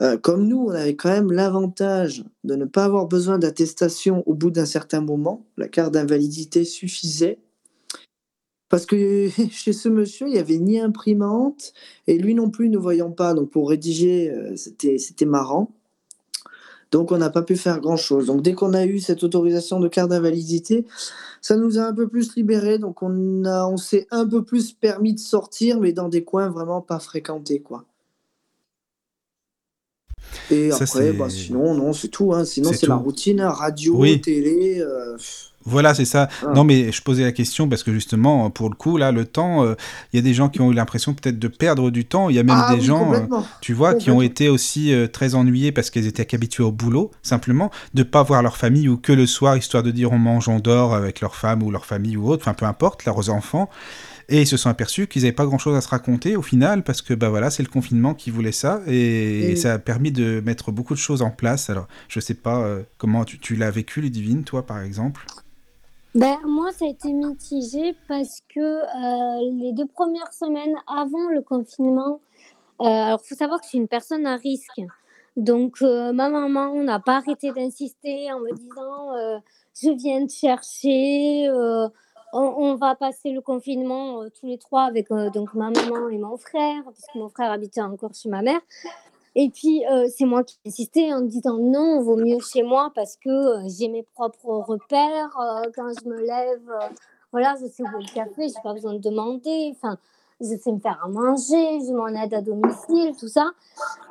Euh, 0.00 0.16
comme 0.16 0.46
nous, 0.48 0.66
on 0.68 0.70
avait 0.70 0.96
quand 0.96 1.10
même 1.10 1.30
l'avantage 1.30 2.24
de 2.44 2.56
ne 2.56 2.64
pas 2.64 2.84
avoir 2.84 3.06
besoin 3.06 3.38
d'attestation 3.38 4.22
au 4.26 4.34
bout 4.34 4.50
d'un 4.50 4.64
certain 4.64 5.00
moment. 5.00 5.44
La 5.56 5.68
carte 5.68 5.92
d'invalidité 5.92 6.64
suffisait. 6.64 7.38
Parce 8.68 8.86
que 8.86 9.28
chez 9.50 9.72
ce 9.72 9.88
monsieur, 9.88 10.26
il 10.28 10.32
n'y 10.32 10.38
avait 10.38 10.58
ni 10.58 10.80
imprimante, 10.80 11.72
et 12.06 12.18
lui 12.18 12.34
non 12.34 12.50
plus 12.50 12.68
ne 12.68 12.78
voyant 12.78 13.10
pas. 13.10 13.34
Donc 13.34 13.50
pour 13.50 13.68
rédiger, 13.68 14.30
euh, 14.30 14.56
c'était 14.56 15.26
marrant. 15.26 15.70
Donc 16.92 17.10
on 17.10 17.18
n'a 17.18 17.30
pas 17.30 17.42
pu 17.42 17.56
faire 17.56 17.80
grand-chose. 17.80 18.26
Donc 18.26 18.42
dès 18.42 18.52
qu'on 18.52 18.74
a 18.74 18.84
eu 18.84 19.00
cette 19.00 19.24
autorisation 19.24 19.80
de 19.80 19.88
carte 19.88 20.10
d'invalidité, 20.10 20.86
ça 21.40 21.56
nous 21.56 21.78
a 21.78 21.82
un 21.82 21.94
peu 21.94 22.06
plus 22.06 22.36
libérés. 22.36 22.78
Donc 22.78 23.02
on, 23.02 23.44
on 23.44 23.76
s'est 23.76 24.06
un 24.10 24.26
peu 24.26 24.44
plus 24.44 24.72
permis 24.72 25.14
de 25.14 25.18
sortir, 25.18 25.80
mais 25.80 25.92
dans 25.92 26.08
des 26.08 26.22
coins 26.22 26.50
vraiment 26.50 26.82
pas 26.82 27.00
fréquentés. 27.00 27.60
quoi. 27.60 27.84
Et 30.50 30.72
après, 30.72 31.12
bah, 31.12 31.28
sinon, 31.30 31.74
non, 31.74 31.92
c'est 31.92 32.08
tout. 32.08 32.32
Hein. 32.32 32.44
Sinon, 32.44 32.72
c'est 32.72 32.86
la 32.86 32.96
routine, 32.96 33.40
hein. 33.40 33.50
radio, 33.50 34.04
télé. 34.18 34.80
Euh, 34.80 35.16
voilà, 35.64 35.94
c'est 35.94 36.04
ça. 36.04 36.28
Ah. 36.42 36.52
Non, 36.54 36.64
mais 36.64 36.90
je 36.90 37.02
posais 37.02 37.22
la 37.22 37.32
question 37.32 37.68
parce 37.68 37.82
que 37.82 37.92
justement, 37.92 38.50
pour 38.50 38.68
le 38.68 38.74
coup, 38.74 38.96
là, 38.96 39.12
le 39.12 39.24
temps, 39.24 39.64
euh, 39.64 39.74
il 40.12 40.16
y 40.16 40.18
a 40.18 40.22
des 40.22 40.34
gens 40.34 40.48
qui 40.48 40.60
ont 40.60 40.70
eu 40.70 40.74
l'impression 40.74 41.14
peut-être 41.14 41.38
de 41.38 41.48
perdre 41.48 41.90
du 41.90 42.04
temps. 42.04 42.28
Il 42.28 42.36
y 42.36 42.38
a 42.38 42.42
même 42.42 42.62
ah 42.66 42.74
des 42.74 42.80
gens, 42.80 43.12
euh, 43.12 43.20
tu 43.60 43.72
vois, 43.72 43.94
qui 43.94 44.10
ont 44.10 44.22
été 44.22 44.48
aussi 44.48 44.92
euh, 44.92 45.06
très 45.06 45.34
ennuyés 45.34 45.72
parce 45.72 45.90
qu'ils 45.90 46.06
étaient 46.06 46.34
habitués 46.34 46.64
au 46.64 46.72
boulot, 46.72 47.10
simplement, 47.22 47.70
de 47.94 48.02
pas 48.02 48.22
voir 48.22 48.42
leur 48.42 48.56
famille 48.56 48.88
ou 48.88 48.96
que 48.96 49.12
le 49.12 49.26
soir, 49.26 49.56
histoire 49.56 49.82
de 49.82 49.90
dire 49.90 50.12
on 50.12 50.18
mange, 50.18 50.48
on 50.48 50.58
dort 50.58 50.94
avec 50.94 51.20
leur 51.20 51.36
femme 51.36 51.62
ou 51.62 51.70
leur 51.70 51.86
famille 51.86 52.16
ou 52.16 52.28
autre, 52.28 52.42
enfin 52.42 52.54
peu 52.54 52.66
importe, 52.66 53.04
leurs 53.04 53.30
enfants. 53.30 53.68
Et 54.32 54.40
ils 54.40 54.46
se 54.46 54.56
sont 54.56 54.68
aperçus 54.68 55.06
qu'ils 55.06 55.22
n'avaient 55.22 55.32
pas 55.32 55.44
grand-chose 55.44 55.76
à 55.76 55.80
se 55.80 55.88
raconter 55.88 56.36
au 56.36 56.42
final, 56.42 56.82
parce 56.82 57.02
que 57.02 57.14
bah 57.14 57.28
voilà, 57.28 57.50
c'est 57.50 57.62
le 57.62 57.68
confinement 57.68 58.14
qui 58.14 58.30
voulait 58.30 58.50
ça, 58.50 58.80
et, 58.86 59.54
ça 59.56 59.74
a 59.74 59.78
permis 59.78 60.10
de 60.10 60.40
mettre 60.40 60.72
beaucoup 60.72 60.94
de 60.94 60.98
choses 60.98 61.22
en 61.22 61.30
place. 61.30 61.70
Alors, 61.70 61.86
je 62.08 62.18
sais 62.18 62.34
pas 62.34 62.66
comment 62.98 63.24
tu, 63.24 63.38
tu 63.38 63.54
l'as 63.54 63.70
vécu, 63.70 64.00
Ludivine, 64.00 64.42
toi, 64.42 64.66
par 64.66 64.80
exemple? 64.80 65.24
Ben, 66.14 66.36
moi, 66.46 66.72
ça 66.72 66.84
a 66.84 66.88
été 66.88 67.10
mitigé 67.10 67.94
parce 68.06 68.42
que 68.54 68.60
euh, 68.60 69.50
les 69.62 69.72
deux 69.72 69.86
premières 69.86 70.32
semaines 70.32 70.74
avant 70.86 71.30
le 71.30 71.40
confinement, 71.40 72.20
euh, 72.80 72.84
alors 72.84 73.20
il 73.24 73.28
faut 73.28 73.34
savoir 73.34 73.60
que 73.60 73.64
je 73.64 73.70
suis 73.70 73.78
une 73.78 73.88
personne 73.88 74.26
à 74.26 74.36
risque. 74.36 74.82
Donc, 75.36 75.80
euh, 75.80 76.12
ma 76.12 76.28
maman 76.28 76.74
n'a 76.82 77.00
pas 77.00 77.16
arrêté 77.16 77.50
d'insister 77.52 78.30
en 78.30 78.40
me 78.40 78.54
disant 78.54 79.16
euh, 79.16 79.38
Je 79.80 79.90
viens 79.96 80.26
te 80.26 80.32
chercher, 80.32 81.48
euh, 81.48 81.88
on, 82.32 82.74
va 82.76 82.94
passer 82.94 83.30
le 83.30 83.40
confinement 83.40 84.24
tous 84.38 84.46
les 84.46 84.58
trois 84.58 84.84
avec 84.84 85.08
donc 85.32 85.54
ma 85.54 85.70
maman 85.70 86.08
et 86.08 86.18
mon 86.18 86.36
frère, 86.36 86.82
puisque 86.92 87.14
mon 87.14 87.28
frère 87.28 87.50
habitait 87.50 87.82
encore 87.82 88.14
chez 88.14 88.28
ma 88.28 88.42
mère. 88.42 88.60
Et 89.34 89.48
puis, 89.48 89.84
euh, 89.86 90.08
c'est 90.14 90.26
moi 90.26 90.44
qui 90.44 90.58
ai 90.96 91.14
en 91.14 91.22
disant 91.22 91.56
non, 91.56 92.02
vaut 92.02 92.16
mieux 92.16 92.38
chez 92.40 92.62
moi 92.62 92.92
parce 92.94 93.16
que 93.16 93.30
euh, 93.30 93.68
j'ai 93.68 93.88
mes 93.88 94.02
propres 94.02 94.62
repères. 94.66 95.34
Euh, 95.38 95.70
quand 95.74 95.88
je 95.88 96.06
me 96.08 96.20
lève, 96.20 96.70
voilà, 97.30 97.54
je 97.60 97.66
sais 97.66 97.82
où 97.82 97.86
est 97.86 98.02
le 98.02 98.14
café, 98.14 98.48
j'ai 98.48 98.62
pas 98.62 98.74
besoin 98.74 98.92
de 98.92 98.98
demander. 98.98 99.72
Enfin, 99.74 99.96
je 100.42 100.56
sais 100.58 100.72
me 100.72 100.80
faire 100.80 101.00
à 101.04 101.08
manger, 101.08 101.80
je 101.86 101.92
m'en 101.92 102.08
aide 102.08 102.34
à 102.34 102.40
domicile, 102.40 103.14
tout 103.18 103.28
ça. 103.28 103.50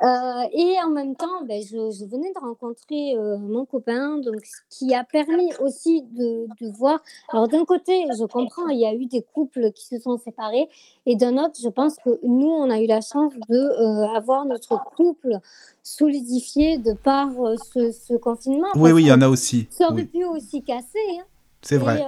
Euh, 0.03 0.47
et 0.53 0.75
en 0.84 0.89
même 0.89 1.15
temps, 1.15 1.43
ben, 1.47 1.61
je, 1.61 1.91
je, 1.91 2.05
venais 2.05 2.32
de 2.34 2.39
rencontrer 2.39 3.15
euh, 3.15 3.38
mon 3.38 3.65
copain, 3.65 4.17
donc 4.17 4.41
ce 4.43 4.61
qui 4.69 4.95
a 4.95 5.03
permis 5.03 5.51
aussi 5.59 6.03
de, 6.03 6.47
de 6.61 6.71
voir. 6.77 7.01
Alors 7.29 7.47
d'un 7.47 7.65
côté, 7.65 8.05
je 8.17 8.25
comprends, 8.25 8.67
il 8.69 8.79
y 8.79 8.86
a 8.86 8.93
eu 8.93 9.05
des 9.05 9.21
couples 9.21 9.71
qui 9.71 9.86
se 9.86 9.99
sont 9.99 10.17
séparés, 10.17 10.69
et 11.05 11.15
d'un 11.15 11.38
autre, 11.38 11.59
je 11.61 11.69
pense 11.69 11.95
que 12.03 12.19
nous, 12.23 12.49
on 12.49 12.69
a 12.69 12.79
eu 12.79 12.88
la 12.88 13.01
chance 13.01 13.34
de 13.49 13.57
euh, 13.57 14.15
avoir 14.15 14.45
notre 14.45 14.82
couple 14.95 15.38
solidifié 15.84 16.77
de 16.77 16.93
par 16.93 17.29
ce, 17.73 17.91
ce, 17.91 18.13
confinement. 18.15 18.67
Oui, 18.75 18.91
oui, 18.91 19.03
il 19.03 19.07
y 19.07 19.11
en 19.11 19.21
a 19.21 19.27
aussi. 19.27 19.67
Ça 19.71 19.89
aurait 19.89 20.01
oui. 20.01 20.05
pu 20.05 20.25
aussi 20.25 20.63
casser. 20.63 20.99
Hein. 21.19 21.23
C'est 21.62 21.78
vrai. 21.78 22.03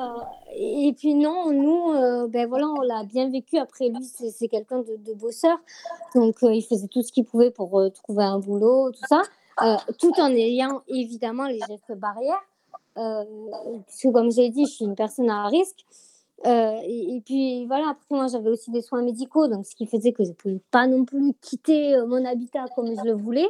Et, 0.56 0.88
et, 0.88 0.94
puis 0.94 1.16
non, 1.16 1.52
nous, 1.52 1.94
euh, 1.94 2.28
ben 2.28 2.48
voilà, 2.48 2.68
on 2.68 2.82
l'a 2.82 3.04
bien 3.04 3.30
vécu. 3.30 3.58
Après 3.58 3.90
lui, 3.90 4.04
c'est 4.04 4.48
quelqu'un 4.48 4.80
de, 4.80 5.14
bosseur, 5.14 5.58
donc 6.16 6.44
euh, 6.44 6.54
il 6.54 6.64
faisait 6.64 6.88
tout 6.88 7.02
ce 7.02 7.12
qu'il 7.12 7.26
pouvait 7.26 7.52
pour 7.52 7.80
euh, 7.80 7.90
trouver 7.90 8.24
un 8.24 8.40
boulot, 8.40 8.92
tout 8.92 9.06
ça, 9.08 9.22
tout 10.00 10.14
en 10.20 10.30
ayant 10.32 10.82
évidemment 10.88 11.48
les 11.48 11.60
gestes 11.68 11.94
barrières. 11.94 12.44
puisque 13.88 14.12
comme 14.12 14.32
j'ai 14.32 14.50
dit, 14.50 14.66
je 14.66 14.72
suis 14.72 14.86
une 14.86 14.96
personne 14.96 15.30
à 15.30 15.48
risque. 15.48 15.86
Et, 16.46 17.22
puis 17.26 17.66
voilà, 17.68 17.90
après 17.92 18.16
moi 18.16 18.28
j'avais 18.28 18.50
aussi 18.50 18.70
des 18.70 18.82
soins 18.82 19.02
médicaux, 19.02 19.48
donc 19.48 19.66
ce 19.66 19.76
qui 19.76 19.86
faisait 19.86 20.12
que 20.12 20.24
je 20.24 20.30
ne 20.30 20.34
pouvais 20.34 20.62
pas 20.72 20.88
non 20.88 21.06
plus 21.06 21.34
quitter 21.42 21.96
mon 22.08 22.26
habitat 22.26 22.66
comme 22.76 22.88
je 22.88 23.04
le 23.04 23.14
voulais. 23.14 23.48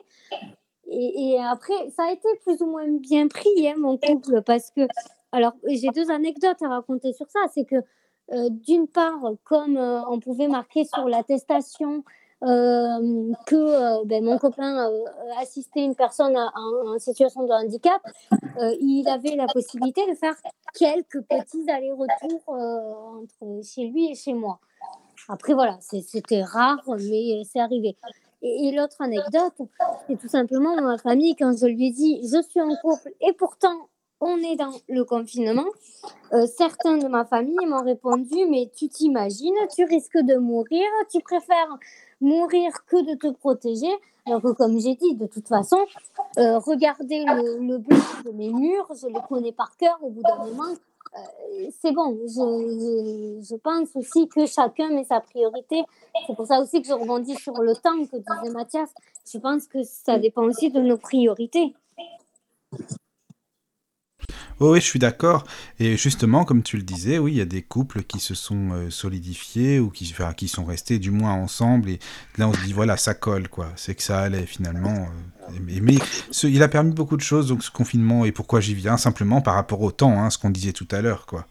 Et, 0.87 1.31
et, 1.31 1.39
après, 1.41 1.73
ça 1.95 2.03
a 2.03 2.11
été 2.11 2.27
plus 2.43 2.61
ou 2.61 2.67
moins 2.67 2.87
bien 2.87 3.27
pris, 3.27 3.67
hein, 3.67 3.75
mon 3.77 3.97
couple, 3.97 4.43
parce 4.43 4.69
que 4.69 4.81
alors, 5.33 5.53
j'ai 5.65 5.89
deux 5.89 6.11
anecdotes 6.11 6.61
à 6.61 6.69
raconter 6.69 7.11
sur 7.11 7.27
ça. 7.29 7.39
C'est 7.53 7.65
que, 7.65 7.77
euh, 8.31 8.49
d'une 8.51 8.87
part, 8.87 9.19
comme 9.43 9.77
euh, 9.77 9.99
on 10.07 10.19
pouvait 10.19 10.47
marquer 10.47 10.85
sur 10.85 11.09
l'attestation 11.09 12.03
euh, 12.43 13.33
que 13.47 14.05
ben, 14.05 14.23
mon 14.23 14.37
copain 14.37 14.91
assistait 15.39 15.83
une 15.83 15.95
personne 15.95 16.37
en, 16.37 16.99
situation 16.99 17.47
de 17.47 17.51
handicap, 17.51 18.01
il 18.79 19.07
avait 19.07 19.35
la 19.35 19.47
possibilité 19.47 20.05
de 20.07 20.13
faire 20.13 20.35
quelques 20.73 21.21
petits 21.21 21.69
allers-retours 21.69 22.43
entre 22.47 23.63
chez 23.63 23.85
lui 23.87 24.11
et 24.11 24.15
chez 24.15 24.33
moi. 24.33 24.59
Après, 25.29 25.53
voilà, 25.53 25.77
c'était 25.79 26.43
rare, 26.43 26.83
mais 26.87 27.43
c'est 27.45 27.61
arrivé. 27.61 27.95
Et, 28.41 28.67
et 28.67 28.71
l'autre 28.73 28.97
anecdote, 28.99 29.69
c'est 30.07 30.19
tout 30.19 30.27
simplement 30.27 30.75
ma 30.81 30.97
famille, 30.97 31.35
quand 31.37 31.57
je 31.57 31.65
lui 31.65 31.87
ai 31.87 31.91
dit, 31.91 32.19
je 32.23 32.41
suis 32.41 32.61
en 32.61 32.75
couple, 32.75 33.09
et 33.21 33.31
pourtant, 33.31 33.87
on 34.23 34.37
est 34.37 34.55
dans 34.55 34.73
le 34.87 35.03
confinement. 35.03 35.65
Euh, 36.31 36.45
certains 36.47 36.97
de 36.97 37.07
ma 37.07 37.25
famille 37.25 37.65
m'ont 37.65 37.83
répondu, 37.83 38.45
mais 38.49 38.71
tu 38.75 38.87
t'imagines, 38.87 39.55
tu 39.75 39.83
risques 39.83 40.17
de 40.17 40.35
mourir, 40.37 40.85
tu 41.11 41.19
préfères 41.19 41.77
mourir 42.21 42.71
que 42.87 43.03
de 43.05 43.17
te 43.17 43.31
protéger. 43.31 43.91
Alors 44.25 44.41
que 44.41 44.53
comme 44.53 44.79
j'ai 44.79 44.95
dit, 44.95 45.15
de 45.15 45.27
toute 45.27 45.47
façon, 45.49 45.79
euh, 46.37 46.57
regardez 46.59 47.25
le, 47.25 47.59
le 47.59 47.77
de 47.77 48.31
mes 48.31 48.53
murs, 48.53 48.87
je 48.95 49.07
le 49.07 49.19
connais 49.27 49.51
par 49.51 49.75
cœur 49.75 49.97
au 50.01 50.09
bout 50.09 50.21
d'un 50.21 50.37
moment. 50.37 50.73
Euh, 51.15 51.69
c'est 51.81 51.91
bon, 51.91 52.17
je, 52.23 53.41
je, 53.43 53.47
je, 53.47 53.55
pense 53.57 53.89
aussi 53.95 54.27
que 54.29 54.45
chacun 54.45 54.89
met 54.89 55.03
sa 55.03 55.19
priorité. 55.19 55.83
C'est 56.25 56.35
pour 56.35 56.47
ça 56.47 56.59
aussi 56.59 56.81
que 56.81 56.87
je 56.87 56.93
rebondis 56.93 57.35
sur 57.35 57.61
le 57.61 57.75
temps 57.75 58.03
que 58.05 58.17
disait 58.17 58.53
Mathias. 58.53 58.89
Je 59.31 59.37
pense 59.37 59.67
que 59.67 59.83
ça 59.83 60.17
dépend 60.17 60.43
aussi 60.43 60.71
de 60.71 60.79
nos 60.79 60.97
priorités. 60.97 61.75
Oui, 64.63 64.69
oui, 64.69 64.79
je 64.79 64.85
suis 64.85 64.99
d'accord. 64.99 65.43
Et 65.77 65.97
justement, 65.97 66.45
comme 66.45 66.63
tu 66.63 66.77
le 66.77 66.83
disais, 66.83 67.17
oui, 67.17 67.33
il 67.33 67.37
y 67.37 67.41
a 67.41 67.45
des 67.45 67.61
couples 67.61 68.03
qui 68.03 68.19
se 68.21 68.33
sont 68.33 68.71
euh, 68.71 68.89
solidifiés 68.89 69.79
ou 69.79 69.89
qui, 69.89 70.09
enfin, 70.13 70.31
qui 70.33 70.47
sont 70.47 70.63
restés 70.63 70.99
du 70.99 71.11
moins 71.11 71.33
ensemble. 71.33 71.89
Et 71.89 71.99
là, 72.37 72.47
on 72.47 72.53
se 72.53 72.61
dit, 72.61 72.71
voilà, 72.71 72.95
ça 72.95 73.13
colle, 73.13 73.49
quoi. 73.49 73.67
C'est 73.75 73.93
que 73.93 74.01
ça 74.01 74.19
allait 74.21 74.45
finalement. 74.45 75.07
euh, 75.49 75.51
mais 75.61 75.81
mais 75.81 75.95
ce- 76.31 76.47
il 76.47 76.63
a 76.63 76.69
permis 76.69 76.93
beaucoup 76.93 77.17
de 77.17 77.21
choses, 77.21 77.49
donc 77.49 77.61
ce 77.61 77.71
confinement, 77.71 78.23
et 78.23 78.31
pourquoi 78.31 78.61
j'y 78.61 78.73
viens, 78.73 78.95
simplement 78.95 79.41
par 79.41 79.55
rapport 79.55 79.81
au 79.81 79.91
temps, 79.91 80.17
hein, 80.23 80.29
ce 80.29 80.37
qu'on 80.37 80.49
disait 80.49 80.71
tout 80.71 80.87
à 80.91 81.01
l'heure, 81.01 81.25
quoi. 81.25 81.45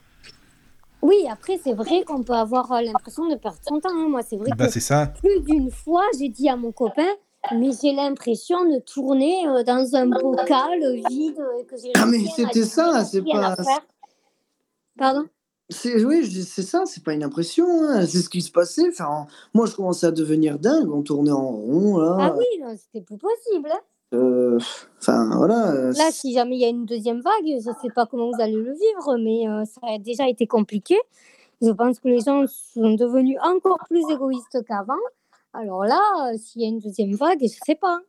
Oui, 1.03 1.17
après, 1.31 1.59
c'est 1.63 1.75
vrai 1.75 2.05
qu'on 2.07 2.23
peut 2.23 2.33
avoir 2.33 2.73
euh, 2.73 2.81
l'impression 2.81 3.29
de 3.29 3.35
perdre 3.37 3.59
son 3.69 3.79
temps. 3.81 3.91
hein. 3.93 4.09
Moi, 4.09 4.23
c'est 4.23 4.37
vrai 4.37 4.53
Bah, 4.57 4.69
que 4.69 4.81
ça. 4.81 5.07
plus 5.21 5.41
d'une 5.43 5.71
fois, 5.71 6.05
j'ai 6.19 6.31
dit 6.31 6.49
à 6.49 6.57
mon 6.57 6.73
copain, 6.73 7.09
mais 7.55 7.71
j'ai 7.81 7.93
l'impression 7.93 8.65
de 8.65 8.79
tourner 8.79 9.49
euh, 9.49 9.63
dans 9.65 9.95
un 9.97 10.07
bocal 10.07 10.81
vide 11.09 11.37
que 11.69 11.77
j'ai 11.77 11.93
Ah, 11.95 12.07
mais 12.07 12.19
c'était 12.35 12.65
ça, 12.65 13.05
c'est 13.05 13.23
pas-. 13.23 13.57
Pardon? 14.99 15.25
Oui, 15.85 16.31
c'est 16.45 16.63
ça, 16.63 16.83
c'est 16.85 17.03
pas 17.03 17.15
une 17.15 17.23
impression, 17.25 17.67
hein, 17.89 18.05
c'est 18.07 18.19
ce 18.19 18.29
qui 18.29 18.43
se 18.43 18.51
passait. 18.53 18.89
Enfin, 18.89 19.27
moi, 19.55 19.65
je 19.67 19.75
commençais 19.75 20.07
à 20.07 20.11
devenir 20.11 20.59
dingue, 20.59 20.91
on 20.93 21.03
tournait 21.03 21.31
en 21.33 21.51
rond 21.51 21.99
là. 21.99 22.17
Ah 22.21 22.35
oui, 22.37 22.45
c'était 22.77 23.03
plus 23.05 23.17
possible. 23.17 23.71
hein. 23.73 23.81
Euh, 24.15 24.59
Enfin 25.01 25.31
voilà. 25.35 25.73
euh, 25.73 25.93
Là, 25.93 26.11
si 26.13 26.35
jamais 26.35 26.57
il 26.57 26.61
y 26.61 26.67
a 26.67 26.69
une 26.69 26.85
deuxième 26.85 27.23
vague, 27.23 27.33
je 27.47 27.71
ne 27.71 27.75
sais 27.81 27.89
pas 27.95 28.05
comment 28.05 28.31
vous 28.31 28.43
allez 28.43 28.53
le 28.53 28.73
vivre, 28.73 29.17
mais 29.19 29.49
euh, 29.49 29.65
ça 29.65 29.81
a 29.95 29.99
déjà 29.99 30.29
été 30.29 30.47
compliqué. 30.47 30.99
Je 31.63 31.71
pense 31.71 31.99
que 31.99 32.09
les 32.09 32.21
gens 32.21 32.45
sont 32.47 32.95
devenus 32.95 33.39
encore 33.43 33.79
plus 33.89 34.03
égoïstes 34.11 34.63
qu'avant. 34.67 34.93
Alors 35.55 35.85
là, 35.85 36.31
euh, 36.35 36.37
s'il 36.39 36.61
y 36.61 36.65
a 36.67 36.69
une 36.69 36.79
deuxième 36.79 37.15
vague, 37.15 37.39
je 37.41 37.45
ne 37.45 37.49
sais 37.65 37.75
pas. 37.75 38.01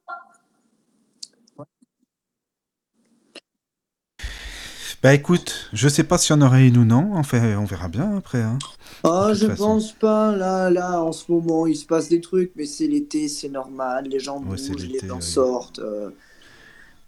Bah 5.02 5.14
écoute, 5.14 5.70
je 5.74 5.90
sais 5.90 6.04
pas 6.04 6.18
s'il 6.18 6.36
y 6.36 6.40
en 6.40 6.42
aurait 6.42 6.68
une 6.68 6.78
ou 6.78 6.86
non, 6.86 7.14
enfin, 7.16 7.58
on 7.58 7.66
verra 7.66 7.90
bien 7.90 8.18
après. 8.18 8.42
Hein. 8.42 8.58
Ah, 9.04 9.34
je 9.34 9.48
façon. 9.48 9.66
pense 9.66 9.92
pas. 9.94 10.36
Là, 10.36 10.70
là, 10.70 11.02
en 11.04 11.12
ce 11.12 11.32
moment, 11.32 11.68
il 11.68 11.76
se 11.76 11.86
passe 11.86 12.10
des 12.10 12.22
trucs, 12.22 12.52
mais 12.56 12.66
c'est 12.66 12.88
l'été, 12.88 13.28
c'est 13.28 13.50
normal. 13.50 14.08
Les 14.08 14.20
gens 14.20 14.40
Ouais, 14.40 14.58
bougent, 14.58 14.88
les 14.88 15.00
gens 15.06 15.16
oui. 15.18 15.22
sortent. 15.22 15.80
euh, 15.80 16.10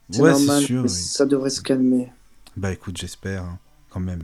c'est 0.09 0.21
Ouais, 0.21 0.33
c'est 0.33 0.45
normal. 0.45 0.63
sûr. 0.63 0.83
oui. 0.83 0.89
Ça 0.89 1.25
devrait 1.25 1.49
se 1.49 1.61
calmer. 1.61 2.11
Bah 2.57 2.71
écoute, 2.71 2.97
j'espère 2.97 3.43
hein, 3.43 3.59
quand 3.95 4.01
même. 4.01 4.23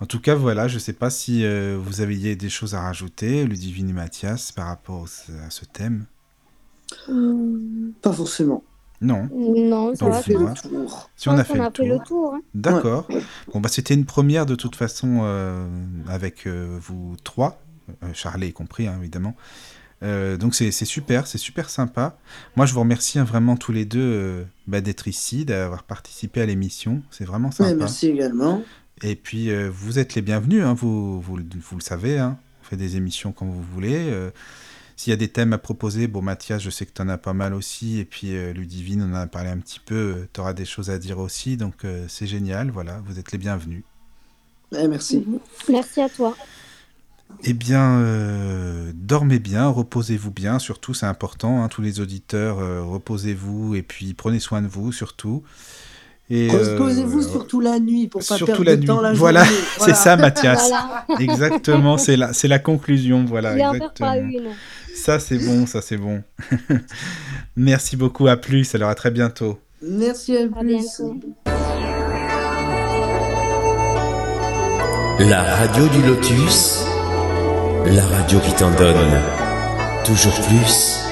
En 0.00 0.06
tout 0.06 0.20
cas, 0.20 0.34
voilà, 0.34 0.66
je 0.68 0.78
sais 0.78 0.92
pas 0.92 1.08
si 1.10 1.44
euh, 1.44 1.78
vous 1.80 2.00
aviez 2.00 2.34
des 2.36 2.48
choses 2.50 2.74
à 2.74 2.82
rajouter, 2.82 3.44
Ludivine 3.46 3.88
et 3.90 3.92
Mathias, 3.92 4.50
par 4.52 4.66
rapport 4.66 5.02
au- 5.02 5.32
à 5.46 5.50
ce 5.50 5.64
thème. 5.64 6.06
Hmm, 7.08 7.90
Pas 8.02 8.12
forcément. 8.12 8.62
Non. 9.00 9.28
non, 9.32 9.94
ça 9.94 10.08
va. 10.08 10.20
le 10.26 10.54
tour. 10.60 11.10
Si 11.16 11.28
on 11.28 11.32
a 11.38 11.44
fait 11.44 11.54
le 11.54 11.60
a 11.62 11.70
fait 11.70 11.86
le 11.86 11.96
tour. 11.98 12.04
tour. 12.04 12.34
hein. 12.34 12.40
D'accord. 12.54 13.06
Bon, 13.52 13.60
bah 13.60 13.68
c'était 13.68 13.94
une 13.94 14.04
première 14.06 14.44
de 14.46 14.56
toute 14.56 14.74
façon 14.74 15.20
euh, 15.22 15.68
avec 16.08 16.46
euh, 16.48 16.76
vous 16.80 17.14
trois, 17.22 17.60
euh, 18.02 18.08
Charlie 18.12 18.48
y 18.48 18.52
compris, 18.52 18.88
hein, 18.88 18.96
évidemment. 18.98 19.36
Euh, 20.02 20.36
donc 20.36 20.54
c'est 20.56 20.70
super, 20.72 21.26
c'est 21.28 21.38
super 21.38 21.70
sympa. 21.70 22.18
Moi, 22.56 22.66
je 22.66 22.74
vous 22.74 22.80
remercie 22.80 23.18
hein, 23.20 23.24
vraiment 23.24 23.56
tous 23.56 23.72
les 23.72 23.84
deux 23.84 24.00
euh, 24.00 24.44
bah, 24.66 24.80
d'être 24.80 25.06
ici, 25.08 25.44
d'avoir 25.44 25.82
participé 25.84 26.40
à 26.40 26.46
l'émission. 26.46 27.02
C'est 27.10 27.24
vraiment 27.24 27.48
Ouais, 27.48 27.54
sympa. 27.54 27.74
merci 27.76 28.08
également. 28.08 28.62
Et 29.02 29.14
puis, 29.16 29.50
euh, 29.50 29.70
vous 29.72 29.98
êtes 29.98 30.14
les 30.14 30.22
bienvenus, 30.22 30.64
hein, 30.64 30.74
vous, 30.74 31.20
vous, 31.20 31.36
le- 31.36 31.44
vous 31.54 31.76
le 31.76 31.82
savez, 31.82 32.18
hein, 32.18 32.38
on 32.62 32.64
fait 32.64 32.76
des 32.76 32.96
émissions 32.96 33.32
quand 33.32 33.46
vous 33.46 33.62
voulez. 33.62 33.94
euh, 34.10 34.30
S'il 34.96 35.12
y 35.12 35.14
a 35.14 35.16
des 35.16 35.28
thèmes 35.28 35.52
à 35.52 35.58
proposer, 35.58 36.08
bon, 36.08 36.22
Mathias, 36.22 36.60
je 36.62 36.70
sais 36.70 36.84
que 36.86 36.92
tu 36.92 37.02
en 37.02 37.08
as 37.08 37.18
pas 37.18 37.32
mal 37.32 37.54
aussi, 37.54 37.98
et 38.00 38.04
puis 38.04 38.36
euh, 38.36 38.52
Ludivine, 38.52 39.02
on 39.02 39.12
en 39.12 39.20
a 39.20 39.26
parlé 39.28 39.50
un 39.50 39.58
petit 39.58 39.80
peu, 39.80 40.26
tu 40.32 40.40
auras 40.40 40.52
des 40.54 40.64
choses 40.64 40.90
à 40.90 40.98
dire 40.98 41.18
aussi, 41.20 41.56
donc 41.56 41.84
euh, 41.84 42.06
c'est 42.08 42.26
génial, 42.26 42.70
voilà, 42.72 43.00
vous 43.06 43.18
êtes 43.20 43.30
les 43.32 43.38
bienvenus. 43.38 43.84
Ouais, 44.72 44.88
merci. 44.88 45.18
Mhm. 45.26 45.38
Merci 45.70 46.00
à 46.00 46.08
toi. 46.08 46.36
Eh 47.44 47.52
bien, 47.52 48.00
euh, 48.00 48.90
dormez 48.94 49.38
bien, 49.38 49.68
reposez-vous 49.68 50.30
bien, 50.32 50.58
surtout, 50.58 50.94
c'est 50.94 51.06
important, 51.06 51.62
hein, 51.62 51.68
tous 51.68 51.82
les 51.82 52.00
auditeurs, 52.00 52.58
euh, 52.58 52.82
reposez-vous, 52.82 53.76
et 53.76 53.82
puis 53.82 54.14
prenez 54.14 54.40
soin 54.40 54.62
de 54.62 54.66
vous, 54.66 54.90
surtout. 54.92 55.44
Et, 56.30 56.50
euh, 56.52 56.72
Reposez-vous 56.74 57.22
surtout 57.22 57.60
la 57.60 57.78
nuit 57.78 58.06
pour 58.08 58.20
pas 58.26 58.36
perdre 58.38 58.62
la 58.64 58.76
de 58.76 58.86
temps 58.86 58.96
nuit. 58.96 59.02
la 59.02 59.12
Voilà, 59.14 59.44
journée. 59.44 59.60
C'est 59.78 59.94
ça, 59.96 60.16
Mathias. 60.16 60.68
Voilà, 60.68 61.06
Exactement, 61.20 61.96
c'est 61.96 62.16
la, 62.16 62.32
c'est 62.34 62.48
la 62.48 62.58
conclusion, 62.58 63.24
voilà. 63.24 63.54
il 63.54 63.60
exactement. 63.76 64.10
pas 64.10 64.18
une. 64.18 64.48
Ça, 64.94 65.18
c'est 65.20 65.38
bon, 65.38 65.64
ça, 65.66 65.80
c'est 65.80 65.96
bon. 65.96 66.22
Merci 67.56 67.96
beaucoup, 67.96 68.26
à 68.28 68.36
plus, 68.36 68.74
alors 68.74 68.90
à 68.90 68.94
très 68.94 69.10
bientôt. 69.10 69.58
Merci 69.80 70.36
à 70.36 70.40
À 70.42 70.46
plus. 70.46 70.66
bientôt. 70.66 71.20
La 75.20 75.42
radio 75.42 75.88
du 75.88 76.02
lotus, 76.06 76.84
la 77.86 78.04
radio 78.06 78.38
qui 78.40 78.52
t'en 78.54 78.70
donne 78.72 79.20
toujours 80.04 80.34
plus. 80.42 81.07